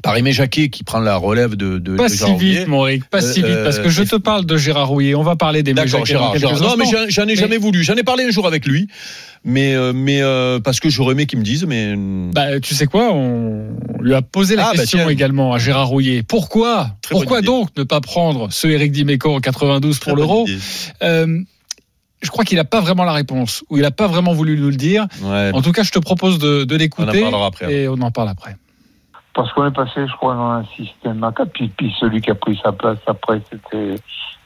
par 0.03 0.17
Aimé 0.17 0.33
Jacquet 0.33 0.69
qui 0.69 0.85
prend 0.85 1.01
la 1.01 1.17
relève 1.17 1.57
de, 1.57 1.79
de 1.79 1.97
pas 1.97 2.09
de 2.09 2.13
si 2.13 2.35
vite 2.37 2.67
mon 2.67 2.83
Rick, 2.83 3.09
pas 3.09 3.21
si 3.21 3.43
vite 3.43 3.65
parce 3.65 3.79
que 3.79 3.89
je 3.89 4.03
te 4.03 4.17
parle 4.17 4.47
de 4.47 4.57
Gérard 4.57 4.89
Rouillet 4.89 5.15
on 5.15 5.23
va 5.23 5.37
parler 5.37 5.63
Jacquet 5.65 5.89
Gérard, 6.05 6.37
Gérard. 6.37 6.61
non 6.61 6.77
mais 6.77 6.85
j'en 7.09 7.27
ai 7.27 7.37
jamais 7.37 7.51
mais... 7.51 7.57
voulu 7.59 7.83
j'en 7.83 7.95
ai 7.95 8.03
parlé 8.03 8.25
un 8.25 8.31
jour 8.31 8.47
avec 8.47 8.67
lui 8.67 8.89
mais 9.45 9.75
mais 9.93 10.23
euh, 10.23 10.61
parce 10.61 10.81
que 10.81 10.91
j'aurais 10.91 11.13
aimé 11.13 11.27
qu'il 11.27 11.39
me 11.39 11.45
dise 11.45 11.65
mais 11.67 11.95
bah, 11.97 12.61
tu 12.61 12.75
sais 12.75 12.87
quoi 12.87 13.13
on 13.13 13.77
lui 14.01 14.15
a 14.15 14.23
posé 14.23 14.57
la 14.57 14.69
ah, 14.69 14.73
question 14.73 15.05
bah, 15.05 15.13
également 15.13 15.53
à 15.53 15.59
Gérard 15.59 15.89
Rouillet 15.89 16.23
pourquoi 16.23 16.97
Très 17.03 17.15
pourquoi 17.15 17.43
donc 17.43 17.69
ne 17.77 17.83
pas 17.83 18.01
prendre 18.01 18.53
ce 18.53 18.69
Eric 18.69 18.93
Dimeco 18.93 19.35
en 19.35 19.41
92 19.41 19.99
pour 19.99 20.17
l'Euro 20.17 20.47
euh, 21.03 21.43
je 22.23 22.29
crois 22.29 22.45
qu'il 22.45 22.57
n'a 22.57 22.65
pas 22.65 22.81
vraiment 22.81 23.05
la 23.05 23.13
réponse, 23.13 23.65
ou 23.71 23.77
il 23.77 23.83
n'a 23.83 23.91
pas 23.91 24.07
vraiment 24.07 24.33
voulu 24.33 24.59
nous 24.59 24.71
le 24.71 24.77
dire. 24.77 25.07
Ouais. 25.23 25.51
En 25.55 25.63
tout 25.63 25.73
cas, 25.73 25.83
je 25.83 25.91
te 25.91 25.99
propose 25.99 26.39
de, 26.39 26.65
de 26.65 26.77
l'écouter. 26.77 27.23
On 27.23 27.29
en 27.29 27.31
parlera 27.31 27.47
après. 27.47 27.73
Et 27.73 27.89
on 27.89 27.95
en 27.95 28.11
parle 28.11 28.29
après. 28.29 28.57
Parce 29.35 29.53
qu'on 29.53 29.67
est 29.67 29.75
passé, 29.75 30.07
je 30.07 30.17
crois, 30.17 30.35
dans 30.35 30.51
un 30.51 30.65
système 30.65 31.23
à 31.23 31.33
4. 31.33 31.51
Puis, 31.53 31.97
celui 31.99 32.21
qui 32.21 32.31
a 32.31 32.35
pris 32.35 32.61
sa 32.63 32.73
place 32.73 32.99
après, 33.07 33.41
c'était 33.51 33.95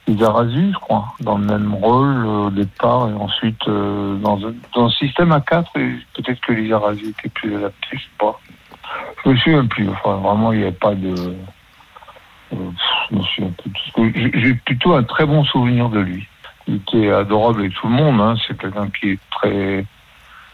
Izarazu, 0.06 0.72
je 0.72 0.78
crois, 0.78 1.06
dans 1.20 1.38
le 1.38 1.46
même 1.46 1.74
rôle 1.74 2.26
au 2.26 2.50
départ. 2.50 3.08
Et 3.08 3.14
ensuite, 3.14 3.66
euh, 3.66 4.16
dans, 4.16 4.38
un, 4.46 4.54
dans 4.74 4.86
un 4.86 4.90
système 4.90 5.32
à 5.32 5.40
4, 5.40 5.72
peut-être 5.72 6.40
que 6.40 6.52
l'Izarazu 6.52 7.08
était 7.08 7.30
plus 7.30 7.56
adapté, 7.56 7.88
je 7.92 7.98
sais 7.98 8.04
pas. 8.18 8.38
Je 9.24 9.30
me 9.30 9.36
souviens 9.36 9.66
plus. 9.66 9.88
Enfin, 9.88 10.16
vraiment, 10.16 10.52
il 10.52 10.58
n'y 10.58 10.64
avait 10.64 10.72
pas 10.72 10.94
de. 10.94 11.14
Euh, 12.52 12.70
je 13.10 13.42
me. 13.42 14.32
J'ai 14.34 14.54
plutôt 14.54 14.94
un 14.94 15.02
très 15.02 15.24
bon 15.24 15.44
souvenir 15.44 15.88
de 15.88 16.00
lui. 16.00 16.28
Il 16.66 16.76
était 16.76 17.10
adorable 17.10 17.60
avec 17.60 17.74
tout 17.74 17.88
le 17.88 17.94
monde. 17.94 18.20
Hein. 18.20 18.34
C'est 18.46 18.56
quelqu'un 18.56 18.88
qui 18.88 19.12
est 19.12 19.20
très 19.30 19.84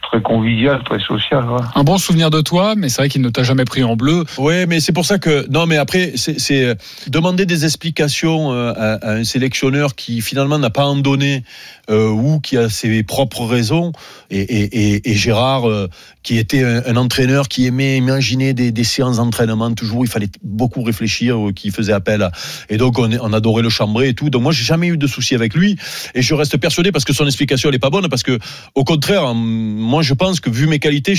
très 0.03 0.21
convivial, 0.23 0.83
très 0.85 0.99
social. 1.01 1.45
Ouais. 1.49 1.61
Un 1.75 1.85
bon 1.85 1.99
souvenir 1.99 2.31
de 2.31 2.41
toi, 2.41 2.75
mais 2.77 2.89
c'est 2.89 3.03
vrai 3.03 3.09
qu'il 3.09 3.23
ne 3.23 3.29
t'a 3.29 3.43
jamais 3.43 3.65
pris 3.65 3.85
en 3.85 3.97
bleu. 3.97 4.25
Ouais, 4.39 4.67
mais 4.67 4.81
c'est 4.81 4.93
pour 4.93 5.07
ça 5.07 5.19
que 5.19 5.47
non, 5.51 5.67
mais 5.67 5.77
après 5.77 6.13
c'est 6.17 6.65
euh, 6.65 6.75
demander 7.09 7.47
des 7.47 7.65
explications 7.65 8.53
euh, 8.53 8.73
à, 8.77 8.95
à, 8.95 9.13
un 9.15 9.25
sélectionneur 9.25 9.95
qui 9.95 10.21
finalement 10.21 10.59
n'a 10.59 10.71
pas 10.71 10.87
en 10.87 10.97
donné 10.97 11.45
euh, 11.91 12.09
ou 12.09 12.41
qui 12.41 12.57
a 12.57 12.69
ses 12.69 13.03
propres 13.03 13.45
raisons. 13.45 13.93
Et, 14.31 14.41
et, 14.41 14.95
et, 14.95 15.11
et 15.11 15.15
Gérard, 15.15 15.69
euh, 15.69 15.89
qui 16.23 16.39
était 16.39 16.63
un, 16.63 16.97
entraîneur 16.97 17.49
qui 17.49 17.67
aimait 17.67 17.97
imaginer 17.97 18.53
des, 18.53 18.85
séances 18.85 19.17
d'entraînement 19.17 19.73
toujours, 19.75 20.05
il 20.05 20.11
fallait 20.11 20.31
beaucoup 20.43 20.83
réfléchir, 20.83 21.49
euh, 21.49 21.53
qui 21.53 21.71
faisait 21.71 21.93
appel 21.93 22.29
et 22.69 22.77
donc 22.77 22.99
on, 22.99 23.33
adorait 23.33 23.63
le 23.63 23.69
chambrer 23.69 24.09
et 24.09 24.15
tout. 24.15 24.31
Donc 24.31 24.43
moi 24.43 24.53
j'ai 24.53 24.65
jamais 24.65 24.89
eu 24.89 24.97
de 24.97 25.07
soucis 25.07 25.35
avec 25.35 25.55
lui 25.55 25.77
et 26.15 26.23
je 26.23 26.35
reste 26.35 26.57
persuadé 26.57 26.93
parce 26.93 27.05
que 27.05 27.13
son 27.13 27.27
explication 27.27 27.69
elle 27.69 27.75
est 27.75 27.79
pas 27.79 27.91
bonne 27.91 28.09
parce 28.09 28.23
que 28.23 28.39
au 28.75 28.85
contraire 28.85 29.35
moi 29.35 30.03
je 30.03 30.15
pense 30.15 30.41
que 30.41 30.51
vu 30.51 30.67
mes 30.67 30.79
qualités, 30.79 31.15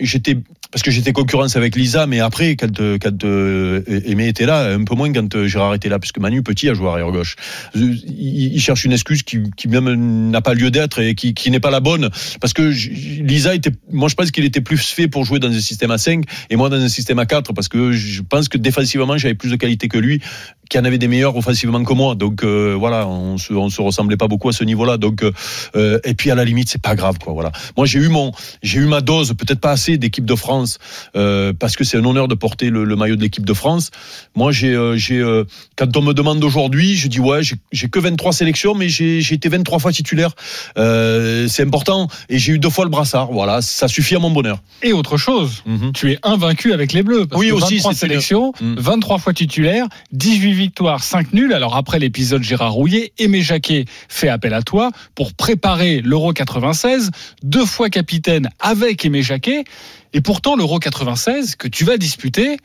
j'étais, 0.00 0.36
parce 0.70 0.82
que 0.82 0.90
j'étais 0.90 1.12
concurrence 1.12 1.56
avec 1.56 1.76
Lisa, 1.76 2.06
mais 2.06 2.20
après, 2.20 2.56
quand, 2.56 2.78
quand 3.00 3.24
euh, 3.24 3.82
Aimé 4.04 4.28
était 4.28 4.46
là, 4.46 4.74
un 4.74 4.84
peu 4.84 4.94
moins 4.94 5.12
quand 5.12 5.34
euh, 5.34 5.46
Gérard 5.46 5.74
était 5.74 5.88
là, 5.88 5.98
puisque 5.98 6.18
Manu 6.18 6.42
Petit 6.42 6.68
a 6.68 6.74
joué 6.74 6.88
arrière 6.88 7.10
gauche. 7.10 7.36
Il, 7.74 8.60
cherche 8.60 8.84
une 8.84 8.92
excuse 8.92 9.22
qui, 9.22 9.38
qui 9.56 9.68
même 9.68 10.30
n'a 10.30 10.40
pas 10.40 10.54
lieu 10.54 10.70
d'être 10.70 11.00
et 11.00 11.14
qui 11.14 11.50
n'est 11.50 11.60
pas 11.60 11.70
la 11.70 11.80
bonne, 11.80 12.10
parce 12.40 12.52
que 12.52 12.62
Lisa 12.62 13.54
était, 13.54 13.72
moi 13.98 14.08
je 14.08 14.14
pense 14.14 14.30
qu'il 14.30 14.44
était 14.44 14.60
plus 14.60 14.78
fait 14.78 15.08
pour 15.08 15.24
jouer 15.24 15.40
dans 15.40 15.48
un 15.48 15.60
système 15.60 15.90
à 15.90 15.98
5 15.98 16.24
et 16.50 16.56
moi 16.56 16.68
dans 16.68 16.80
un 16.80 16.88
système 16.88 17.18
à 17.18 17.26
4, 17.26 17.52
parce 17.52 17.68
que 17.68 17.92
je 17.92 18.22
pense 18.22 18.48
que 18.48 18.56
défensivement 18.56 19.18
j'avais 19.18 19.34
plus 19.34 19.50
de 19.50 19.56
qualité 19.56 19.88
que 19.88 19.98
lui, 19.98 20.22
qui 20.68 20.78
en 20.78 20.84
avait 20.84 20.98
des 20.98 21.08
meilleurs 21.08 21.36
offensivement 21.36 21.82
que 21.84 21.92
moi. 21.92 22.14
Donc 22.14 22.42
euh, 22.44 22.76
voilà, 22.78 23.06
on 23.08 23.38
se, 23.38 23.52
on 23.52 23.70
se 23.70 23.80
ressemblait 23.80 24.16
pas 24.16 24.28
beaucoup 24.28 24.48
à 24.48 24.52
ce 24.52 24.64
niveau-là. 24.64 24.96
Donc 24.96 25.22
euh, 25.22 25.98
et 26.04 26.14
puis 26.14 26.30
à 26.30 26.34
la 26.34 26.44
limite 26.44 26.68
c'est 26.68 26.82
pas 26.82 26.94
grave 26.94 27.18
quoi. 27.18 27.32
Voilà. 27.32 27.52
Moi 27.76 27.86
j'ai 27.86 27.98
eu 27.98 28.08
mon, 28.08 28.32
j'ai 28.62 28.78
eu 28.78 28.86
ma 28.86 29.00
dose, 29.00 29.34
peut-être 29.34 29.60
pas 29.60 29.72
assez 29.72 29.98
d'équipe 29.98 30.24
de 30.24 30.34
France 30.34 30.78
euh, 31.16 31.52
parce 31.58 31.76
que 31.76 31.84
c'est 31.84 31.96
un 31.96 32.04
honneur 32.04 32.28
de 32.28 32.34
porter 32.34 32.70
le, 32.70 32.84
le 32.84 32.96
maillot 32.96 33.16
de 33.16 33.22
l'équipe 33.22 33.44
de 33.46 33.54
France. 33.54 33.90
Moi, 34.34 34.52
j'ai, 34.52 34.74
euh, 34.74 34.96
j'ai, 34.96 35.18
euh, 35.18 35.44
quand 35.76 35.96
on 35.96 36.02
me 36.02 36.12
demande 36.12 36.42
aujourd'hui, 36.44 36.96
je 36.96 37.08
dis 37.08 37.20
ouais, 37.20 37.40
j'ai 37.72 37.88
que 37.88 37.98
23 37.98 38.32
sélections, 38.32 38.74
mais 38.74 38.88
j'ai 38.88 39.18
été 39.32 39.48
23 39.48 39.78
fois 39.78 39.92
titulaire. 39.92 40.30
Euh, 40.76 41.48
c'est 41.48 41.62
important 41.62 42.08
et 42.28 42.38
j'ai 42.38 42.52
eu 42.54 42.58
deux 42.58 42.70
fois 42.70 42.84
le 42.84 42.90
brassard. 42.90 43.32
Voilà, 43.32 43.62
ça 43.62 43.88
suffit 43.88 44.14
à 44.16 44.18
mon 44.18 44.30
bonheur. 44.30 44.58
Et 44.82 44.92
autre 44.92 45.16
chose, 45.16 45.62
-hmm. 45.66 45.92
tu 45.92 46.12
es 46.12 46.18
invaincu 46.22 46.72
avec 46.72 46.92
les 46.92 47.02
Bleus. 47.02 47.26
Parce 47.26 47.40
oui, 47.40 47.48
que 47.48 47.54
aussi. 47.54 47.76
23 47.76 47.94
sélections, 47.94 48.52
Mm. 48.60 48.74
23 48.78 49.18
fois 49.18 49.32
titulaire, 49.32 49.86
18 50.12 50.52
victoires, 50.58 51.02
5 51.02 51.32
nuls. 51.32 51.54
Alors 51.54 51.76
après 51.76 51.98
l'épisode 51.98 52.42
Gérard 52.42 52.72
Rouillet, 52.72 53.12
Aimé 53.18 53.40
Jacquet 53.40 53.86
fait 54.08 54.28
appel 54.28 54.52
à 54.52 54.62
toi 54.62 54.90
pour 55.14 55.32
préparer 55.32 56.02
l'Euro 56.02 56.32
96, 56.32 57.10
deux 57.42 57.64
fois 57.64 57.88
capitaine 57.88 58.50
avec 58.58 59.04
Aimé 59.04 59.22
Jacquet. 59.22 59.64
Et 60.12 60.20
pourtant, 60.20 60.56
l'Euro 60.56 60.78
96 60.78 61.56
que 61.56 61.68
tu 61.68 61.84
vas 61.84 61.96
disputer, 61.96 62.58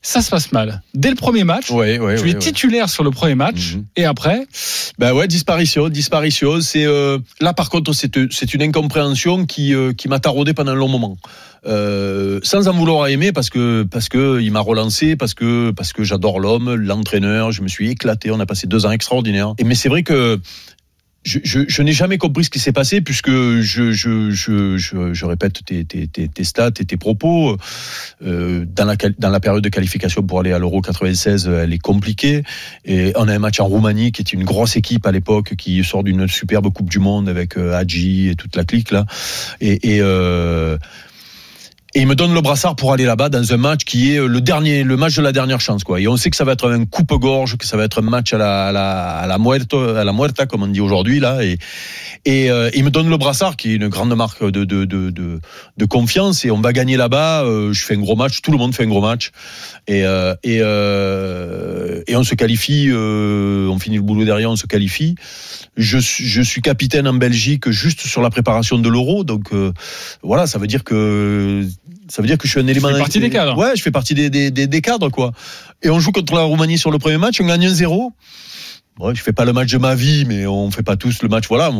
ça 0.00 0.22
se 0.22 0.30
passe 0.30 0.52
mal. 0.52 0.82
Dès 0.94 1.10
le 1.10 1.16
premier 1.16 1.44
match, 1.44 1.70
ouais, 1.70 1.98
ouais, 1.98 2.16
tu 2.16 2.22
ouais, 2.24 2.30
es 2.30 2.34
titulaire 2.38 2.88
sur 2.88 3.02
le 3.04 3.10
premier 3.10 3.34
match, 3.34 3.74
Mhm. 3.74 3.84
et 3.96 4.04
après, 4.04 4.46
Ben 4.98 5.12
ouais, 5.12 5.26
disparition, 5.28 5.88
disparition. 5.88 6.60
C'est 6.60 6.84
euh, 6.86 7.18
là 7.40 7.52
par 7.52 7.68
contre, 7.68 7.92
c'est 7.92 8.12
c'est 8.30 8.54
une 8.54 8.62
incompréhension 8.62 9.44
qui 9.46 9.74
euh, 9.74 9.92
qui 9.92 10.08
m'a 10.08 10.18
taraudé 10.20 10.54
pendant 10.54 10.72
un 10.72 10.76
long 10.76 10.88
moment. 10.88 11.16
Euh, 11.66 12.38
sans 12.44 12.68
en 12.68 12.72
vouloir 12.72 13.02
à 13.02 13.10
aimer 13.10 13.32
parce 13.32 13.50
que 13.50 13.82
parce 13.82 14.08
que 14.08 14.40
il 14.40 14.52
m'a 14.52 14.60
relancé 14.60 15.16
parce 15.16 15.34
que 15.34 15.72
parce 15.72 15.92
que 15.92 16.04
j'adore 16.04 16.38
l'homme, 16.38 16.74
l'entraîneur. 16.74 17.50
Je 17.50 17.62
me 17.62 17.68
suis 17.68 17.90
éclaté. 17.90 18.30
On 18.30 18.38
a 18.38 18.46
passé 18.46 18.66
deux 18.68 18.86
ans 18.86 18.92
extraordinaires. 18.92 19.54
Et 19.58 19.64
mais 19.64 19.74
c'est 19.74 19.88
vrai 19.88 20.04
que 20.04 20.38
je, 21.28 21.64
je, 21.68 21.82
n'ai 21.82 21.92
jamais 21.92 22.18
compris 22.18 22.44
ce 22.44 22.50
qui 22.50 22.58
s'est 22.58 22.72
passé 22.72 23.00
puisque 23.00 23.30
je, 23.30 23.92
je, 23.92 25.24
répète 25.24 25.64
tes, 25.64 25.84
tes, 25.84 26.06
tes, 26.06 26.28
tes 26.28 26.44
stats 26.44 26.68
et 26.80 26.84
tes 26.84 26.96
propos. 26.96 27.56
Euh, 28.24 28.64
dans, 28.66 28.84
la, 28.84 28.96
dans 29.18 29.30
la 29.30 29.40
période 29.40 29.62
de 29.62 29.68
qualification 29.68 30.22
pour 30.22 30.40
aller 30.40 30.52
à 30.52 30.58
l'Euro 30.58 30.80
96, 30.80 31.48
elle 31.48 31.72
est 31.72 31.78
compliquée. 31.78 32.42
Et 32.84 33.12
on 33.16 33.28
a 33.28 33.34
un 33.34 33.38
match 33.38 33.60
en 33.60 33.66
Roumanie 33.66 34.12
qui 34.12 34.22
était 34.22 34.32
une 34.32 34.44
grosse 34.44 34.76
équipe 34.76 35.06
à 35.06 35.12
l'époque 35.12 35.54
qui 35.56 35.84
sort 35.84 36.02
d'une 36.02 36.26
superbe 36.28 36.72
Coupe 36.72 36.88
du 36.88 36.98
Monde 36.98 37.28
avec 37.28 37.56
euh, 37.56 37.74
Hadji 37.74 38.28
et 38.28 38.34
toute 38.34 38.56
la 38.56 38.64
clique 38.64 38.90
là. 38.90 39.04
Et, 39.60 39.94
et 39.94 40.00
euh, 40.00 40.78
et 41.94 42.00
il 42.02 42.06
me 42.06 42.14
donne 42.14 42.34
le 42.34 42.42
brassard 42.42 42.76
pour 42.76 42.92
aller 42.92 43.06
là-bas 43.06 43.30
dans 43.30 43.52
un 43.52 43.56
match 43.56 43.84
qui 43.84 44.14
est 44.14 44.20
le 44.20 44.40
dernier, 44.42 44.84
le 44.84 44.96
match 44.98 45.16
de 45.16 45.22
la 45.22 45.32
dernière 45.32 45.60
chance, 45.60 45.84
quoi. 45.84 45.98
Et 46.00 46.06
on 46.06 46.18
sait 46.18 46.28
que 46.28 46.36
ça 46.36 46.44
va 46.44 46.52
être 46.52 46.70
un 46.70 46.84
coupe-gorge, 46.84 47.56
que 47.56 47.64
ça 47.64 47.78
va 47.78 47.84
être 47.84 48.00
un 48.00 48.10
match 48.10 48.34
à 48.34 48.38
la, 48.38 48.66
à 48.66 48.72
la, 48.72 49.08
à 49.16 49.26
la 49.26 49.38
muerta, 49.38 49.98
à 49.98 50.04
la 50.04 50.12
muerta, 50.12 50.44
comme 50.44 50.62
on 50.62 50.66
dit 50.66 50.82
aujourd'hui, 50.82 51.18
là. 51.18 51.42
Et, 51.42 51.58
et 52.26 52.50
euh, 52.50 52.68
il 52.74 52.84
me 52.84 52.90
donne 52.90 53.08
le 53.08 53.16
brassard, 53.16 53.56
qui 53.56 53.72
est 53.72 53.76
une 53.76 53.88
grande 53.88 54.14
marque 54.14 54.44
de, 54.44 54.64
de, 54.64 54.84
de, 54.84 55.10
de, 55.10 55.84
confiance. 55.86 56.44
Et 56.44 56.50
on 56.50 56.60
va 56.60 56.74
gagner 56.74 56.98
là-bas. 56.98 57.44
Euh, 57.44 57.72
je 57.72 57.82
fais 57.82 57.94
un 57.94 58.00
gros 58.00 58.16
match. 58.16 58.42
Tout 58.42 58.52
le 58.52 58.58
monde 58.58 58.74
fait 58.74 58.84
un 58.84 58.88
gros 58.88 59.00
match. 59.00 59.30
Et, 59.86 60.04
euh, 60.04 60.34
et, 60.42 60.58
euh, 60.60 62.02
et 62.06 62.16
on 62.16 62.22
se 62.22 62.34
qualifie. 62.34 62.90
on 62.92 63.78
finit 63.78 63.96
le 63.96 64.02
boulot 64.02 64.26
derrière, 64.26 64.50
on 64.50 64.56
se 64.56 64.66
qualifie. 64.66 65.14
Je, 65.78 65.98
je 66.00 66.42
suis 66.42 66.60
capitaine 66.60 67.08
en 67.08 67.14
Belgique 67.14 67.70
juste 67.70 68.02
sur 68.02 68.20
la 68.20 68.28
préparation 68.28 68.78
de 68.78 68.88
l'Euro. 68.90 69.24
Donc 69.24 69.52
voilà, 70.22 70.46
ça 70.46 70.58
veut 70.58 70.66
dire 70.66 70.84
que 70.84 71.64
ça 72.08 72.22
veut 72.22 72.28
dire 72.28 72.38
que 72.38 72.46
je 72.46 72.52
suis 72.52 72.60
un 72.60 72.66
élément. 72.66 72.88
fais 72.88 72.98
partie 72.98 73.20
des 73.20 73.30
cadres. 73.30 73.56
Ouais, 73.56 73.76
je 73.76 73.82
fais 73.82 73.90
partie 73.90 74.14
des, 74.14 74.30
des, 74.30 74.50
des, 74.50 74.66
des 74.66 74.80
cadres 74.80 75.10
quoi. 75.10 75.32
Et 75.82 75.90
on 75.90 76.00
joue 76.00 76.12
contre 76.12 76.34
la 76.34 76.42
Roumanie 76.42 76.78
sur 76.78 76.90
le 76.90 76.98
premier 76.98 77.18
match, 77.18 77.40
on 77.40 77.46
gagne 77.46 77.66
1-0. 77.68 78.10
Ouais, 78.98 79.14
je 79.14 79.22
fais 79.22 79.32
pas 79.32 79.44
le 79.44 79.52
match 79.52 79.70
de 79.70 79.78
ma 79.78 79.94
vie, 79.94 80.24
mais 80.24 80.44
on 80.46 80.72
fait 80.72 80.82
pas 80.82 80.96
tous 80.96 81.22
le 81.22 81.28
match. 81.28 81.46
Voilà, 81.48 81.70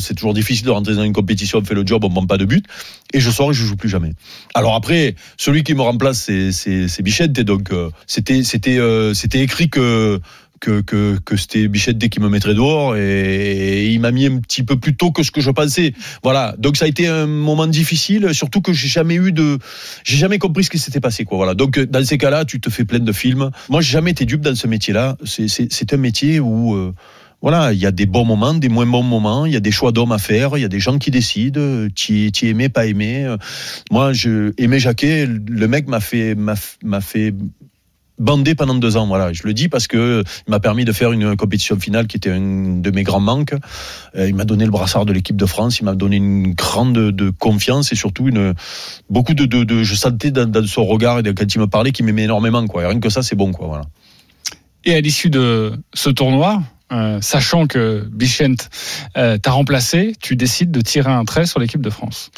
c'est 0.00 0.14
toujours 0.14 0.32
difficile 0.32 0.64
de 0.64 0.70
rentrer 0.70 0.94
dans 0.94 1.04
une 1.04 1.12
compétition, 1.12 1.58
on 1.58 1.64
fait 1.64 1.74
le 1.74 1.86
job, 1.86 2.02
on 2.04 2.08
prend 2.08 2.26
pas 2.26 2.38
de 2.38 2.46
but. 2.46 2.64
Et 3.12 3.20
je 3.20 3.30
sors 3.30 3.50
et 3.50 3.54
je 3.54 3.62
joue 3.62 3.76
plus 3.76 3.90
jamais. 3.90 4.12
Alors 4.54 4.74
après, 4.74 5.14
celui 5.36 5.64
qui 5.64 5.74
me 5.74 5.82
remplace, 5.82 6.18
c'est 6.18 6.50
c'est 6.50 6.88
c'est 6.88 7.02
Bichette. 7.02 7.38
Et 7.38 7.44
donc 7.44 7.72
euh, 7.72 7.90
c'était 8.06 8.42
c'était 8.42 8.78
euh, 8.78 9.12
c'était 9.12 9.40
écrit 9.40 9.68
que 9.68 10.18
que, 10.62 10.80
que, 10.80 11.18
que 11.18 11.36
c'était 11.36 11.66
Bichette 11.66 11.98
qui 12.08 12.20
me 12.20 12.28
mettrait 12.28 12.54
dehors 12.54 12.96
et, 12.96 13.88
il 13.88 14.00
m'a 14.00 14.12
mis 14.12 14.26
un 14.26 14.38
petit 14.38 14.62
peu 14.62 14.78
plus 14.78 14.96
tôt 14.96 15.10
que 15.10 15.24
ce 15.24 15.32
que 15.32 15.40
je 15.40 15.50
pensais. 15.50 15.92
Voilà. 16.22 16.54
Donc 16.56 16.76
ça 16.76 16.84
a 16.84 16.88
été 16.88 17.08
un 17.08 17.26
moment 17.26 17.66
difficile, 17.66 18.32
surtout 18.32 18.60
que 18.60 18.72
j'ai 18.72 18.88
jamais 18.88 19.16
eu 19.16 19.32
de, 19.32 19.58
j'ai 20.04 20.16
jamais 20.16 20.38
compris 20.38 20.64
ce 20.64 20.70
qui 20.70 20.78
s'était 20.78 21.00
passé, 21.00 21.24
quoi. 21.24 21.36
Voilà. 21.36 21.54
Donc 21.54 21.78
dans 21.80 22.04
ces 22.04 22.16
cas-là, 22.16 22.44
tu 22.44 22.60
te 22.60 22.70
fais 22.70 22.84
plein 22.84 23.00
de 23.00 23.12
films. 23.12 23.50
Moi, 23.68 23.80
j'ai 23.80 23.92
jamais 23.92 24.12
été 24.12 24.24
dupe 24.24 24.40
dans 24.40 24.54
ce 24.54 24.68
métier-là. 24.68 25.16
C'est, 25.24 25.92
un 25.92 25.96
métier 25.96 26.38
où, 26.38 26.74
euh, 26.74 26.94
voilà, 27.42 27.72
il 27.72 27.80
y 27.80 27.86
a 27.86 27.90
des 27.90 28.06
bons 28.06 28.24
moments, 28.24 28.54
des 28.54 28.68
moins 28.68 28.86
bons 28.86 29.02
moments, 29.02 29.46
il 29.46 29.52
y 29.52 29.56
a 29.56 29.60
des 29.60 29.72
choix 29.72 29.90
d'hommes 29.90 30.12
à 30.12 30.18
faire, 30.18 30.56
il 30.56 30.60
y 30.60 30.64
a 30.64 30.68
des 30.68 30.78
gens 30.78 30.98
qui 30.98 31.10
décident, 31.10 31.88
tu 31.94 32.30
tu 32.30 32.48
aimais, 32.48 32.68
pas 32.68 32.86
aimé. 32.86 33.34
Moi, 33.90 34.12
je 34.12 34.52
aimais 34.58 34.78
Jacquet, 34.78 35.26
le 35.26 35.66
mec 35.66 35.88
m'a 35.88 35.98
fait, 35.98 36.36
m'a 36.36 37.00
fait 37.00 37.34
bandé 38.22 38.54
pendant 38.54 38.74
deux 38.74 38.96
ans. 38.96 39.06
Voilà, 39.06 39.32
je 39.32 39.42
le 39.44 39.52
dis 39.52 39.68
parce 39.68 39.86
que 39.86 40.22
il 40.46 40.50
m'a 40.50 40.60
permis 40.60 40.84
de 40.84 40.92
faire 40.92 41.12
une 41.12 41.36
compétition 41.36 41.78
finale 41.78 42.06
qui 42.06 42.16
était 42.16 42.30
un 42.30 42.80
de 42.80 42.90
mes 42.90 43.02
grands 43.02 43.20
manques. 43.20 43.54
Euh, 44.16 44.28
il 44.28 44.34
m'a 44.34 44.44
donné 44.44 44.64
le 44.64 44.70
brassard 44.70 45.04
de 45.04 45.12
l'équipe 45.12 45.36
de 45.36 45.46
France, 45.46 45.80
il 45.80 45.84
m'a 45.84 45.94
donné 45.94 46.16
une 46.16 46.54
grande 46.54 46.94
de 46.94 47.30
confiance 47.30 47.92
et 47.92 47.96
surtout 47.96 48.28
une 48.28 48.54
beaucoup 49.10 49.34
de, 49.34 49.44
de, 49.44 49.82
je 49.82 49.94
sentais 49.94 50.30
dans, 50.30 50.66
son 50.66 50.84
regard 50.84 51.18
et 51.18 51.34
quand 51.34 51.54
il 51.54 51.58
me 51.58 51.66
parlait 51.66 51.92
qu'il 51.92 52.06
m'aimait 52.06 52.24
énormément. 52.24 52.66
Quoi. 52.66 52.88
Rien 52.88 53.00
que 53.00 53.10
ça, 53.10 53.22
c'est 53.22 53.36
bon. 53.36 53.52
Quoi, 53.52 53.66
voilà. 53.66 53.84
et 54.84 54.94
à 54.94 55.00
l'issue 55.00 55.30
de 55.30 55.72
ce 55.94 56.10
tournoi, 56.10 56.62
euh, 56.92 57.20
sachant 57.20 57.66
que 57.66 58.06
Bichent 58.12 58.42
euh, 59.16 59.38
t'a 59.38 59.50
remplacé, 59.50 60.14
tu 60.20 60.36
décides 60.36 60.70
de 60.70 60.80
tirer 60.80 61.10
un 61.10 61.24
trait 61.24 61.46
sur 61.46 61.58
l'équipe 61.58 61.80
de 61.80 61.90
France. 61.90 62.30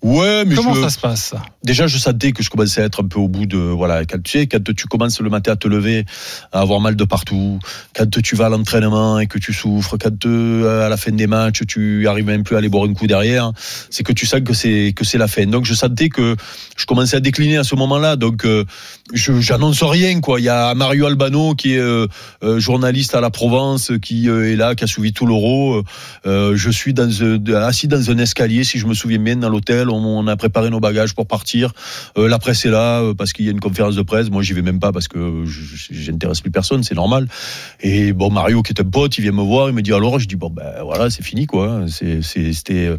Ouais, 0.00 0.44
mais 0.44 0.54
Comment 0.54 0.74
je- 0.74 0.82
ça 0.82 0.90
se 0.90 0.98
passe 1.00 1.34
déjà 1.64 1.86
je 1.88 1.98
sentais 1.98 2.30
que 2.32 2.42
je 2.42 2.48
commençais 2.50 2.80
à 2.80 2.84
être 2.84 3.02
un 3.02 3.08
peu 3.08 3.18
au 3.18 3.26
bout 3.28 3.44
de 3.44 3.58
voilà 3.58 4.04
quand 4.06 4.22
tu 4.22 4.38
sais 4.38 4.46
quand 4.46 4.62
tu 4.74 4.86
commences 4.86 5.20
le 5.20 5.28
matin 5.28 5.52
à 5.52 5.56
te 5.56 5.66
lever 5.68 6.04
à 6.52 6.60
avoir 6.60 6.80
mal 6.80 6.94
de 6.96 7.04
partout 7.04 7.58
quand 7.94 8.08
tu 8.22 8.36
vas 8.36 8.46
à 8.46 8.48
l'entraînement 8.48 9.18
et 9.18 9.26
que 9.26 9.38
tu 9.38 9.52
souffres 9.52 9.96
quand 9.98 10.24
euh, 10.24 10.86
à 10.86 10.88
la 10.88 10.96
fin 10.96 11.10
des 11.10 11.26
matchs 11.26 11.62
tu 11.66 12.06
arrives 12.06 12.24
même 12.26 12.44
plus 12.44 12.54
à 12.54 12.58
aller 12.60 12.68
boire 12.68 12.84
un 12.88 12.94
coup 12.94 13.08
derrière 13.08 13.50
c'est 13.90 14.04
que 14.04 14.12
tu 14.12 14.24
sens 14.24 14.40
que 14.42 14.54
c'est 14.54 14.92
que 14.94 15.04
c'est 15.04 15.18
la 15.18 15.26
fin. 15.28 15.44
Donc 15.46 15.64
je 15.64 15.74
sentais 15.74 16.08
que 16.08 16.36
je 16.76 16.86
commençais 16.86 17.16
à 17.16 17.20
décliner 17.20 17.56
à 17.58 17.64
ce 17.64 17.74
moment-là. 17.74 18.14
Donc 18.16 18.46
euh, 18.46 18.64
je 19.12 19.40
j'annonce 19.40 19.82
rien 19.82 20.20
quoi. 20.20 20.40
Il 20.40 20.44
y 20.44 20.48
a 20.48 20.74
Mario 20.74 21.06
Albano 21.06 21.54
qui 21.54 21.74
est 21.74 21.78
euh, 21.78 22.06
euh, 22.44 22.60
journaliste 22.60 23.14
à 23.16 23.20
la 23.20 23.30
Provence 23.30 23.90
qui 24.00 24.28
est 24.28 24.56
là 24.56 24.74
qui 24.76 24.84
a 24.84 24.86
suivi 24.86 25.12
tout 25.12 25.26
l'euro. 25.26 25.82
Je 26.24 26.70
suis 26.70 26.94
dans 26.94 27.08
assis 27.56 27.88
dans 27.88 28.10
un 28.10 28.18
escalier 28.18 28.62
si 28.64 28.78
je 28.78 28.86
me 28.86 28.94
souviens 28.94 29.18
bien 29.18 29.36
dans 29.36 29.48
l'hôtel 29.48 29.87
on, 29.90 30.04
on 30.04 30.26
a 30.26 30.36
préparé 30.36 30.70
nos 30.70 30.80
bagages 30.80 31.14
pour 31.14 31.26
partir. 31.26 31.72
Euh, 32.16 32.28
la 32.28 32.38
presse 32.38 32.64
est 32.64 32.70
là 32.70 33.00
euh, 33.00 33.14
parce 33.14 33.32
qu'il 33.32 33.44
y 33.44 33.48
a 33.48 33.52
une 33.52 33.60
conférence 33.60 33.96
de 33.96 34.02
presse. 34.02 34.30
Moi, 34.30 34.42
j'y 34.42 34.52
vais 34.52 34.62
même 34.62 34.80
pas 34.80 34.92
parce 34.92 35.08
que 35.08 35.44
j'intéresse 35.90 36.40
plus 36.40 36.50
personne, 36.50 36.82
c'est 36.82 36.94
normal. 36.94 37.28
Et 37.80 38.12
bon, 38.12 38.30
Mario, 38.30 38.62
qui 38.62 38.72
est 38.72 38.80
un 38.80 38.84
pote, 38.84 39.16
il 39.18 39.22
vient 39.22 39.32
me 39.32 39.42
voir, 39.42 39.68
il 39.68 39.74
me 39.74 39.82
dit 39.82 39.92
alors, 39.92 40.18
je 40.18 40.26
dis 40.26 40.36
bon 40.36 40.50
ben 40.50 40.82
voilà, 40.82 41.10
c'est 41.10 41.22
fini 41.22 41.46
quoi. 41.46 41.82
C'était, 41.88 42.86
euh, 42.86 42.98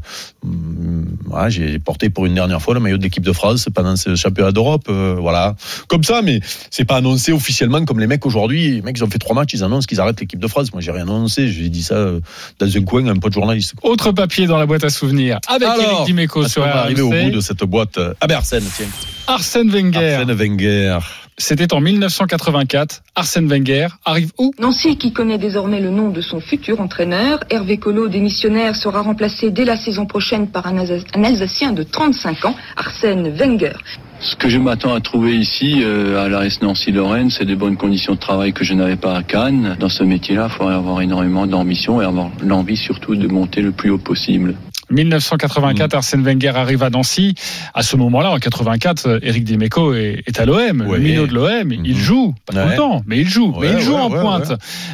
voilà, 1.25 1.49
j'ai 1.49 1.79
porté 1.79 2.09
pour 2.09 2.25
une 2.25 2.35
dernière 2.35 2.61
fois 2.61 2.73
le 2.73 2.79
maillot 2.79 2.97
de 2.97 3.03
l'équipe 3.03 3.23
de 3.23 3.33
France 3.33 3.67
pendant 3.73 3.95
ce 3.95 4.15
championnat 4.15 4.51
d'Europe, 4.51 4.89
voilà, 4.89 5.55
comme 5.87 6.03
ça, 6.03 6.21
mais 6.21 6.39
c'est 6.69 6.85
pas 6.85 6.97
annoncé 6.97 7.31
officiellement 7.31 7.83
comme 7.85 7.99
les 7.99 8.07
mecs 8.07 8.25
aujourd'hui. 8.25 8.71
Les 8.71 8.81
mecs, 8.81 8.97
ils 8.97 9.03
ont 9.03 9.09
fait 9.09 9.19
trois 9.19 9.35
matchs, 9.35 9.53
ils 9.53 9.63
annoncent 9.63 9.87
qu'ils 9.87 9.99
arrêtent 9.99 10.19
l'équipe 10.19 10.39
de 10.39 10.47
France. 10.47 10.71
Moi, 10.73 10.81
j'ai 10.81 10.91
rien 10.91 11.03
annoncé, 11.03 11.47
j'ai 11.49 11.69
dit 11.69 11.83
ça 11.83 12.11
dans 12.59 12.77
un 12.77 12.83
coin 12.83 13.07
un 13.07 13.15
pote 13.15 13.33
journaliste. 13.33 13.73
Autre 13.83 14.11
papier 14.11 14.47
dans 14.47 14.57
la 14.57 14.65
boîte 14.65 14.83
à 14.83 14.89
souvenirs 14.89 15.39
avec 15.47 15.67
Alors, 15.67 15.91
Eric 15.91 16.05
Dimeco 16.05 16.47
sur 16.47 16.63
arriver 16.81 17.01
au 17.01 17.09
bout 17.09 17.31
de 17.31 17.41
cette 17.41 17.63
boîte. 17.63 17.99
Ah 18.21 18.27
ben 18.27 18.35
Arsène, 18.35 18.63
tiens. 18.75 18.87
Arsène 19.27 19.69
Wenger. 19.69 20.13
Arsène 20.15 20.33
Wenger. 20.33 20.97
C'était 21.37 21.73
en 21.73 21.79
1984. 21.79 23.01
Arsène 23.15 23.47
Wenger 23.47 23.87
arrive 24.03 24.31
où? 24.37 24.51
Nancy, 24.59 24.97
qui 24.97 25.13
connaît 25.13 25.37
désormais 25.37 25.79
le 25.79 25.89
nom 25.89 26.09
de 26.09 26.19
son 26.21 26.39
futur 26.41 26.81
entraîneur, 26.81 27.39
Hervé 27.49 27.77
Collot, 27.77 28.07
démissionnaire, 28.09 28.75
sera 28.75 29.01
remplacé 29.01 29.49
dès 29.51 29.63
la 29.65 29.77
saison 29.77 30.05
prochaine 30.05 30.47
par 30.47 30.67
un, 30.67 30.77
Alsa- 30.83 31.05
un 31.15 31.23
Alsacien 31.23 31.71
de 31.71 31.83
35 31.83 32.45
ans, 32.45 32.55
Arsène 32.75 33.29
Wenger. 33.29 33.73
Ce 34.21 34.35
que 34.35 34.49
je 34.49 34.57
m'attends 34.57 34.93
à 34.93 34.99
trouver 34.99 35.37
ici, 35.37 35.79
euh, 35.81 36.21
à 36.21 36.27
l'AS 36.27 36.61
Nancy-Lorraine, 36.61 37.29
c'est 37.29 37.45
des 37.45 37.55
bonnes 37.55 37.77
conditions 37.77 38.15
de 38.15 38.19
travail 38.19 38.51
que 38.51 38.65
je 38.65 38.73
n'avais 38.73 38.97
pas 38.97 39.15
à 39.15 39.23
Cannes. 39.23 39.77
Dans 39.79 39.87
ce 39.87 40.03
métier-là, 40.03 40.49
il 40.51 40.57
faudrait 40.57 40.75
avoir 40.75 40.99
énormément 41.01 41.47
d'ambition 41.47 42.01
et 42.01 42.05
avoir 42.05 42.29
l'envie 42.43 42.75
surtout 42.75 43.15
de 43.15 43.27
monter 43.29 43.61
le 43.61 43.71
plus 43.71 43.89
haut 43.91 43.97
possible. 43.97 44.55
1984, 44.89 45.93
Arsène 45.95 46.23
Wenger 46.23 46.49
arrive 46.55 46.83
à 46.83 46.89
Nancy. 46.89 47.35
À 47.73 47.83
ce 47.83 47.95
moment-là, 47.97 48.31
en 48.31 48.37
84, 48.37 49.05
euh, 49.07 49.19
Eric 49.21 49.43
Dimeco 49.43 49.93
est, 49.93 50.23
est 50.25 50.39
à 50.39 50.45
l'OM, 50.45 50.81
Ouais. 50.81 50.97
le 50.97 51.03
minot 51.03 51.27
de 51.27 51.33
l'OM. 51.33 51.71
Il 51.71 51.97
joue, 51.97 52.33
pas 52.45 52.63
tout 52.63 52.69
le 52.69 52.75
temps, 52.75 53.01
mais 53.05 53.19
il 53.19 53.27
joue. 53.29 53.55
mais 53.59 53.71
il 53.73 53.79
joue 53.79 53.95
en 53.95 54.09
pointe. 54.09 54.53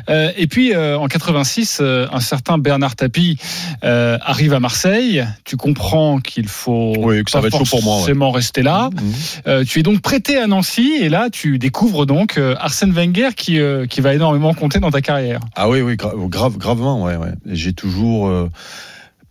Euh, 0.10 0.32
et 0.38 0.48
puis, 0.48 0.74
euh, 0.74 0.98
en 0.98 1.08
86, 1.08 1.80
euh, 1.82 2.08
un 2.12 2.20
certain 2.20 2.58
Bernard 2.58 2.96
Tapie 2.96 3.38
arrive 3.82 4.54
à 4.54 4.60
Marseille. 4.60 5.26
Tu 5.44 5.58
comprends 5.58 6.20
qu'il 6.20 6.48
faut 6.48 6.94
Oui, 7.00 7.24
que 7.24 7.32
ça 7.32 7.38
pas 7.40 7.44
va 7.44 7.48
être 7.50 7.58
chaud 7.60 7.66
pour 7.70 7.84
moi, 7.84 7.94
ouais. 7.96 8.00
forcément 8.00 8.32
rester 8.32 8.62
là. 8.64 8.90
Mhm. 8.94 9.14
Euh, 9.48 9.64
tu 9.64 9.80
es 9.80 9.84
donc 9.84 10.02
prêté 10.02 10.38
à 10.38 10.48
Nancy 10.48 10.94
et 11.02 11.10
là, 11.10 11.30
tu 11.32 11.58
découvres 11.60 12.06
donc 12.06 12.40
Arsène 12.60 12.92
Wenger 12.92 13.30
qui, 13.36 13.60
qui 13.90 14.02
va 14.02 14.14
énormément 14.14 14.54
compter 14.54 14.80
dans 14.80 14.92
ta 14.92 15.02
carrière. 15.02 15.40
Ah 15.56 15.70
oui, 15.70 15.82
oui, 15.82 15.96
gra- 15.96 16.14
grave, 16.30 16.58
gravement, 16.58 17.04
ouais. 17.04 17.16
J'ai 17.46 17.74
toujours 17.74 18.50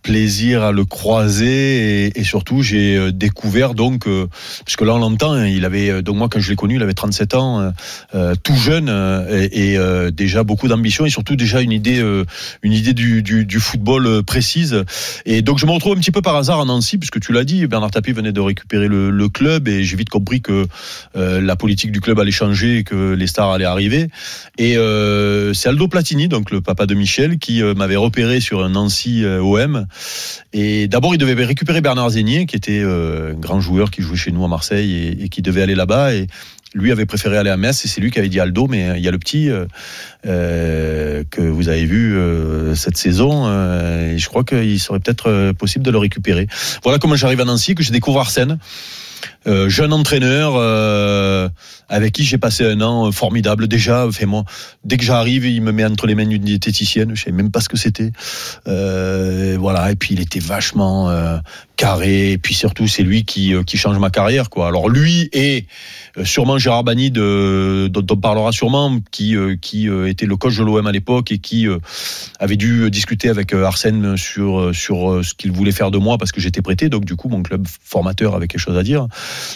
plaisir 0.05 0.61
à 0.61 0.71
le 0.71 0.85
croiser 0.85 2.05
et, 2.05 2.19
et 2.19 2.23
surtout 2.23 2.61
j'ai 2.61 2.95
euh, 2.95 3.11
découvert 3.11 3.73
donc, 3.73 4.07
euh, 4.07 4.27
parce 4.63 4.79
là 4.79 4.93
on 4.93 4.99
l'entend, 4.99 5.31
hein, 5.31 5.47
il 5.47 5.65
avait, 5.65 5.89
euh, 5.89 6.01
donc 6.03 6.17
moi 6.17 6.29
quand 6.29 6.39
je 6.39 6.47
l'ai 6.51 6.55
connu, 6.55 6.75
il 6.75 6.83
avait 6.83 6.93
37 6.93 7.33
ans, 7.33 7.59
euh, 7.59 7.71
euh, 8.13 8.35
tout 8.43 8.55
jeune 8.55 8.87
et, 9.27 9.73
et, 9.73 10.11
déjà 10.11 10.43
beaucoup 10.43 10.67
d'ambition 10.67 11.07
et 11.07 11.09
surtout 11.09 11.35
déjà 11.35 11.61
une 11.61 11.71
idée, 11.71 12.03
une 12.61 12.73
idée 12.73 12.93
du, 12.93 13.23
du, 13.23 13.45
du 13.45 13.59
football 13.59 14.23
précise. 14.23 14.83
Et 15.25 15.41
donc 15.41 15.57
je 15.57 15.65
me 15.65 15.71
retrouve 15.71 15.97
un 15.97 15.99
petit 15.99 16.11
peu 16.11 16.21
par 16.21 16.35
hasard 16.35 16.61
à 16.61 16.65
Nancy, 16.65 16.97
puisque 16.99 17.19
tu 17.19 17.33
l'as 17.33 17.43
dit, 17.43 17.65
Bernard 17.65 17.91
Tapie 17.91 18.11
venait 18.11 18.31
de 18.31 18.39
récupérer 18.39 18.87
le, 18.87 19.09
le 19.09 19.29
club 19.29 19.67
et 19.67 19.83
j'ai 19.83 19.97
vite 19.97 20.09
compris 20.09 20.41
que 20.41 20.67
la 21.15 21.55
politique 21.55 21.91
du 21.91 22.01
club 22.01 22.19
allait 22.19 22.31
changer 22.31 22.83
que 22.83 23.13
les 23.13 23.27
stars 23.27 23.51
allaient 23.51 23.65
arriver. 23.65 24.09
Et 24.57 24.75
c'est 25.53 25.69
Aldo 25.69 25.87
Platini, 25.87 26.27
donc 26.27 26.51
le 26.51 26.61
papa 26.61 26.85
de 26.85 26.93
Michel, 26.93 27.39
qui 27.39 27.63
m'avait 27.63 27.95
repéré 27.95 28.39
sur 28.39 28.63
un 28.63 28.69
Nancy 28.69 29.25
OM. 29.25 29.87
Et 30.53 30.87
d'abord, 30.87 31.13
il 31.13 31.17
devait 31.17 31.43
récupérer 31.43 31.81
Bernard 31.81 32.11
Zénier, 32.11 32.45
qui 32.45 32.55
était 32.55 32.81
euh, 32.81 33.31
un 33.31 33.39
grand 33.39 33.59
joueur 33.59 33.91
qui 33.91 34.01
jouait 34.01 34.17
chez 34.17 34.31
nous 34.31 34.43
à 34.45 34.47
Marseille 34.47 35.17
et, 35.19 35.29
qui 35.29 35.41
devait 35.41 35.61
aller 35.61 35.75
là-bas. 35.75 36.13
Et 36.13 36.27
lui 36.73 36.91
avait 36.91 37.05
préféré 37.05 37.37
aller 37.37 37.49
à 37.49 37.57
Metz 37.57 37.85
et 37.85 37.87
c'est 37.87 38.01
lui 38.01 38.11
qui 38.11 38.19
avait 38.19 38.29
dit 38.29 38.39
Aldo, 38.39 38.67
mais 38.67 38.89
euh, 38.89 38.97
il 38.97 39.03
y 39.03 39.07
a 39.07 39.11
le 39.11 39.17
petit 39.17 39.49
euh, 39.49 41.23
que 41.29 41.41
vous 41.41 41.69
avez 41.69 41.85
vu 41.85 42.17
cette 42.75 42.97
saison 42.97 43.47
et 43.47 44.17
je 44.17 44.27
crois 44.27 44.43
qu'il 44.43 44.79
serait 44.79 44.99
peut-être 44.99 45.53
possible 45.53 45.85
de 45.85 45.91
le 45.91 45.97
récupérer. 45.97 46.47
Voilà 46.83 46.99
comment 46.99 47.15
j'arrive 47.15 47.41
à 47.41 47.45
Nancy, 47.45 47.75
que 47.75 47.83
je 47.83 47.91
découvre 47.91 48.19
Arsène. 48.19 48.57
Euh, 49.47 49.69
jeune 49.69 49.93
entraîneur 49.93 50.53
euh, 50.55 51.47
avec 51.87 52.13
qui 52.13 52.23
j'ai 52.23 52.39
passé 52.39 52.65
un 52.65 52.81
an 52.81 53.11
formidable 53.11 53.67
déjà. 53.67 54.07
Fait 54.11 54.25
moi, 54.25 54.43
dès 54.83 54.97
que 54.97 55.03
j'arrive, 55.03 55.45
il 55.45 55.61
me 55.61 55.71
met 55.71 55.85
entre 55.85 56.07
les 56.07 56.15
mains 56.15 56.25
d'une 56.25 56.43
diététicienne. 56.43 57.15
Je 57.15 57.23
savais 57.23 57.35
même 57.35 57.51
pas 57.51 57.61
ce 57.61 57.69
que 57.69 57.77
c'était. 57.77 58.11
Euh, 58.67 59.55
voilà. 59.59 59.91
Et 59.91 59.95
puis 59.95 60.15
il 60.15 60.21
était 60.21 60.39
vachement 60.39 61.09
euh, 61.09 61.37
carré. 61.75 62.31
Et 62.31 62.37
puis 62.37 62.53
surtout, 62.53 62.87
c'est 62.87 63.03
lui 63.03 63.23
qui 63.25 63.53
euh, 63.53 63.63
qui 63.63 63.77
change 63.77 63.97
ma 63.99 64.09
carrière, 64.09 64.49
quoi. 64.49 64.67
Alors 64.67 64.89
lui 64.89 65.29
et 65.33 65.65
euh, 66.17 66.25
sûrement 66.25 66.57
Gérard 66.57 66.83
Bani, 66.83 67.11
de, 67.11 67.87
dont 67.91 68.05
on 68.09 68.17
parlera 68.17 68.51
sûrement, 68.51 68.99
qui 69.11 69.35
euh, 69.35 69.55
qui 69.59 69.89
euh, 69.89 70.07
était 70.09 70.25
le 70.25 70.35
coach 70.37 70.57
de 70.57 70.63
l'OM 70.63 70.85
à 70.87 70.91
l'époque 70.91 71.31
et 71.31 71.37
qui 71.39 71.67
euh, 71.67 71.77
avait 72.39 72.55
dû 72.57 72.89
discuter 72.91 73.29
avec 73.29 73.53
Arsène 73.53 74.17
sur 74.17 74.73
sur 74.73 75.23
ce 75.23 75.33
qu'il 75.33 75.51
voulait 75.51 75.71
faire 75.71 75.91
de 75.91 75.97
moi 75.97 76.17
parce 76.17 76.31
que 76.31 76.41
j'étais 76.41 76.61
prêté. 76.61 76.89
Donc 76.89 77.05
du 77.05 77.15
coup, 77.15 77.29
mon 77.29 77.43
club 77.43 77.65
formateur 77.83 78.35
avait 78.35 78.47
quelque 78.47 78.59
chose 78.61 78.77
à 78.77 78.83
dire. 78.83 79.07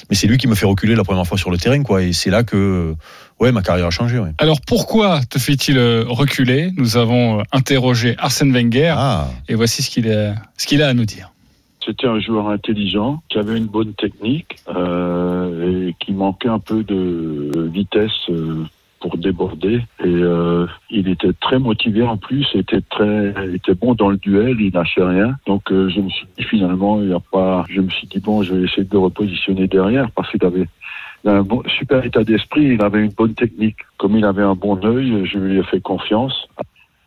Mais 0.10 0.16
c'est 0.16 0.28
lui 0.28 0.38
qui 0.38 0.48
me 0.48 0.56
fait 0.56 0.66
reculer 0.66 0.96
la 0.96 1.04
première 1.04 1.26
fois 1.26 1.38
sur 1.38 1.52
le 1.52 1.58
terrain, 1.58 1.82
quoi. 1.84 2.04
Et 2.04 2.14
c'est 2.14 2.30
là 2.30 2.44
que 2.44 2.96
ouais, 3.40 3.52
ma 3.52 3.62
carrière 3.62 3.88
a 3.88 3.92
changé. 3.92 4.20
Ouais. 4.20 4.32
Alors 4.38 4.60
pourquoi 4.62 5.22
te 5.30 5.40
fait-il 5.40 5.80
reculer? 6.08 6.72
Nous 6.78 6.98
avons 6.98 7.44
interrogé 7.52 8.16
Arsène 8.18 8.52
Wenger 8.52 8.94
Ah. 8.98 9.30
et 9.48 9.56
voici 9.56 9.82
ce 9.84 9.90
qu'il 9.90 10.12
a, 10.12 10.36
ce 10.58 10.66
qu'il 10.68 10.82
a 10.82 10.88
à 10.88 10.94
nous 10.94 11.06
dire. 11.06 11.32
C'était 11.90 12.06
un 12.06 12.20
joueur 12.20 12.50
intelligent, 12.50 13.24
qui 13.30 13.40
avait 13.40 13.58
une 13.58 13.66
bonne 13.66 13.94
technique 13.94 14.58
euh, 14.68 15.88
et 15.88 15.96
qui 16.00 16.14
manquait 16.14 16.48
un 16.48 16.60
peu 16.60 16.84
de 16.84 17.68
vitesse 17.74 18.12
euh, 18.30 18.64
pour 19.00 19.18
déborder. 19.18 19.78
Et 20.04 20.06
euh, 20.06 20.68
il 20.92 21.08
était 21.08 21.34
très 21.34 21.58
motivé 21.58 22.04
en 22.04 22.18
plus, 22.18 22.48
était 22.54 22.82
très, 22.82 23.34
était 23.56 23.74
bon 23.74 23.96
dans 23.96 24.10
le 24.10 24.18
duel, 24.18 24.62
il 24.62 24.72
lâchait 24.72 25.04
rien. 25.04 25.36
Donc 25.48 25.72
euh, 25.72 25.90
je 25.90 26.00
me 26.00 26.10
suis 26.10 26.28
dit 26.38 26.44
finalement, 26.44 27.02
il 27.02 27.10
y 27.10 27.14
a 27.14 27.20
pas, 27.20 27.66
je 27.68 27.82
me 27.82 27.90
suis 27.90 28.06
dit 28.06 28.20
bon, 28.20 28.44
je 28.44 28.54
vais 28.54 28.66
essayer 28.66 28.84
de 28.84 28.94
le 28.94 29.00
repositionner 29.00 29.68
derrière 29.68 30.12
parce 30.12 30.30
qu'il 30.30 30.46
avait 30.46 30.68
un 31.26 31.42
bon, 31.42 31.64
super 31.80 32.06
état 32.06 32.24
d'esprit, 32.24 32.66
il 32.66 32.84
avait 32.84 33.04
une 33.04 33.14
bonne 33.14 33.34
technique. 33.34 33.78
Comme 33.98 34.16
il 34.16 34.26
avait 34.26 34.44
un 34.44 34.54
bon 34.54 34.80
œil, 34.86 35.26
je 35.26 35.40
lui 35.40 35.58
ai 35.58 35.64
fait 35.64 35.82
confiance. 35.82 36.48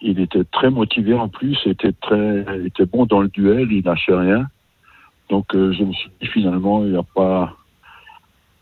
Il 0.00 0.18
était 0.18 0.42
très 0.42 0.70
motivé 0.70 1.14
en 1.14 1.28
plus, 1.28 1.56
était 1.66 1.92
très, 1.92 2.44
était 2.66 2.86
bon 2.86 3.06
dans 3.06 3.20
le 3.20 3.28
duel, 3.28 3.70
il 3.70 3.84
lâchait 3.84 4.16
rien. 4.16 4.48
Donc 5.32 5.46
euh, 5.54 5.72
je 5.72 5.82
me 5.82 5.94
suis 5.94 6.10
dit 6.20 6.28
finalement, 6.28 6.84
il 6.84 6.90
n'y 6.90 6.98
a 6.98 7.02
pas, 7.02 7.56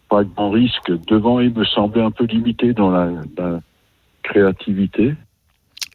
pas 0.09 0.23
grand 0.23 0.51
risque. 0.51 0.93
Devant, 1.09 1.41
il 1.41 1.53
me 1.53 1.65
semblait 1.65 2.01
un 2.01 2.13
peu 2.13 2.27
limité 2.27 2.73
dans 2.73 2.91
la, 2.91 3.11
la 3.37 3.61
créativité. 4.23 5.17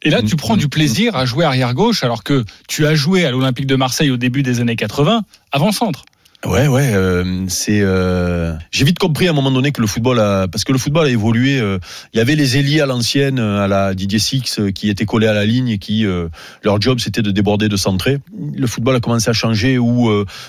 Et 0.02 0.10
là, 0.10 0.20
tu 0.20 0.36
prends 0.36 0.58
du 0.58 0.68
plaisir 0.68 1.16
à 1.16 1.24
jouer 1.24 1.46
arrière 1.46 1.72
gauche 1.72 2.04
alors 2.04 2.22
que 2.22 2.44
tu 2.68 2.84
as 2.84 2.94
joué 2.94 3.24
à 3.24 3.30
l'Olympique 3.30 3.66
de 3.66 3.74
Marseille 3.74 4.10
au 4.10 4.18
début 4.18 4.42
des 4.42 4.60
années 4.60 4.76
80, 4.76 5.22
avant-centre. 5.50 6.04
Ouais, 6.46 6.68
ouais, 6.68 6.92
euh, 6.94 7.44
c'est. 7.48 7.80
Euh... 7.82 8.54
J'ai 8.70 8.84
vite 8.84 8.98
compris 8.98 9.26
à 9.26 9.30
un 9.30 9.34
moment 9.34 9.50
donné 9.50 9.72
que 9.72 9.80
le 9.80 9.88
football 9.88 10.20
a, 10.20 10.46
parce 10.46 10.62
que 10.62 10.70
le 10.72 10.78
football 10.78 11.06
a 11.06 11.10
évolué. 11.10 11.58
euh, 11.58 11.78
Il 12.14 12.18
y 12.18 12.20
avait 12.20 12.36
les 12.36 12.56
ailiers 12.56 12.80
à 12.80 12.86
l'ancienne, 12.86 13.40
euh, 13.40 13.64
à 13.64 13.68
la 13.68 13.94
Didier 13.94 14.20
Six, 14.20 14.60
euh, 14.60 14.70
qui 14.70 14.88
étaient 14.88 15.06
collés 15.06 15.26
à 15.26 15.34
la 15.34 15.44
ligne 15.44 15.68
et 15.68 15.78
qui 15.78 16.06
euh, 16.06 16.28
leur 16.62 16.80
job 16.80 17.00
c'était 17.00 17.22
de 17.22 17.32
déborder, 17.32 17.68
de 17.68 17.76
centrer. 17.76 18.18
Le 18.54 18.66
football 18.68 18.94
a 18.94 19.00
commencé 19.00 19.28
à 19.28 19.32
changer 19.32 19.76
où 19.76 20.08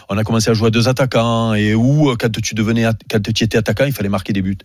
on 0.10 0.18
a 0.18 0.24
commencé 0.24 0.52
à 0.52 0.54
jouer 0.54 0.68
à 0.68 0.72
deux 0.72 0.88
attaquants 0.88 1.54
et 1.56 1.74
où 1.74 2.16
quand 2.20 2.32
tu 2.42 2.54
devenais, 2.54 2.86
quand 3.10 3.22
tu 3.34 3.44
étais 3.44 3.58
attaquant, 3.58 3.86
il 3.86 3.94
fallait 3.94 4.10
marquer 4.10 4.34
des 4.34 4.42
buts. 4.42 4.58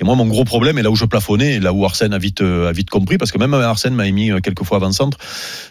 Et 0.00 0.04
moi, 0.04 0.14
mon 0.14 0.26
gros 0.26 0.44
problème, 0.44 0.78
et 0.78 0.82
là 0.82 0.90
où 0.90 0.96
je 0.96 1.04
plafonnais, 1.04 1.58
là 1.58 1.72
où 1.72 1.84
Arsène 1.84 2.14
a 2.14 2.18
vite, 2.18 2.40
a 2.40 2.72
vite 2.72 2.90
compris, 2.90 3.18
parce 3.18 3.32
que 3.32 3.38
même 3.38 3.54
Arsène 3.54 3.94
m'a 3.94 4.08
mis 4.10 4.30
euh, 4.30 4.40
quelques 4.40 4.64
fois 4.64 4.76
avant 4.76 4.92
centre, 4.92 5.18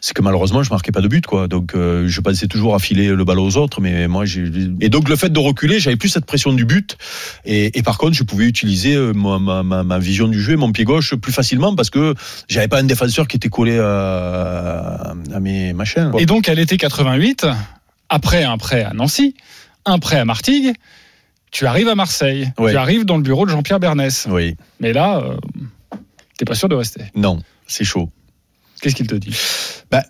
c'est 0.01 0.13
que 0.13 0.21
malheureusement, 0.21 0.61
je 0.63 0.69
marquais 0.69 0.91
pas 0.91 1.01
de 1.01 1.07
but, 1.07 1.25
quoi. 1.25 1.47
Donc, 1.47 1.73
je 1.75 2.21
pensais 2.21 2.47
toujours 2.47 2.75
à 2.75 2.79
filer 2.79 3.09
le 3.09 3.23
ballon 3.23 3.45
aux 3.45 3.57
autres, 3.57 3.81
mais 3.81 4.07
moi, 4.07 4.25
j'ai. 4.25 4.43
Et 4.81 4.89
donc, 4.89 5.04
le 5.09 5.15
fait 5.15 5.29
de 5.29 5.39
reculer, 5.39 5.79
j'avais 5.79 5.95
plus 5.95 6.09
cette 6.09 6.25
pression 6.25 6.53
du 6.53 6.65
but. 6.65 6.97
Et, 7.45 7.77
et 7.77 7.83
par 7.83 7.97
contre, 7.97 8.13
je 8.13 8.23
pouvais 8.23 8.45
utiliser 8.45 8.95
euh, 8.95 9.13
ma, 9.13 9.39
ma, 9.39 9.63
ma, 9.63 9.83
ma 9.83 9.99
vision 9.99 10.27
du 10.27 10.41
jeu 10.41 10.53
et 10.53 10.57
mon 10.57 10.71
pied 10.71 10.83
gauche 10.83 11.15
plus 11.15 11.31
facilement 11.33 11.75
parce 11.75 11.89
que 11.89 12.13
j'avais 12.47 12.67
pas 12.67 12.79
un 12.79 12.83
défenseur 12.83 13.27
qui 13.27 13.37
était 13.37 13.49
collé 13.49 13.77
à, 13.79 15.13
à 15.33 15.39
mes 15.39 15.73
machins. 15.73 16.11
Et 16.17 16.25
donc, 16.25 16.49
à 16.49 16.53
l'été 16.53 16.77
88, 16.77 17.47
après 18.09 18.43
un 18.43 18.57
prêt 18.57 18.83
à 18.83 18.93
Nancy, 18.93 19.35
un 19.85 19.99
prêt 19.99 20.17
à 20.17 20.25
Martigues, 20.25 20.73
tu 21.51 21.65
arrives 21.65 21.87
à 21.87 21.95
Marseille. 21.95 22.51
Tu 22.57 22.75
arrives 22.75 23.05
dans 23.05 23.17
le 23.17 23.23
bureau 23.23 23.45
de 23.45 23.51
Jean-Pierre 23.51 23.79
Bernès. 23.79 24.27
Oui. 24.29 24.57
Mais 24.79 24.91
là, 24.91 25.19
euh, 25.23 25.37
t'es 26.37 26.45
pas 26.45 26.55
sûr 26.55 26.67
de 26.67 26.75
rester. 26.75 27.03
Non, 27.15 27.39
c'est 27.65 27.85
chaud. 27.85 28.09
Qu'est-ce 28.81 28.95
qu'il 28.95 29.07
te 29.07 29.15
dit? 29.15 29.35
Bah, 29.89 30.03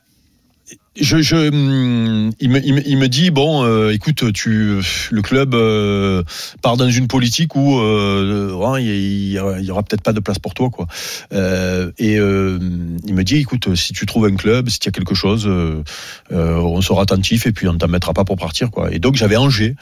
je, 0.99 1.21
je, 1.21 1.35
hum, 1.35 2.31
il, 2.39 2.49
me, 2.49 2.65
il, 2.65 2.73
me, 2.73 2.87
il 2.87 2.97
me 2.97 3.07
dit 3.07 3.31
bon, 3.31 3.63
euh, 3.63 3.91
écoute, 3.91 4.31
tu, 4.33 4.81
le 5.11 5.21
club 5.21 5.53
euh, 5.53 6.23
part 6.61 6.77
dans 6.77 6.89
une 6.89 7.07
politique 7.07 7.55
où 7.55 7.79
euh, 7.79 8.77
il 8.79 9.31
y, 9.31 9.39
aura, 9.39 9.83
peut-être 9.83 10.01
pas 10.01 10.13
de 10.13 10.19
place 10.19 10.39
pour 10.39 10.53
toi, 10.53 10.69
quoi. 10.69 10.87
Euh, 11.33 11.91
et 11.97 12.17
euh, 12.17 12.59
il 13.05 13.13
me 13.13 13.23
dit, 13.23 13.37
écoute, 13.37 13.75
si 13.75 13.93
tu 13.93 14.05
trouves 14.05 14.25
un 14.25 14.35
club, 14.35 14.69
si 14.69 14.79
tu 14.79 14.89
as 14.89 14.91
quelque 14.91 15.15
chose, 15.15 15.47
euh, 15.47 15.83
on 16.31 16.81
sera 16.81 17.01
attentif 17.01 17.45
et 17.45 17.51
puis 17.51 17.67
on 17.67 17.77
t'en 17.77 17.87
mettra 17.87 18.13
pas 18.13 18.23
pour 18.23 18.37
partir, 18.37 18.71
quoi. 18.71 18.93
Et 18.93 18.99
donc 18.99 19.15
j'avais 19.15 19.35
Angers 19.37 19.75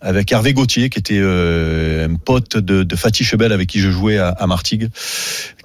avec 0.00 0.30
Hervé 0.30 0.52
Gauthier, 0.54 0.88
qui 0.88 0.98
était 0.98 1.20
un 1.20 2.14
pote 2.14 2.56
de, 2.56 2.82
de 2.82 2.96
Fatih 2.96 3.24
Chebel 3.24 3.52
avec 3.52 3.68
qui 3.68 3.80
je 3.80 3.90
jouais 3.90 4.18
à, 4.18 4.28
à 4.28 4.46
Martigues, 4.46 4.88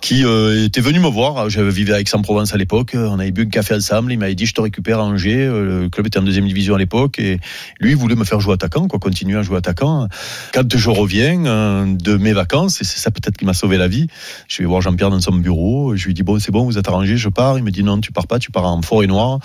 qui 0.06 0.24
euh, 0.24 0.66
était 0.66 0.82
venu 0.82 1.00
me 1.00 1.08
voir. 1.08 1.50
Je 1.50 1.62
vivais 1.62 1.94
à 1.94 2.00
Aix-en-Provence 2.00 2.54
à 2.54 2.58
l'époque. 2.58 2.92
On 2.94 3.18
avait 3.18 3.32
bu 3.32 3.42
un 3.42 3.50
café 3.50 3.74
ensemble. 3.74 4.14
Il 4.14 4.20
m'avait 4.20 4.36
dit, 4.36 4.46
je 4.46 4.54
te 4.54 4.62
récupère 4.62 5.00
à 5.00 5.04
Angers. 5.04 5.48
Euh, 5.48 5.82
Le 5.82 5.90
club 5.90 6.06
était 6.06 6.20
en 6.20 6.22
deuxième 6.22 6.46
division 6.46 6.76
à 6.76 6.78
l'époque 6.78 7.18
et 7.18 7.40
lui 7.80 7.90
il 7.90 7.96
voulait 7.96 8.14
me 8.14 8.24
faire 8.24 8.40
jouer 8.40 8.54
attaquant, 8.54 8.88
quoi, 8.88 9.00
continuer 9.00 9.36
à 9.36 9.42
jouer 9.42 9.58
attaquant. 9.58 10.08
Quand 10.54 10.78
je 10.78 10.90
reviens 10.92 11.44
euh, 11.48 11.86
de 11.88 12.18
mes 12.18 12.34
vacances, 12.34 12.82
et 12.82 12.84
c'est 12.84 13.00
ça 13.00 13.10
peut-être 13.10 13.36
qui 13.36 13.46
m'a 13.46 13.56
sauvé 13.56 13.78
la 13.78 13.88
vie, 13.88 14.06
je 14.48 14.62
vais 14.62 14.68
voir 14.68 14.80
Jean-Pierre 14.82 15.10
dans 15.10 15.22
son 15.22 15.34
bureau. 15.34 15.96
Je 15.96 16.06
lui 16.06 16.14
dis 16.14 16.22
bon, 16.22 16.38
c'est 16.38 16.52
bon, 16.52 16.66
vous 16.66 16.78
êtes 16.78 16.88
arrangé, 16.88 17.18
je 17.18 17.30
pars. 17.30 17.58
Il 17.58 17.64
me 17.64 17.72
dit 17.72 17.82
non, 17.82 18.00
tu 18.00 18.12
pars 18.12 18.28
pas, 18.28 18.38
tu 18.38 18.52
pars 18.52 18.66
en 18.66 18.84
forêt 18.84 19.08
noire. 19.08 19.40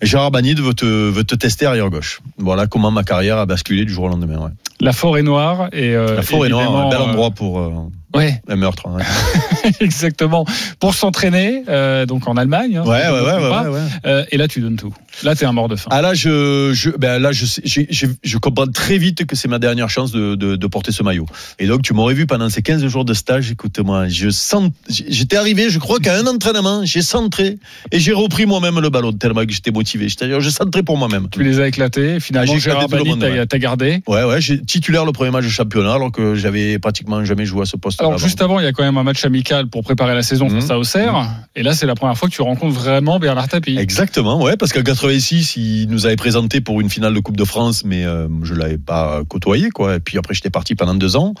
Et 0.00 0.06
Gérard 0.06 0.30
Banide 0.30 0.60
veut 0.60 0.74
te, 0.74 0.84
veut 0.84 1.24
te 1.24 1.34
tester 1.34 1.66
arrière 1.66 1.90
gauche. 1.90 2.20
Voilà 2.38 2.68
comment 2.68 2.92
ma 2.92 3.02
carrière 3.02 3.38
a 3.38 3.46
basculé 3.46 3.84
du 3.84 3.92
jour 3.92 4.04
au 4.04 4.08
lendemain. 4.08 4.38
Ouais. 4.38 4.50
La 4.80 4.92
forêt 4.92 5.22
noire 5.22 5.68
et 5.72 5.94
euh, 5.94 6.16
La 6.16 6.22
forêt 6.22 6.48
noire, 6.48 6.76
un 6.76 6.90
bel 6.90 7.00
euh, 7.00 7.04
endroit 7.04 7.30
pour 7.30 7.58
euh, 7.58 7.70
Ouais, 8.14 8.40
un 8.48 8.56
meurtre. 8.56 8.88
Ouais, 8.88 9.02
exactement. 9.80 10.44
Pour 10.78 10.94
s'entraîner, 10.94 11.64
euh, 11.68 12.06
donc 12.06 12.28
en 12.28 12.36
Allemagne. 12.36 12.76
hein, 12.76 12.84
ouais, 12.84 13.08
ouais, 13.10 13.20
ouais, 13.20 13.48
ouais, 13.50 13.68
ouais. 13.68 13.80
Euh, 14.06 14.24
et 14.30 14.36
là, 14.36 14.46
tu 14.48 14.60
donnes 14.60 14.76
tout. 14.76 14.94
Là, 15.22 15.34
t'es 15.34 15.44
un 15.44 15.52
mort 15.52 15.68
de 15.68 15.76
faim. 15.76 15.88
Ah 15.90 16.02
là, 16.02 16.14
je, 16.14 16.72
je, 16.74 16.90
ben 16.90 17.18
là, 17.20 17.32
je, 17.32 17.44
j'ai- 17.64 17.88
je 18.22 18.38
comprends 18.38 18.66
très 18.66 18.98
vite 18.98 19.24
que 19.26 19.36
c'est 19.36 19.48
ma 19.48 19.58
dernière 19.58 19.88
chance 19.90 20.12
de, 20.12 20.34
de, 20.34 20.56
de 20.56 20.66
porter 20.66 20.92
ce 20.92 21.02
maillot. 21.02 21.26
Et 21.58 21.66
donc, 21.66 21.82
tu 21.82 21.94
m'aurais 21.94 22.14
vu 22.14 22.26
pendant 22.26 22.48
ces 22.48 22.62
15 22.62 22.86
jours 22.86 23.04
de 23.04 23.14
stage. 23.14 23.50
Écoute-moi, 23.50 24.08
je 24.08 24.30
sens, 24.30 24.70
j'étais 24.88 25.36
arrivé, 25.36 25.70
je 25.70 25.78
crois 25.78 25.98
qu'à 26.00 26.16
un 26.18 26.26
entraînement, 26.26 26.84
j'ai 26.84 27.02
centré 27.02 27.58
et 27.92 28.00
j'ai 28.00 28.12
repris 28.12 28.46
moi-même 28.46 28.80
le 28.80 28.90
ballon 28.90 29.12
tellement 29.12 29.44
que 29.44 29.52
j'étais 29.52 29.70
motivé. 29.70 30.08
C'est-à-dire, 30.08 30.40
je 30.40 30.50
centrais 30.50 30.82
pour 30.82 30.96
moi-même. 30.98 31.28
Tu 31.30 31.42
les 31.42 31.60
as 31.60 31.68
éclatés. 31.68 32.18
Finalement, 32.20 32.52
Ah, 32.52 32.54
j'ai 32.56 32.60
Gérard 32.60 32.82
éclaté 32.84 32.90
tout 32.98 33.04
le 33.04 33.10
Banni 33.10 33.22
monde, 33.38 33.46
t'a 33.48 33.54
ouais. 33.56 33.60
gardé. 33.60 34.02
Ouais, 34.06 34.24
ouais, 34.24 34.40
j'ai 34.40 34.60
titulaire 34.60 35.04
le 35.04 35.12
premier 35.12 35.30
match 35.30 35.44
de 35.44 35.50
championnat 35.50 35.94
alors 35.94 36.10
que 36.12 36.34
j'avais 36.34 36.78
pratiquement 36.78 37.24
jamais 37.24 37.44
joué 37.46 37.62
à 37.62 37.66
ce 37.66 37.76
poste. 37.76 38.00
Alors, 38.00 38.18
juste 38.18 38.40
avant, 38.42 38.58
il 38.58 38.64
y 38.64 38.68
a 38.68 38.72
quand 38.72 38.82
même 38.84 38.96
un 38.98 39.02
match 39.02 39.24
amical 39.24 39.66
pour 39.68 39.82
préparer 39.84 40.14
la 40.14 40.22
saison 40.22 40.48
Mhm. 40.48 40.60
face 40.60 40.70
à 40.70 40.78
Auxerre. 40.78 41.28
Et 41.56 41.62
là, 41.62 41.72
c'est 41.74 41.86
la 41.86 41.94
première 41.94 42.16
fois 42.18 42.28
que 42.28 42.34
tu 42.34 42.42
rencontres 42.42 42.74
vraiment 42.74 43.18
Bernard 43.18 43.48
Tapie. 43.48 43.76
Exactement, 43.78 44.42
ouais, 44.42 44.56
parce 44.56 44.72
qu'en 44.72 44.82
86, 45.04 45.56
il 45.56 45.88
nous 45.88 46.06
avait 46.06 46.16
présenté 46.16 46.60
pour 46.60 46.80
une 46.80 46.88
finale 46.88 47.12
de 47.12 47.20
Coupe 47.20 47.36
de 47.36 47.44
France, 47.44 47.84
mais 47.84 48.04
euh, 48.04 48.26
je 48.42 48.54
l'avais 48.54 48.78
pas 48.78 49.22
côtoyé, 49.28 49.68
quoi. 49.68 49.96
Et 49.96 50.00
puis 50.00 50.16
après, 50.16 50.34
j'étais 50.34 50.50
parti 50.50 50.74
pendant 50.74 50.94
deux 50.94 51.16
ans. 51.16 51.34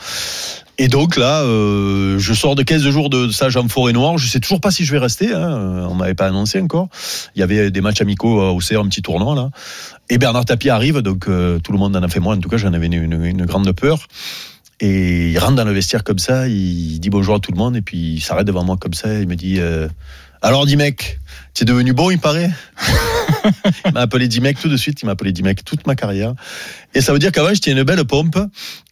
Et 0.76 0.88
donc 0.88 1.16
là, 1.16 1.42
euh, 1.42 2.18
je 2.18 2.34
sors 2.34 2.56
de 2.56 2.62
15 2.62 2.82
jours 2.90 3.08
de 3.08 3.30
stage 3.30 3.56
en 3.56 3.68
forêt 3.68 3.92
noire. 3.92 4.18
Je 4.18 4.28
sais 4.28 4.40
toujours 4.40 4.60
pas 4.60 4.70
si 4.70 4.84
je 4.84 4.92
vais 4.92 4.98
rester. 4.98 5.32
Hein. 5.32 5.86
On 5.88 5.94
m'avait 5.94 6.14
pas 6.14 6.26
annoncé 6.26 6.60
encore. 6.60 6.88
Il 7.36 7.40
y 7.40 7.42
avait 7.42 7.70
des 7.70 7.80
matchs 7.80 8.02
amicaux 8.02 8.42
au 8.42 8.58
CR, 8.58 8.80
un 8.80 8.88
petit 8.88 9.02
tournoi 9.02 9.34
là. 9.34 9.50
Et 10.10 10.18
Bernard 10.18 10.44
Tapie 10.44 10.68
arrive, 10.68 10.98
donc 10.98 11.28
euh, 11.28 11.58
tout 11.58 11.72
le 11.72 11.78
monde 11.78 11.96
en 11.96 12.02
a 12.02 12.08
fait 12.08 12.20
moi. 12.20 12.34
En 12.34 12.38
tout 12.38 12.48
cas, 12.48 12.58
j'en 12.58 12.72
avais 12.74 12.86
une, 12.86 13.46
grande 13.46 13.72
peur. 13.72 14.06
Et 14.80 15.30
il 15.30 15.38
rentre 15.38 15.54
dans 15.54 15.64
le 15.64 15.72
vestiaire 15.72 16.04
comme 16.04 16.18
ça, 16.18 16.48
il 16.48 16.98
dit 16.98 17.08
bonjour 17.08 17.36
à 17.36 17.38
tout 17.38 17.52
le 17.52 17.56
monde, 17.56 17.76
et 17.76 17.80
puis 17.80 18.14
il 18.14 18.20
s'arrête 18.20 18.46
devant 18.46 18.64
moi 18.64 18.76
comme 18.78 18.92
ça, 18.92 19.14
il 19.14 19.28
me 19.28 19.36
dit 19.36 19.60
euh, 19.60 19.88
Alors, 20.42 20.66
dis 20.66 20.76
mec, 20.76 21.20
tu 21.54 21.62
es 21.62 21.64
devenu 21.64 21.92
bon, 21.94 22.10
il 22.10 22.18
paraît? 22.18 22.50
Il 23.86 23.92
m'a 23.92 24.00
appelé 24.00 24.28
Dimek 24.28 24.58
tout 24.60 24.68
de 24.68 24.76
suite, 24.76 25.02
il 25.02 25.06
m'a 25.06 25.12
appelé 25.12 25.32
Dimek 25.32 25.64
toute 25.64 25.86
ma 25.86 25.94
carrière. 25.94 26.34
Et 26.94 27.00
ça 27.00 27.12
veut 27.12 27.18
dire 27.18 27.32
qu'avant, 27.32 27.52
j'étais 27.52 27.72
une 27.72 27.82
belle 27.82 28.04
pompe 28.04 28.38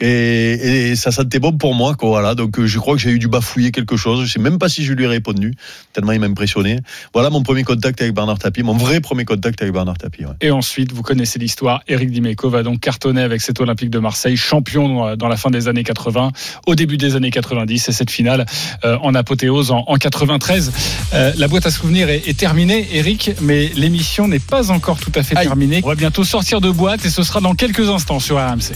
et, 0.01 0.91
et 0.91 0.97
ça 0.97 1.11
sentait 1.13 1.39
bon 1.39 1.53
pour 1.53 1.75
moi. 1.75 1.95
Quoi, 1.95 2.09
voilà. 2.11 2.35
Donc 2.35 2.59
euh, 2.59 2.67
je 2.67 2.79
crois 2.79 2.95
que 2.97 3.01
j'ai 3.03 3.11
eu 3.11 3.19
du 3.19 3.29
bafouiller 3.29 3.71
quelque 3.71 3.97
chose. 3.97 4.27
Je 4.27 4.33
sais 4.33 4.39
même 4.41 4.59
pas 4.59 4.69
si 4.69 4.85
je 4.85 4.93
lui 4.93 5.05
ai 5.05 5.07
répondu, 5.09 5.55
tellement 5.93 6.13
il 6.13 6.21
m'a 6.21 6.27
impressionné. 6.27 6.81
Voilà 7.15 7.31
mon 7.31 7.43
premier 7.43 7.65
contact 7.65 8.01
avec 8.01 8.15
Bernard 8.15 8.39
Tapie, 8.39 8.63
mon 8.63 8.77
vrai 8.77 9.01
premier 9.01 9.25
contact 9.25 9.63
avec 9.63 9.73
Bernard 9.73 9.99
Tapie. 9.99 10.25
Et 10.41 10.51
ensuite, 10.51 10.93
vous 10.93 11.03
connaissez 11.03 11.39
l'histoire. 11.39 11.83
Eric 11.89 12.11
Dimeco 12.11 12.51
va 12.51 12.63
donc 12.63 12.81
cartonner 12.81 13.23
avec 13.23 13.41
cet 13.41 13.61
Olympique 13.61 13.91
de 13.91 13.99
Marseille, 13.99 14.37
champion 14.37 14.89
dans- 14.89 15.17
dans 15.17 15.29
la 15.29 15.37
fin 15.37 15.51
des 15.51 15.69
années 15.69 15.85
80, 15.85 16.33
au 16.67 16.75
début 16.75 16.97
des 16.97 17.17
années 17.17 17.31
90, 17.31 17.89
et 17.89 17.93
cette 17.93 18.11
finale 18.11 18.45
euh, 18.85 18.97
en 19.03 19.15
apothéose 19.15 19.71
en, 19.71 19.85
en 19.87 19.97
93. 19.97 20.73
Euh, 21.15 21.33
la 21.37 21.49
boîte 21.49 21.67
à 21.67 21.71
souvenirs 21.71 22.09
est, 22.09 22.29
est 22.29 22.37
terminée, 22.39 22.87
Eric, 22.93 23.31
mais 23.41 23.71
l'émission 23.77 24.29
n'est 24.29 24.39
pas 24.49 24.71
encore 24.71 24.99
tout 24.99 25.13
à 25.15 25.23
fait 25.23 25.35
terminée. 25.35 25.81
On 25.85 25.89
va 25.89 25.95
bientôt 25.95 26.25
sortir 26.25 26.61
de 26.61 26.71
boîte 26.71 27.05
et 27.05 27.11
ce 27.11 27.23
sera 27.23 27.41
dans 27.41 27.55
quelques 27.55 27.89
instants 27.89 28.21
sur 28.21 28.37
RMC. 28.37 28.73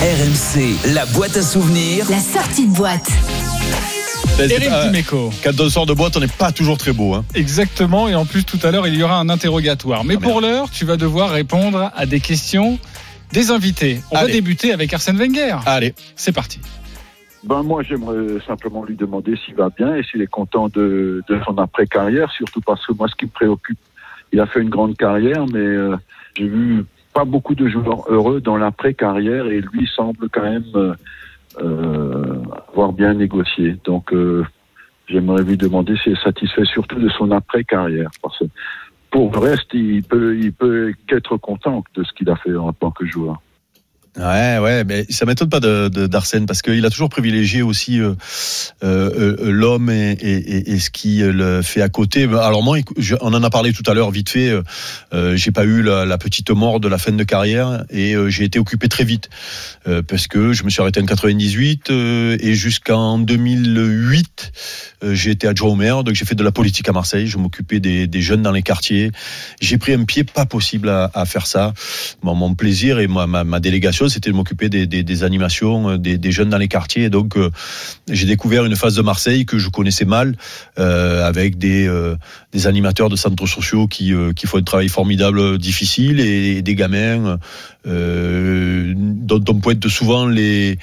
RMC, 0.00 0.94
la 0.94 1.04
boîte 1.06 1.36
à 1.36 1.42
souvenirs. 1.42 2.06
La 2.08 2.20
sortie 2.20 2.66
de 2.66 2.72
boîte. 2.74 3.10
Eric 4.38 4.68
Euh, 4.70 4.86
Dimeco. 4.90 5.30
Quand 5.44 5.60
on 5.60 5.68
sort 5.68 5.84
de 5.86 5.92
boîte, 5.92 6.16
on 6.16 6.20
n'est 6.20 6.26
pas 6.28 6.50
toujours 6.52 6.78
très 6.78 6.92
beau. 6.92 7.14
Hein. 7.14 7.24
Exactement, 7.34 8.08
et 8.08 8.14
en 8.14 8.24
plus 8.24 8.44
tout 8.44 8.58
à 8.62 8.70
l'heure 8.70 8.86
il 8.86 8.94
y 8.94 9.02
aura 9.02 9.16
un 9.18 9.28
interrogatoire. 9.28 10.04
Mais 10.04 10.16
pour 10.16 10.40
l'heure, 10.40 10.70
tu 10.70 10.84
vas 10.86 10.96
devoir 10.96 11.30
répondre 11.30 11.90
à 11.94 12.06
des 12.06 12.20
questions 12.20 12.78
des 13.32 13.50
invités. 13.50 14.00
On 14.10 14.16
va 14.16 14.26
débuter 14.26 14.72
avec 14.72 14.92
Arsène 14.94 15.16
Wenger. 15.18 15.56
Allez. 15.66 15.94
C'est 16.16 16.32
parti. 16.32 16.58
Ben 17.44 17.62
moi, 17.62 17.82
j'aimerais 17.82 18.38
simplement 18.46 18.84
lui 18.84 18.96
demander 18.96 19.34
s'il 19.44 19.54
va 19.54 19.68
bien 19.70 19.94
et 19.94 20.02
s'il 20.02 20.20
est 20.20 20.26
content 20.26 20.68
de, 20.68 21.22
de 21.28 21.40
son 21.46 21.56
après-carrière, 21.58 22.30
surtout 22.32 22.60
parce 22.60 22.84
que 22.86 22.92
moi, 22.92 23.08
ce 23.08 23.14
qui 23.16 23.24
me 23.24 23.30
préoccupe, 23.30 23.78
il 24.32 24.40
a 24.40 24.46
fait 24.46 24.60
une 24.60 24.70
grande 24.70 24.96
carrière, 24.96 25.46
mais 25.52 25.58
euh, 25.58 25.96
j'ai 26.36 26.48
vu 26.48 26.84
pas 27.12 27.24
beaucoup 27.24 27.54
de 27.54 27.68
joueurs 27.68 28.04
heureux 28.08 28.40
dans 28.40 28.56
l'après-carrière 28.56 29.46
et 29.46 29.60
lui 29.60 29.88
semble 29.94 30.28
quand 30.30 30.42
même 30.42 30.64
euh, 30.74 30.94
euh, 31.60 32.42
avoir 32.68 32.92
bien 32.92 33.14
négocié. 33.14 33.76
Donc, 33.84 34.12
euh, 34.12 34.44
j'aimerais 35.08 35.42
lui 35.42 35.56
demander 35.56 35.96
s'il 35.96 36.12
est 36.12 36.22
satisfait 36.22 36.64
surtout 36.64 36.98
de 37.00 37.08
son 37.08 37.30
après-carrière, 37.32 38.10
parce 38.22 38.38
que 38.38 38.44
pour 39.10 39.32
le 39.32 39.38
reste, 39.38 39.74
il 39.74 40.04
peut, 40.04 40.38
il 40.38 40.52
peut 40.52 40.92
qu'être 41.08 41.36
content 41.36 41.82
de 41.94 42.04
ce 42.04 42.12
qu'il 42.12 42.30
a 42.30 42.36
fait 42.36 42.54
en 42.54 42.72
tant 42.72 42.92
que 42.92 43.04
joueur. 43.04 43.40
Ouais, 44.16 44.58
ouais, 44.58 44.84
mais 44.84 45.06
ça 45.08 45.24
m'étonne 45.24 45.48
pas 45.48 45.60
de, 45.60 45.88
de- 45.88 46.06
d'Arsène 46.06 46.46
parce 46.46 46.62
qu'il 46.62 46.84
a 46.84 46.90
toujours 46.90 47.08
privilégié 47.10 47.62
aussi 47.62 48.00
euh, 48.00 48.14
euh, 48.82 49.36
euh, 49.40 49.50
l'homme 49.50 49.88
et, 49.88 50.12
et, 50.20 50.78
ce 50.80 50.90
qui 50.90 51.18
le 51.18 51.62
fait 51.62 51.80
à 51.80 51.88
côté. 51.88 52.24
Alors 52.24 52.62
moi, 52.62 52.78
on 53.20 53.32
en 53.34 53.42
a 53.42 53.50
parlé 53.50 53.72
tout 53.72 53.88
à 53.88 53.94
l'heure 53.94 54.10
vite 54.10 54.30
fait. 54.30 54.50
euh, 55.12 55.36
j'ai 55.36 55.52
pas 55.52 55.64
eu 55.64 55.82
la, 55.82 56.18
petite 56.18 56.50
mort 56.50 56.80
de 56.80 56.88
la 56.88 56.98
fin 56.98 57.12
de 57.12 57.24
carrière 57.24 57.84
et 57.88 58.14
j'ai 58.28 58.44
été 58.44 58.58
occupé 58.58 58.88
très 58.88 59.04
vite 59.04 59.30
parce 60.08 60.26
que 60.26 60.52
je 60.52 60.64
me 60.64 60.70
suis 60.70 60.82
arrêté 60.82 61.00
en 61.00 61.06
98 61.06 61.90
euh, 61.90 62.36
et 62.40 62.54
jusqu'en 62.54 63.18
2008, 63.18 64.52
euh, 65.02 65.14
j'ai 65.14 65.30
été 65.30 65.46
adjoint 65.46 65.70
au 65.92 66.02
donc 66.02 66.14
j'ai 66.14 66.24
fait 66.24 66.34
de 66.34 66.42
la 66.42 66.52
politique 66.52 66.88
à 66.88 66.92
Marseille. 66.92 67.26
Je 67.26 67.38
m'occupais 67.38 67.80
des, 67.80 68.08
jeunes 68.20 68.42
dans 68.42 68.52
les 68.52 68.62
quartiers. 68.62 69.10
J'ai 69.60 69.78
pris 69.78 69.94
un 69.94 70.04
pied 70.04 70.24
pas 70.24 70.46
possible 70.46 70.88
à, 70.88 71.24
faire 71.24 71.46
ça. 71.46 71.72
Mon 72.22 72.54
plaisir 72.54 72.98
et 72.98 73.06
ma 73.06 73.60
délégation, 73.60 73.99
c'était 74.08 74.30
de 74.30 74.36
m'occuper 74.36 74.68
des, 74.68 75.24
animations, 75.24 75.90
euh, 75.90 75.98
des, 75.98 76.32
jeunes 76.32 76.50
dans 76.50 76.58
les 76.58 76.68
quartiers. 76.68 77.10
Donc, 77.10 77.36
euh, 77.36 77.50
j'ai 78.10 78.26
découvert 78.26 78.64
une 78.64 78.76
phase 78.76 78.94
de 78.94 79.02
Marseille 79.02 79.46
que 79.46 79.58
je 79.58 79.68
connaissais 79.68 80.04
mal, 80.04 80.36
euh, 80.78 81.26
avec 81.26 81.58
des, 81.58 81.88
animateurs 82.64 83.08
de 83.08 83.16
centres 83.16 83.46
sociaux 83.46 83.86
qui, 83.86 84.12
font 84.46 84.58
un 84.58 84.62
travail 84.62 84.88
formidable, 84.88 85.58
difficile, 85.58 86.20
et, 86.20 86.62
des 86.62 86.74
gamins 86.74 87.38
dont 87.84 89.44
on 89.48 89.54
pointe 89.54 89.88
souvent 89.88 90.26
les 90.26 90.78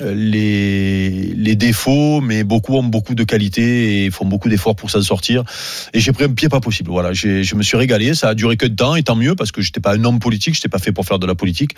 les, 0.00 1.34
les 1.34 1.56
défauts, 1.56 2.20
mais 2.20 2.44
beaucoup 2.44 2.76
ont 2.76 2.82
beaucoup 2.82 3.14
de 3.14 3.24
qualités 3.24 4.04
et 4.04 4.10
font 4.10 4.24
beaucoup 4.24 4.48
d'efforts 4.48 4.76
pour 4.76 4.90
s'en 4.90 5.02
sortir. 5.02 5.44
Et 5.92 6.00
j'ai 6.00 6.12
pris 6.12 6.24
un 6.24 6.32
pied 6.32 6.48
pas 6.48 6.60
possible. 6.60 6.90
Voilà, 6.90 7.12
je 7.12 7.54
me 7.54 7.62
suis 7.62 7.76
régalé. 7.76 8.14
Ça 8.14 8.28
a 8.28 8.34
duré 8.34 8.56
que 8.56 8.66
de 8.66 8.74
temps, 8.74 8.94
et 8.94 9.02
tant 9.02 9.16
mieux 9.16 9.34
parce 9.34 9.52
que 9.52 9.60
j'étais 9.60 9.80
pas 9.80 9.94
un 9.94 10.04
homme 10.04 10.18
politique, 10.18 10.54
j'étais 10.54 10.68
pas 10.68 10.78
fait 10.78 10.92
pour 10.92 11.04
faire 11.04 11.18
de 11.18 11.26
la 11.26 11.34
politique. 11.34 11.72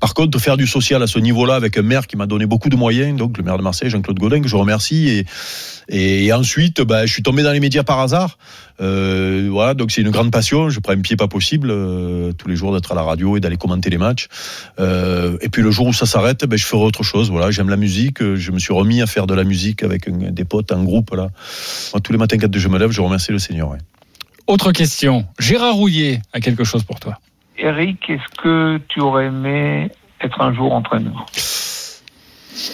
Par 0.00 0.14
contre, 0.14 0.38
faire 0.38 0.56
du 0.56 0.66
social 0.66 1.02
à 1.02 1.06
ce 1.06 1.18
niveau-là 1.18 1.54
avec 1.54 1.78
un 1.78 1.82
maire 1.82 2.06
qui 2.06 2.16
m'a 2.16 2.26
donné 2.26 2.46
beaucoup 2.46 2.68
de 2.68 2.76
moyens, 2.76 3.16
donc 3.16 3.38
le 3.38 3.44
maire 3.44 3.58
de 3.58 3.62
Marseille, 3.62 3.90
Jean-Claude 3.90 4.18
Godin, 4.18 4.40
que 4.40 4.48
je 4.48 4.56
remercie. 4.56 5.08
Et, 5.08 5.26
et, 5.88 6.32
ensuite, 6.32 6.80
bah, 6.82 7.06
je 7.06 7.12
suis 7.12 7.22
tombé 7.22 7.42
dans 7.42 7.52
les 7.52 7.60
médias 7.60 7.82
par 7.82 8.00
hasard. 8.00 8.38
Euh, 8.80 9.48
voilà, 9.50 9.74
donc 9.74 9.90
c'est 9.92 10.00
une 10.00 10.10
grande 10.10 10.30
passion. 10.32 10.68
Je 10.70 10.80
prends 10.80 10.92
un 10.94 11.00
pied 11.00 11.16
pas 11.16 11.28
possible 11.28 11.68
euh, 11.70 12.32
tous 12.32 12.48
les 12.48 12.56
jours 12.56 12.72
d'être 12.72 12.90
à 12.90 12.94
la 12.94 13.02
radio 13.02 13.36
et 13.36 13.40
d'aller 13.40 13.56
commenter 13.56 13.90
les 13.90 13.98
matchs. 13.98 14.28
Euh, 14.80 15.36
et 15.42 15.48
puis 15.48 15.62
le 15.62 15.70
jour 15.70 15.86
où 15.86 15.92
ça 15.92 16.06
s'arrête, 16.06 16.44
ben, 16.44 16.56
je 16.58 16.64
ferai 16.66 16.82
autre 16.82 17.02
chose. 17.02 17.30
Voilà, 17.30 17.50
j'aime 17.50 17.68
la 17.68 17.76
musique. 17.76 18.22
Je 18.34 18.50
me 18.50 18.58
suis 18.58 18.72
remis 18.72 19.02
à 19.02 19.06
faire 19.06 19.26
de 19.26 19.34
la 19.34 19.44
musique 19.44 19.82
avec 19.82 20.08
un- 20.08 20.30
des 20.30 20.44
potes, 20.44 20.72
un 20.72 20.82
groupe 20.82 21.12
là. 21.14 21.28
Moi, 21.92 22.00
tous 22.02 22.12
les 22.12 22.18
matins 22.18 22.38
quand 22.38 22.56
je 22.56 22.68
me 22.68 22.78
lève, 22.78 22.90
je 22.90 23.00
remercie 23.00 23.30
le 23.32 23.38
Seigneur. 23.38 23.70
ouais. 23.70 23.78
Autre 24.46 24.72
question. 24.72 25.26
Gérard 25.38 25.74
Rouillet 25.74 26.20
a 26.32 26.40
quelque 26.40 26.64
chose 26.64 26.82
pour 26.82 27.00
toi. 27.00 27.18
Eric, 27.56 27.98
est-ce 28.10 28.42
que 28.42 28.78
tu 28.88 29.00
aurais 29.00 29.26
aimé 29.26 29.90
être 30.20 30.40
un 30.40 30.52
jour 30.52 30.72
entraîneur? 30.72 31.24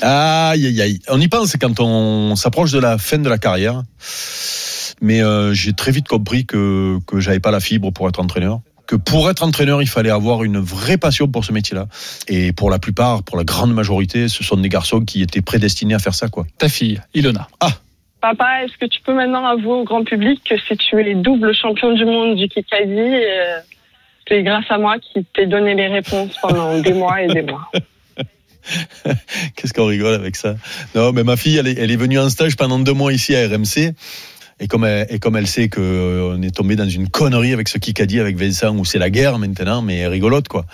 Aïe, 0.02 0.66
aïe, 0.66 0.82
aïe. 0.82 0.98
On 1.08 1.20
y 1.20 1.28
pense 1.28 1.56
quand 1.56 1.80
on 1.80 2.36
s'approche 2.36 2.72
de 2.72 2.78
la 2.78 2.98
fin 2.98 3.18
de 3.18 3.28
la 3.28 3.38
carrière. 3.38 3.82
Mais 5.00 5.22
euh, 5.22 5.54
j'ai 5.54 5.72
très 5.72 5.92
vite 5.92 6.08
compris 6.08 6.44
que 6.44 6.98
que 7.06 7.20
j'avais 7.20 7.40
pas 7.40 7.50
la 7.50 7.60
fibre 7.60 7.90
pour 7.90 8.08
être 8.08 8.20
entraîneur. 8.20 8.60
Que 8.86 8.96
pour 8.96 9.30
être 9.30 9.42
entraîneur, 9.42 9.80
il 9.80 9.88
fallait 9.88 10.10
avoir 10.10 10.42
une 10.42 10.58
vraie 10.58 10.98
passion 10.98 11.28
pour 11.28 11.44
ce 11.44 11.52
métier-là. 11.52 11.86
Et 12.28 12.52
pour 12.52 12.70
la 12.70 12.78
plupart, 12.78 13.22
pour 13.22 13.36
la 13.36 13.44
grande 13.44 13.72
majorité, 13.72 14.28
ce 14.28 14.42
sont 14.42 14.56
des 14.56 14.68
garçons 14.68 15.00
qui 15.00 15.22
étaient 15.22 15.42
prédestinés 15.42 15.94
à 15.94 16.00
faire 16.00 16.14
ça, 16.14 16.28
quoi. 16.28 16.44
Ta 16.58 16.68
fille, 16.68 17.00
Ilona. 17.14 17.46
Ah. 17.60 17.70
Papa, 18.20 18.64
est-ce 18.64 18.76
que 18.76 18.86
tu 18.86 19.00
peux 19.00 19.14
maintenant 19.14 19.46
avouer 19.46 19.80
au 19.80 19.84
grand 19.84 20.04
public 20.04 20.42
que 20.44 20.58
si 20.58 20.76
tu 20.76 21.00
es 21.00 21.14
double 21.14 21.54
champion 21.54 21.92
du 21.92 22.04
monde 22.04 22.36
du 22.36 22.48
Kikadi, 22.48 22.98
euh, 22.98 23.60
c'est 24.28 24.42
grâce 24.42 24.66
à 24.68 24.76
moi 24.76 24.96
qui 24.98 25.24
t'ai 25.24 25.46
donné 25.46 25.74
les 25.74 25.86
réponses 25.86 26.36
pendant 26.42 26.78
des 26.78 26.92
mois 26.92 27.22
et 27.22 27.28
des 27.28 27.42
mois. 27.42 27.70
Qu'est-ce 29.56 29.72
qu'on 29.72 29.86
rigole 29.86 30.14
avec 30.14 30.36
ça? 30.36 30.56
Non, 30.94 31.12
mais 31.12 31.24
ma 31.24 31.36
fille, 31.36 31.56
elle 31.56 31.66
est, 31.68 31.96
venue 31.96 32.18
en 32.18 32.30
stage 32.30 32.56
pendant 32.56 32.78
deux 32.78 32.92
mois 32.92 33.12
ici 33.12 33.34
à 33.34 33.46
RMC. 33.46 33.94
Et 34.62 34.68
comme 34.68 34.84
elle, 34.84 35.46
sait 35.46 35.70
qu'on 35.70 36.42
est 36.42 36.54
tombé 36.54 36.76
dans 36.76 36.88
une 36.88 37.08
connerie 37.08 37.54
avec 37.54 37.68
ce 37.68 37.78
Kikadi 37.78 38.20
avec 38.20 38.36
Vincent, 38.36 38.76
où 38.76 38.84
c'est 38.84 38.98
la 38.98 39.08
guerre 39.08 39.38
maintenant, 39.38 39.80
mais 39.80 40.06
rigolote, 40.06 40.48
quoi. 40.48 40.66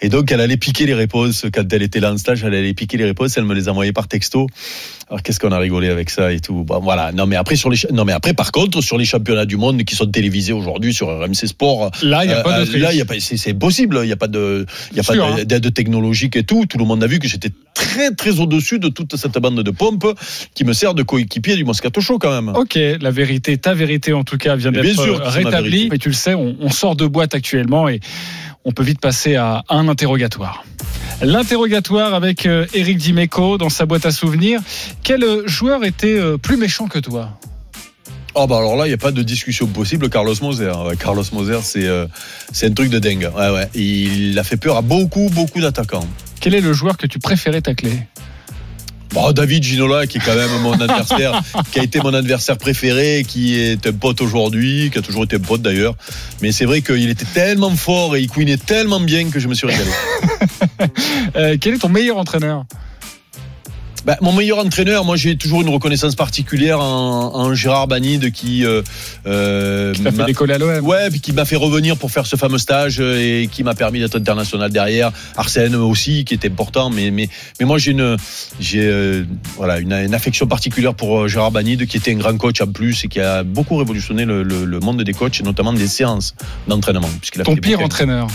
Et 0.00 0.08
donc, 0.08 0.32
elle 0.32 0.40
allait 0.40 0.56
piquer 0.56 0.86
les 0.86 0.94
réponses 0.94 1.46
quand 1.54 1.72
elle 1.72 1.82
était 1.82 2.00
là 2.00 2.12
en 2.12 2.16
stage, 2.16 2.42
elle 2.42 2.54
allait 2.54 2.74
piquer 2.74 2.96
les 2.96 3.04
réponses, 3.04 3.36
elle 3.36 3.44
me 3.44 3.54
les 3.54 3.68
envoyait 3.68 3.92
par 3.92 4.08
texto. 4.08 4.48
Alors, 5.10 5.22
qu'est-ce 5.22 5.40
qu'on 5.40 5.52
a 5.52 5.58
rigolé 5.58 5.88
avec 5.88 6.10
ça 6.10 6.32
et 6.32 6.40
tout? 6.40 6.64
Bon, 6.64 6.80
voilà. 6.80 7.12
Non, 7.12 7.26
mais 7.26 7.36
après, 7.36 7.56
sur 7.56 7.70
les, 7.70 7.78
non, 7.92 8.04
mais 8.04 8.12
après, 8.12 8.34
par 8.34 8.52
contre, 8.52 8.82
sur 8.82 8.98
les 8.98 9.06
championnats 9.06 9.46
du 9.46 9.56
monde 9.56 9.82
qui 9.84 9.94
sont 9.94 10.06
télévisés 10.06 10.52
aujourd'hui 10.52 10.92
sur 10.92 11.08
RMC 11.08 11.46
Sport. 11.46 11.90
Là, 12.02 12.24
il 12.24 12.28
n'y 12.28 12.34
a 12.34 12.42
pas 12.42 12.64
de 12.64 12.76
euh, 12.76 12.78
Là, 12.78 12.92
il 12.92 12.98
y 12.98 13.00
a 13.00 13.06
pas, 13.06 13.14
c'est, 13.18 13.38
c'est 13.38 13.54
possible. 13.54 14.00
Il 14.02 14.06
n'y 14.06 14.12
a 14.12 14.16
pas 14.16 14.28
de, 14.28 14.66
il 14.90 14.96
y 14.98 15.00
a 15.00 15.02
pas 15.02 15.14
hein. 15.14 15.44
d'aide 15.44 15.72
technologique 15.72 16.36
et 16.36 16.42
tout. 16.42 16.66
Tout 16.66 16.76
le 16.76 16.84
monde 16.84 17.02
a 17.02 17.06
vu 17.06 17.18
que 17.18 17.26
j'étais 17.26 17.50
très, 17.72 18.10
très 18.10 18.38
au-dessus 18.38 18.78
de 18.78 18.88
toute 18.88 19.16
cette 19.16 19.38
bande 19.38 19.62
de 19.62 19.70
pompes 19.70 20.14
qui 20.54 20.64
me 20.64 20.74
sert 20.74 20.92
de 20.92 21.02
coéquipier 21.02 21.56
du 21.56 21.64
Moscato 21.64 22.02
Show 22.02 22.18
quand 22.18 22.30
même. 22.30 22.54
Ok, 22.54 22.78
la 23.00 23.10
vérité, 23.10 23.56
ta 23.56 23.72
vérité 23.72 24.12
en 24.12 24.24
tout 24.24 24.36
cas 24.36 24.56
vient 24.56 24.72
d'être 24.72 25.00
euh, 25.00 25.18
rétablie. 25.22 25.88
Mais 25.90 25.98
tu 25.98 26.08
le 26.08 26.14
sais, 26.14 26.34
on, 26.34 26.54
on 26.60 26.70
sort 26.70 26.96
de 26.96 27.06
boîte 27.06 27.34
actuellement 27.34 27.88
et 27.88 28.00
on 28.68 28.72
peut 28.72 28.82
vite 28.82 29.00
passer 29.00 29.34
à 29.34 29.64
un 29.70 29.88
interrogatoire. 29.88 30.62
L'interrogatoire 31.22 32.12
avec 32.12 32.44
euh, 32.44 32.66
Eric 32.74 32.98
Dimeco 32.98 33.56
dans 33.56 33.70
sa 33.70 33.86
boîte 33.86 34.04
à 34.04 34.10
souvenirs. 34.10 34.60
Quel 35.02 35.24
euh, 35.24 35.42
joueur 35.46 35.84
était 35.84 36.18
euh, 36.18 36.36
plus 36.36 36.58
méchant 36.58 36.86
que 36.86 36.98
toi? 36.98 37.30
Oh 38.34 38.46
bah 38.46 38.58
alors 38.58 38.76
là, 38.76 38.84
il 38.84 38.90
n'y 38.90 38.94
a 38.94 38.98
pas 38.98 39.10
de 39.10 39.22
discussion 39.22 39.66
possible. 39.66 40.10
Carlos 40.10 40.34
Moser, 40.42 40.70
Ouais, 40.86 40.96
Carlos 40.96 41.24
Moser, 41.32 41.60
c'est 41.62 41.86
euh, 41.86 42.06
un 42.62 42.70
truc 42.72 42.90
de 42.90 42.98
dingue. 42.98 43.30
Ouais, 43.34 43.50
ouais. 43.50 43.68
Il 43.74 44.38
a 44.38 44.44
fait 44.44 44.58
peur 44.58 44.76
à 44.76 44.82
beaucoup, 44.82 45.30
beaucoup 45.32 45.62
d'attaquants. 45.62 46.06
Quel 46.38 46.54
est 46.54 46.60
le 46.60 46.74
joueur 46.74 46.98
que 46.98 47.06
tu 47.06 47.18
préférais 47.18 47.62
tacler? 47.62 47.98
Bon, 49.12 49.32
David 49.32 49.62
Ginola, 49.62 50.06
qui 50.06 50.18
est 50.18 50.20
quand 50.20 50.34
même 50.34 50.50
mon 50.62 50.72
adversaire, 50.72 51.40
qui 51.72 51.80
a 51.80 51.82
été 51.82 52.00
mon 52.00 52.14
adversaire 52.14 52.58
préféré, 52.58 53.24
qui 53.26 53.58
est 53.58 53.86
un 53.86 53.92
pote 53.92 54.20
aujourd'hui, 54.20 54.90
qui 54.92 54.98
a 54.98 55.02
toujours 55.02 55.24
été 55.24 55.36
un 55.36 55.40
pote 55.40 55.62
d'ailleurs. 55.62 55.94
Mais 56.42 56.52
c'est 56.52 56.64
vrai 56.64 56.82
qu'il 56.82 57.08
était 57.08 57.24
tellement 57.24 57.74
fort 57.74 58.16
et 58.16 58.20
il 58.20 58.28
couinait 58.28 58.56
tellement 58.56 59.00
bien 59.00 59.30
que 59.30 59.40
je 59.40 59.48
me 59.48 59.54
suis 59.54 59.66
régalé. 59.66 59.90
Euh, 61.36 61.56
Quel 61.60 61.74
est 61.74 61.78
ton 61.78 61.88
meilleur 61.88 62.16
entraîneur? 62.16 62.64
Bah, 64.04 64.16
mon 64.20 64.32
meilleur 64.32 64.58
entraîneur, 64.58 65.04
moi 65.04 65.16
j'ai 65.16 65.36
toujours 65.36 65.60
une 65.60 65.68
reconnaissance 65.68 66.14
particulière 66.14 66.80
en, 66.80 67.34
en 67.34 67.54
Gérard 67.54 67.88
Banide 67.88 68.30
qui, 68.32 68.64
euh, 68.64 68.82
euh, 69.26 69.92
Qui 69.92 70.02
t'a 70.02 70.10
fait 70.12 70.16
m'a- 70.18 70.24
décoller 70.24 70.54
à 70.54 70.58
l'OM 70.58 70.84
Ouais, 70.86 71.10
puis 71.10 71.20
qui 71.20 71.32
m'a 71.32 71.44
fait 71.44 71.56
revenir 71.56 71.96
pour 71.96 72.10
faire 72.10 72.26
ce 72.26 72.36
fameux 72.36 72.58
stage 72.58 72.98
euh, 73.00 73.18
et 73.42 73.48
qui 73.48 73.64
m'a 73.64 73.74
permis 73.74 74.00
d'être 74.00 74.16
international 74.16 74.70
derrière. 74.70 75.10
Arsène 75.36 75.74
aussi, 75.74 76.24
qui 76.24 76.34
était 76.34 76.48
important, 76.48 76.90
mais 76.90 77.10
mais 77.10 77.28
mais 77.60 77.66
moi 77.66 77.78
j'ai 77.78 77.90
une 77.90 78.16
j'ai 78.60 78.82
euh, 78.86 79.24
voilà 79.56 79.78
une, 79.78 79.92
une 79.92 80.14
affection 80.14 80.46
particulière 80.46 80.94
pour 80.94 81.20
euh, 81.20 81.28
Gérard 81.28 81.50
Banide, 81.52 81.86
qui 81.86 81.96
était 81.96 82.12
un 82.12 82.16
grand 82.16 82.36
coach 82.36 82.60
en 82.60 82.66
plus 82.66 83.04
et 83.04 83.08
qui 83.08 83.20
a 83.20 83.42
beaucoup 83.42 83.76
révolutionné 83.76 84.24
le, 84.24 84.42
le- 84.42 84.64
le 84.64 84.80
monde 84.80 85.02
des 85.02 85.12
coachs 85.14 85.40
et 85.40 85.42
notamment 85.42 85.72
des 85.72 85.88
séances 85.88 86.34
d'entraînement. 86.68 87.08
puisqu'il 87.20 87.40
a 87.40 87.44
Ton 87.44 87.56
pire 87.56 87.80
entraîneur 87.80 88.28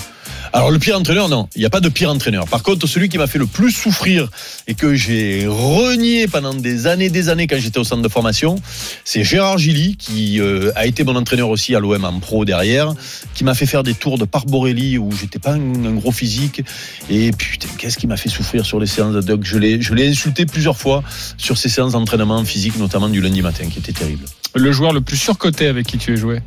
Alors 0.55 0.69
le 0.69 0.77
pire 0.77 0.95
entraîneur, 0.99 1.29
non, 1.29 1.49
il 1.55 1.61
n'y 1.61 1.65
a 1.65 1.71
pas 1.71 1.79
de 1.79 1.89
pire 1.89 2.11
entraîneur. 2.11 2.47
Par 2.47 2.61
contre, 2.61 2.85
celui 2.85 3.09
qui 3.09 3.17
m'a 3.17 3.25
fait 3.25 3.39
le 3.39 3.47
plus 3.47 3.71
souffrir 3.71 4.29
et 4.67 4.75
que 4.75 4.93
j'ai 4.93 5.47
renié 5.47 6.27
pendant 6.27 6.53
des 6.53 6.85
années, 6.85 7.09
des 7.09 7.29
années 7.29 7.47
quand 7.47 7.57
j'étais 7.59 7.79
au 7.79 7.83
centre 7.83 8.03
de 8.03 8.07
formation, 8.07 8.57
c'est 9.03 9.23
Gérard 9.23 9.57
Gilly 9.57 9.97
qui 9.97 10.39
euh, 10.39 10.71
a 10.75 10.85
été 10.85 11.03
mon 11.03 11.15
entraîneur 11.15 11.49
aussi 11.49 11.73
à 11.73 11.79
l'OM 11.79 12.05
en 12.05 12.19
pro 12.19 12.45
derrière, 12.45 12.93
qui 13.33 13.43
m'a 13.43 13.55
fait 13.55 13.65
faire 13.65 13.81
des 13.81 13.95
tours 13.95 14.19
de 14.19 14.25
Parc 14.25 14.45
Borelli 14.45 14.99
où 14.99 15.11
j'étais 15.11 15.39
pas 15.39 15.53
un, 15.53 15.85
un 15.85 15.93
gros 15.95 16.11
physique 16.11 16.61
et 17.09 17.31
putain, 17.31 17.69
qu'est-ce 17.79 17.97
qui 17.97 18.05
m'a 18.05 18.15
fait 18.15 18.29
souffrir 18.29 18.63
sur 18.63 18.79
les 18.79 18.85
séances 18.85 19.15
de 19.15 19.21
doc? 19.21 19.39
Je 19.43 19.57
l'ai, 19.57 19.81
je 19.81 19.95
l'ai 19.95 20.07
insulté 20.07 20.45
plusieurs 20.45 20.77
fois 20.77 21.03
sur 21.39 21.57
ces 21.57 21.67
séances 21.67 21.93
d'entraînement 21.93 22.45
physique, 22.45 22.77
notamment 22.77 23.09
du 23.09 23.21
lundi 23.21 23.41
matin, 23.41 23.65
qui 23.71 23.79
était 23.79 23.91
terrible. 23.91 24.25
Le 24.53 24.71
joueur 24.71 24.93
le 24.93 25.01
plus 25.01 25.17
surcoté 25.17 25.65
avec 25.65 25.87
qui 25.87 25.97
tu 25.97 26.13
es 26.13 26.17
joué? 26.17 26.43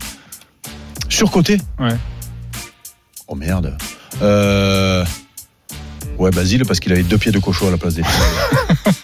Surcoté? 1.08 1.58
Ouais. 1.80 1.96
Oh 3.28 3.34
merde. 3.34 3.76
Euh... 4.22 5.04
Ouais, 6.18 6.30
Basile, 6.30 6.64
parce 6.64 6.80
qu'il 6.80 6.92
avait 6.92 7.02
deux 7.02 7.18
pieds 7.18 7.32
de 7.32 7.38
cochon 7.38 7.68
à 7.68 7.70
la 7.70 7.76
place 7.76 7.94
des 7.94 8.02
pieds. 8.02 9.02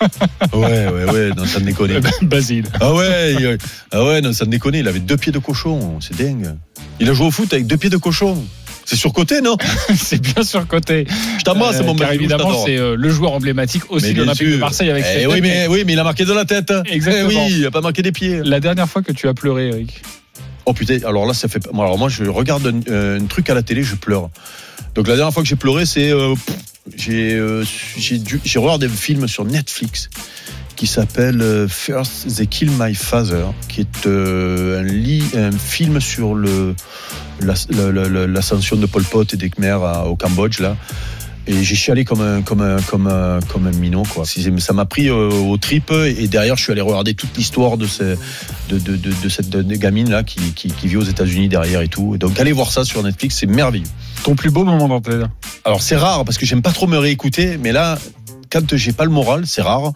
ouais, 0.58 0.88
ouais, 0.88 1.10
ouais, 1.12 1.30
non, 1.36 1.44
ça 1.44 1.58
me 1.60 1.66
déconne. 1.66 2.00
Basile. 2.22 2.64
Ah 2.80 2.94
ouais, 2.94 3.34
il- 3.38 3.58
ah 3.90 4.04
ouais, 4.04 4.20
non, 4.22 4.32
ça 4.32 4.46
me 4.46 4.50
déconne. 4.50 4.74
Il 4.76 4.88
avait 4.88 5.00
deux 5.00 5.18
pieds 5.18 5.32
de 5.32 5.38
cochon, 5.38 6.00
c'est 6.00 6.16
dingue. 6.16 6.54
Il 7.00 7.10
a 7.10 7.12
joué 7.12 7.26
au 7.26 7.30
foot 7.30 7.52
avec 7.52 7.66
deux 7.66 7.76
pieds 7.76 7.90
de 7.90 7.98
cochon. 7.98 8.42
C'est 8.86 8.96
surcoté, 8.96 9.40
non 9.42 9.56
C'est 9.94 10.20
bien 10.22 10.42
surcoté. 10.42 11.06
Je 11.38 11.44
t'embrasse, 11.44 11.80
Euh, 11.80 11.84
mon 11.84 11.94
car 11.94 12.12
évidemment, 12.12 12.64
c'est 12.64 12.78
euh, 12.78 12.96
le 12.96 13.10
joueur 13.10 13.32
emblématique 13.32 13.82
aussi 13.90 14.06
Mais 14.08 14.12
de 14.14 14.18
l'Olympique 14.20 14.48
de. 14.48 14.56
Marseille 14.56 14.90
avec 14.90 15.04
Eh 15.18 15.26
oui, 15.26 15.40
mais, 15.42 15.66
oui, 15.68 15.82
mais 15.86 15.92
il 15.92 15.98
a 15.98 16.04
marqué 16.04 16.24
de 16.24 16.32
la 16.32 16.44
tête. 16.46 16.72
Exactement. 16.90 17.30
Eh 17.30 17.36
oui, 17.52 17.54
il 17.58 17.66
a 17.66 17.70
pas 17.70 17.80
marqué 17.82 18.02
des 18.02 18.12
pieds. 18.12 18.40
La 18.42 18.58
dernière 18.60 18.88
fois 18.88 19.02
que 19.02 19.12
tu 19.12 19.28
as 19.28 19.34
pleuré, 19.34 19.68
Eric 19.68 20.02
Oh 20.64 20.72
putain, 20.72 20.98
alors 21.04 21.26
là, 21.26 21.34
ça 21.34 21.48
fait. 21.48 21.66
Alors 21.72 21.98
moi, 21.98 22.08
je 22.08 22.24
regarde 22.24 22.66
un, 22.66 22.80
euh, 22.90 23.20
un 23.20 23.26
truc 23.26 23.50
à 23.50 23.54
la 23.54 23.62
télé, 23.62 23.82
je 23.82 23.96
pleure. 23.96 24.30
Donc 24.94 25.08
la 25.08 25.16
dernière 25.16 25.32
fois 25.32 25.42
que 25.42 25.48
j'ai 25.48 25.56
pleuré, 25.56 25.86
c'est. 25.86 26.10
euh, 26.10 26.34
j'ai 26.94 27.34
euh, 27.34 27.64
j'ai 27.96 28.58
regardé 28.58 28.86
un 28.86 28.90
film 28.90 29.28
sur 29.28 29.44
Netflix 29.44 30.10
qui 30.76 30.86
s'appelle 30.86 31.40
euh, 31.40 31.68
First 31.68 32.34
They 32.36 32.46
Kill 32.46 32.70
My 32.78 32.94
Father, 32.94 33.46
qui 33.68 33.82
est 33.82 34.06
un, 34.06 35.52
film 35.52 36.00
sur 36.00 36.34
l'ascension 37.40 38.76
de 38.76 38.86
Pol 38.86 39.04
Pot 39.04 39.32
et 39.32 39.36
des 39.36 39.50
Khmer 39.50 39.78
au 40.06 40.16
Cambodge 40.16 40.60
là. 40.60 40.76
Et 41.46 41.64
j'ai 41.64 41.74
chialé 41.74 42.04
comme 42.04 42.20
un, 42.20 42.42
comme 42.42 42.60
un, 42.60 42.80
comme 42.82 43.06
un, 43.08 43.40
comme 43.40 43.66
un 43.66 43.72
minot, 43.72 44.04
quoi. 44.04 44.24
Ça 44.24 44.72
m'a 44.72 44.84
pris 44.84 45.08
euh, 45.08 45.28
aux 45.28 45.56
tripes, 45.56 45.92
et 45.92 46.28
derrière, 46.28 46.56
je 46.56 46.62
suis 46.62 46.72
allé 46.72 46.80
regarder 46.80 47.14
toute 47.14 47.36
l'histoire 47.36 47.76
de, 47.76 47.86
ce, 47.86 48.16
de, 48.68 48.78
de, 48.78 48.96
de, 48.96 49.12
de 49.22 49.28
cette 49.28 49.50
de 49.50 49.62
gamine 49.76 50.10
là 50.10 50.22
qui, 50.22 50.38
qui, 50.52 50.68
qui 50.68 50.86
vit 50.88 50.96
aux 50.96 51.02
États-Unis 51.02 51.48
derrière 51.48 51.80
et 51.80 51.88
tout. 51.88 52.14
Et 52.14 52.18
donc, 52.18 52.38
allez 52.38 52.52
voir 52.52 52.70
ça 52.70 52.84
sur 52.84 53.02
Netflix, 53.02 53.38
c'est 53.40 53.46
merveilleux. 53.46 53.86
Ton 54.22 54.36
plus 54.36 54.50
beau 54.50 54.64
moment 54.64 54.88
d'antenne 54.88 55.28
Alors, 55.64 55.82
c'est 55.82 55.96
rare 55.96 56.24
parce 56.24 56.38
que 56.38 56.46
j'aime 56.46 56.62
pas 56.62 56.72
trop 56.72 56.86
me 56.86 56.98
réécouter, 56.98 57.58
mais 57.58 57.72
là, 57.72 57.98
quand 58.52 58.76
j'ai 58.76 58.92
pas 58.92 59.04
le 59.04 59.10
moral, 59.10 59.44
c'est 59.46 59.62
rare. 59.62 59.92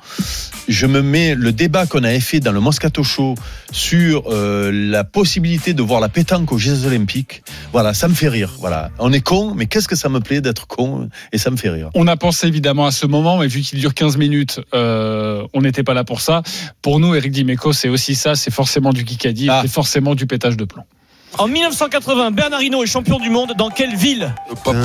Je 0.66 0.86
me 0.86 1.02
mets 1.02 1.34
le 1.34 1.52
débat 1.52 1.86
qu'on 1.86 2.02
avait 2.04 2.20
fait 2.20 2.40
dans 2.40 2.52
le 2.52 2.60
Moscato 2.60 3.02
Show 3.02 3.34
sur 3.70 4.24
euh, 4.30 4.70
la 4.72 5.04
possibilité 5.04 5.74
de 5.74 5.82
voir 5.82 6.00
la 6.00 6.08
pétanque 6.08 6.50
aux 6.52 6.58
Jeux 6.58 6.86
Olympiques. 6.86 7.42
Voilà, 7.72 7.92
ça 7.92 8.08
me 8.08 8.14
fait 8.14 8.28
rire. 8.28 8.54
Voilà, 8.58 8.90
on 8.98 9.12
est 9.12 9.20
con, 9.20 9.52
mais 9.54 9.66
qu'est-ce 9.66 9.88
que 9.88 9.96
ça 9.96 10.08
me 10.08 10.20
plaît 10.20 10.40
d'être 10.40 10.66
con 10.66 11.08
et 11.32 11.38
ça 11.38 11.50
me 11.50 11.56
fait 11.56 11.68
rire. 11.68 11.90
On 11.94 12.06
a 12.06 12.16
pensé 12.16 12.46
évidemment 12.46 12.86
à 12.86 12.90
ce 12.90 13.06
moment, 13.06 13.38
mais 13.38 13.46
vu 13.46 13.60
qu'il 13.60 13.78
dure 13.78 13.92
15 13.94 14.16
minutes, 14.16 14.60
euh, 14.74 15.46
on 15.52 15.60
n'était 15.60 15.84
pas 15.84 15.94
là 15.94 16.04
pour 16.04 16.22
ça. 16.22 16.42
Pour 16.80 16.98
nous, 16.98 17.14
Eric 17.14 17.32
Dimeco, 17.32 17.72
c'est 17.74 17.90
aussi 17.90 18.14
ça, 18.14 18.34
c'est 18.34 18.50
forcément 18.50 18.92
du 18.92 19.04
Kikadi, 19.04 19.48
Ah. 19.50 19.60
c'est 19.62 19.70
forcément 19.70 20.14
du 20.14 20.26
pétage 20.26 20.56
de 20.56 20.64
plomb. 20.64 20.84
En 21.38 21.48
1980, 21.48 22.30
Bernard 22.30 22.62
Hinault 22.62 22.82
est 22.82 22.86
champion 22.86 23.18
du 23.18 23.30
monde 23.30 23.52
dans 23.58 23.68
quelle 23.70 23.94
ville? 23.94 24.32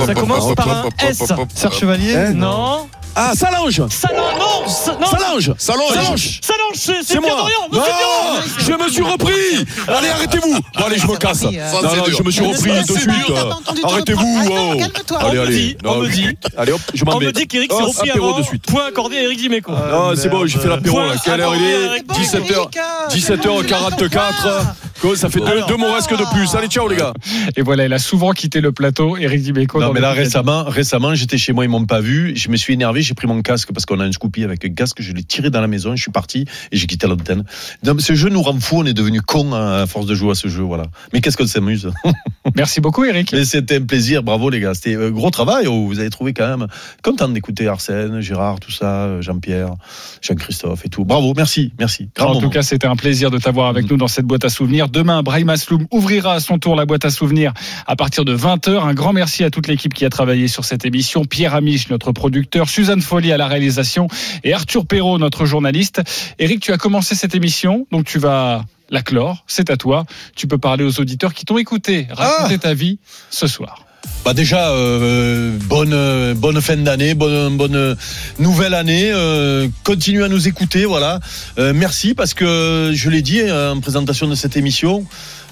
Ça 0.06 0.14
commence 0.14 0.54
par 0.54 0.68
un 0.68 0.88
S. 1.06 1.22
Serge 1.54 1.78
Chevalier 1.78 2.30
Non. 2.34 2.88
Ah, 3.14 3.32
Salange 3.34 3.78
non. 3.80 3.88
Salange 3.90 4.64
Salange. 4.68 5.52
Salange 5.58 6.40
Salange, 6.40 7.02
c'est 7.04 7.20
moi 7.20 7.46
Dorian. 7.70 8.42
Je 8.58 8.72
me 8.72 8.88
suis 8.88 9.02
repris 9.02 9.66
Allez, 9.86 10.08
arrêtez-vous 10.08 10.54
Bon, 10.54 10.84
Allez, 10.86 10.96
je 10.98 11.06
me 11.06 11.16
casse 11.16 11.42
Non, 11.42 11.50
non, 11.50 12.04
je 12.08 12.22
me 12.22 12.30
suis 12.30 12.42
repris 12.42 12.70
de 12.70 12.98
suite 12.98 13.84
Arrêtez-vous 13.84 14.48
oh. 14.50 14.72
Allez, 15.20 15.28
On 15.28 15.32
me 15.34 15.40
allez 15.42 15.54
dit, 15.56 15.76
on 15.84 15.96
me 15.98 16.08
dit. 16.08 16.28
Allez, 16.56 16.72
hop, 16.72 16.80
je 16.94 17.04
m'en 17.04 17.16
On 17.16 17.20
me 17.20 17.32
dit 17.32 17.46
qu'Eric 17.46 17.70
s'est 17.70 17.78
Oh, 17.82 17.88
repris 17.88 18.10
avant. 18.12 18.38
de 18.38 18.44
suite 18.44 18.64
Point 18.66 18.86
accordé 18.86 19.18
à 19.18 19.22
Eric 19.24 19.38
Dimeco. 19.38 19.72
Non, 19.72 20.12
c'est 20.16 20.30
bon, 20.30 20.46
j'ai 20.46 20.58
fait 20.58 20.68
l'apéro 20.68 20.98
là. 21.00 21.14
Quelle 21.22 21.40
heure 21.42 21.54
il 21.54 21.62
est 21.62 21.84
Eric 21.84 22.06
17h, 22.08 22.70
17h44. 23.10 24.74
Ça 25.16 25.28
fait 25.28 25.40
deux, 25.40 25.62
deux 25.66 25.76
moresques 25.76 26.16
de 26.16 26.32
plus. 26.32 26.54
Allez, 26.54 26.68
ciao 26.68 26.86
les 26.86 26.96
gars. 26.96 27.12
Et 27.56 27.62
voilà, 27.62 27.86
il 27.86 27.92
a 27.92 27.98
souvent 27.98 28.30
quitté 28.30 28.60
le 28.60 28.70
plateau, 28.70 29.16
Eric 29.16 29.42
Dimeco. 29.42 29.80
Non, 29.80 29.92
mais 29.92 30.00
là, 30.00 30.12
récemment, 30.12 30.62
récemment, 30.64 31.14
j'étais 31.14 31.38
chez 31.38 31.52
moi, 31.52 31.64
ils 31.64 31.68
m'ont 31.68 31.84
pas 31.86 32.00
vu. 32.00 32.36
Je 32.36 32.48
me 32.48 32.56
suis 32.56 32.74
énervé, 32.74 33.02
j'ai 33.02 33.14
pris 33.14 33.26
mon 33.26 33.42
casque 33.42 33.72
parce 33.72 33.84
qu'on 33.84 33.98
a 33.98 34.04
un 34.04 34.12
Scoopy 34.12 34.44
avec 34.44 34.64
un 34.64 34.72
casque, 34.72 35.02
je 35.02 35.12
l'ai 35.12 35.24
tiré 35.24 35.50
dans 35.50 35.60
la 35.60 35.66
maison, 35.66 35.96
je 35.96 36.02
suis 36.02 36.12
parti 36.12 36.46
et 36.70 36.76
j'ai 36.76 36.86
quitté 36.86 37.08
l'antenne. 37.08 37.44
Non, 37.84 37.94
mais 37.94 38.00
ce 38.00 38.14
jeu 38.14 38.28
nous 38.28 38.42
rend 38.42 38.58
fous, 38.60 38.78
on 38.78 38.86
est 38.86 38.94
devenu 38.94 39.20
cons 39.20 39.52
à 39.52 39.86
force 39.86 40.06
de 40.06 40.14
jouer 40.14 40.30
à 40.30 40.34
ce 40.34 40.46
jeu, 40.46 40.62
voilà. 40.62 40.84
Mais 41.12 41.20
qu'est-ce 41.20 41.36
qu'on 41.36 41.46
s'amuse? 41.46 41.90
Merci 42.56 42.80
beaucoup, 42.80 43.04
Eric. 43.04 43.34
C'était 43.44 43.76
un 43.76 43.86
plaisir. 43.86 44.22
Bravo, 44.22 44.50
les 44.50 44.60
gars. 44.60 44.74
C'était 44.74 44.96
gros 45.10 45.30
travail. 45.30 45.66
Oh, 45.68 45.86
vous 45.86 46.00
avez 46.00 46.10
trouvé 46.10 46.32
quand 46.32 46.48
même 46.48 46.66
content 47.02 47.28
d'écouter 47.28 47.68
Arsène, 47.68 48.20
Gérard, 48.20 48.60
tout 48.60 48.72
ça, 48.72 49.20
Jean-Pierre, 49.20 49.74
Jean-Christophe 50.20 50.84
et 50.84 50.88
tout. 50.88 51.04
Bravo. 51.04 51.32
Merci. 51.36 51.72
Merci. 51.78 52.08
en 52.18 52.40
tout 52.40 52.50
cas, 52.50 52.62
c'était 52.62 52.86
un 52.86 52.96
plaisir 52.96 53.30
de 53.30 53.38
t'avoir 53.38 53.68
avec 53.68 53.90
nous 53.90 53.96
dans 53.96 54.08
cette 54.08 54.24
boîte 54.24 54.44
à 54.44 54.48
souvenirs. 54.48 54.88
Demain, 54.88 55.22
Brahim 55.22 55.48
Asloum 55.50 55.86
ouvrira 55.90 56.34
à 56.34 56.40
son 56.40 56.58
tour 56.58 56.74
la 56.74 56.84
boîte 56.84 57.04
à 57.04 57.10
souvenirs 57.10 57.52
à 57.86 57.96
partir 57.96 58.24
de 58.24 58.36
20h. 58.36 58.82
Un 58.82 58.94
grand 58.94 59.12
merci 59.12 59.44
à 59.44 59.50
toute 59.50 59.68
l'équipe 59.68 59.94
qui 59.94 60.04
a 60.04 60.10
travaillé 60.10 60.48
sur 60.48 60.64
cette 60.64 60.84
émission. 60.84 61.24
Pierre 61.24 61.54
Amiche, 61.54 61.88
notre 61.90 62.12
producteur, 62.12 62.68
Suzanne 62.68 63.02
Folly 63.02 63.32
à 63.32 63.36
la 63.36 63.46
réalisation 63.46 64.08
et 64.44 64.52
Arthur 64.52 64.86
Perrault, 64.86 65.18
notre 65.18 65.46
journaliste. 65.46 66.02
Eric, 66.38 66.60
tu 66.60 66.72
as 66.72 66.78
commencé 66.78 67.14
cette 67.14 67.34
émission, 67.34 67.86
donc 67.90 68.04
tu 68.04 68.18
vas 68.18 68.64
la 68.90 69.02
clore. 69.02 69.44
C'est 69.46 69.70
à 69.70 69.76
toi. 69.76 70.04
Tu 70.36 70.46
peux 70.46 70.58
parler 70.58 70.84
aux 70.84 71.00
auditeurs 71.00 71.34
qui 71.34 71.44
t'ont 71.44 71.58
écouté, 71.58 72.06
raconter 72.10 72.58
ta 72.58 72.74
vie 72.74 72.98
ce 73.30 73.46
soir. 73.46 73.84
Bah 74.24 74.34
déjà 74.34 74.70
euh, 74.70 75.56
bonne 75.64 76.34
bonne 76.34 76.60
fin 76.60 76.76
d'année, 76.76 77.14
bonne 77.14 77.56
bonne 77.56 77.96
nouvelle 78.38 78.74
année. 78.74 79.10
Euh, 79.12 79.68
continue 79.84 80.24
à 80.24 80.28
nous 80.28 80.48
écouter, 80.48 80.84
voilà. 80.84 81.20
Euh, 81.58 81.72
merci 81.74 82.14
parce 82.14 82.34
que 82.34 82.90
je 82.92 83.10
l'ai 83.10 83.22
dit 83.22 83.40
en 83.50 83.80
présentation 83.80 84.26
de 84.26 84.34
cette 84.34 84.56
émission. 84.56 85.06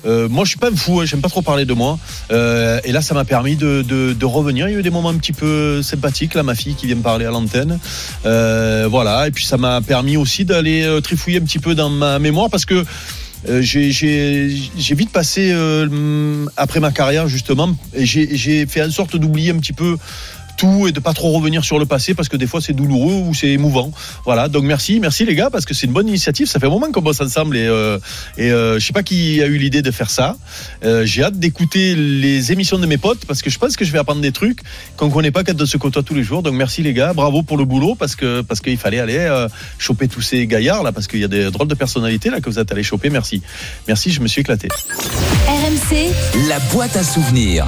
Euh, 0.07 0.29
moi, 0.29 0.45
je 0.45 0.51
suis 0.51 0.59
pas 0.59 0.71
un 0.71 0.77
fou, 0.77 1.01
hein, 1.01 1.05
j'aime 1.05 1.21
pas 1.21 1.29
trop 1.29 1.43
parler 1.43 1.65
de 1.65 1.75
moi. 1.75 1.99
Euh, 2.33 2.81
et 2.85 2.93
là, 2.93 3.03
ça 3.03 3.15
m'a 3.15 3.25
permis 3.25 3.57
de, 3.57 3.83
de, 3.83 4.13
de, 4.13 4.25
revenir. 4.25 4.69
Il 4.69 4.73
y 4.73 4.77
a 4.77 4.79
eu 4.79 4.83
des 4.83 4.91
moments 4.91 5.11
un 5.11 5.17
petit 5.17 5.33
peu 5.33 5.83
sympathiques. 5.83 6.35
Là, 6.35 6.43
ma 6.43 6.55
fille 6.55 6.75
qui 6.75 6.87
vient 6.87 6.97
me 6.97 7.03
parler 7.03 7.27
à 7.27 7.31
l'antenne. 7.31 7.79
Euh, 8.25 8.87
voilà. 8.91 9.29
Et 9.29 9.31
puis, 9.31 9.45
ça 9.45 9.57
m'a 9.57 9.81
permis 9.81 10.17
aussi 10.17 10.45
d'aller 10.45 10.89
trifouiller 11.03 11.39
un 11.39 11.45
petit 11.45 11.59
peu 11.59 11.75
dans 11.75 11.91
ma 11.91 12.19
mémoire 12.19 12.49
parce 12.51 12.65
que 12.65 12.85
euh, 13.49 13.63
j'ai 13.63 14.95
vite 14.95 15.11
passé 15.11 15.51
euh, 15.53 16.47
après 16.57 16.81
ma 16.81 16.91
carrière 16.91 17.27
justement 17.27 17.75
et 17.95 18.05
j'ai 18.05 18.67
fait 18.67 18.83
en 18.83 18.91
sorte 18.91 19.17
d'oublier 19.17 19.51
un 19.51 19.59
petit 19.59 19.73
peu 19.73 19.97
tout 20.61 20.87
et 20.87 20.93
de 20.93 21.01
pas 21.01 21.15
trop 21.15 21.33
revenir 21.33 21.65
sur 21.65 21.79
le 21.79 21.87
passé 21.87 22.13
parce 22.13 22.29
que 22.29 22.37
des 22.37 22.47
fois 22.47 22.61
c'est 22.61 22.75
douloureux 22.75 23.15
ou 23.15 23.33
c'est 23.33 23.49
émouvant. 23.49 23.91
Voilà, 24.27 24.49
donc 24.49 24.65
merci, 24.65 25.01
merci 25.01 25.25
les 25.25 25.35
gars 25.35 25.49
parce 25.49 25.65
que 25.65 25.73
c'est 25.73 25.87
une 25.87 25.95
bonne 25.95 26.07
initiative. 26.07 26.47
Ça 26.49 26.61
fait 26.61 26.67
un 26.67 26.71
moment 26.71 26.93
qu'on 26.93 27.01
bosse 27.01 27.23
ensemble 27.23 27.57
et, 27.57 27.67
euh, 27.67 27.99
et 28.37 28.53
euh, 28.53 28.79
je 28.79 28.87
sais 28.87 28.93
pas 28.93 29.03
qui 29.03 29.41
a 29.43 29.47
eu 29.47 29.57
l'idée 29.57 29.81
de 29.81 29.91
faire 29.91 30.11
ça. 30.11 30.37
Euh, 30.85 31.07
J'ai 31.07 31.25
hâte 31.25 31.39
d'écouter 31.39 31.95
les 31.95 32.53
émissions 32.53 32.79
de 32.79 32.85
mes 32.85 32.99
potes 32.99 33.25
parce 33.25 33.41
que 33.41 33.49
je 33.49 33.59
pense 33.59 33.75
que 33.75 33.87
je 33.87 33.91
vais 33.91 33.99
apprendre 33.99 34.21
des 34.21 34.33
trucs 34.33 34.61
qu'on 34.99 35.09
connaît 35.09 35.31
pas 35.31 35.45
quand 35.45 35.59
on 35.59 35.65
se 35.65 35.79
côtoie 35.79 36.03
tous 36.03 36.15
les 36.15 36.23
jours. 36.23 36.43
Donc 36.43 36.53
merci 36.53 36.83
les 36.83 36.93
gars, 36.93 37.15
bravo 37.15 37.43
pour 37.43 37.57
le 37.57 37.65
boulot 37.65 37.95
parce 37.95 38.15
que 38.15 38.43
parce 38.43 38.61
qu'il 38.61 38.77
fallait 38.77 39.01
aller 39.01 39.17
euh, 39.17 39.49
choper 39.79 40.09
tous 40.09 40.21
ces 40.21 40.47
gaillards 40.47 40.83
là 40.83 40.93
parce 40.93 41.07
qu'il 41.07 41.21
y 41.21 41.25
a 41.25 41.29
des 41.29 41.51
drôles 41.51 41.69
de 41.69 41.75
personnalités 41.75 42.29
là 42.29 42.43
que 42.43 42.51
vous 42.51 42.59
êtes 42.59 42.71
allés 42.71 42.83
choper. 42.83 43.09
Merci, 43.09 43.41
merci, 43.89 44.11
je 44.11 44.21
me 44.21 44.29
suis 44.29 44.43
éclaté. 44.43 44.69
RMC, 45.49 46.13
la 46.49 46.59
boîte 46.75 46.97
à 46.97 47.03
souvenirs. 47.03 47.67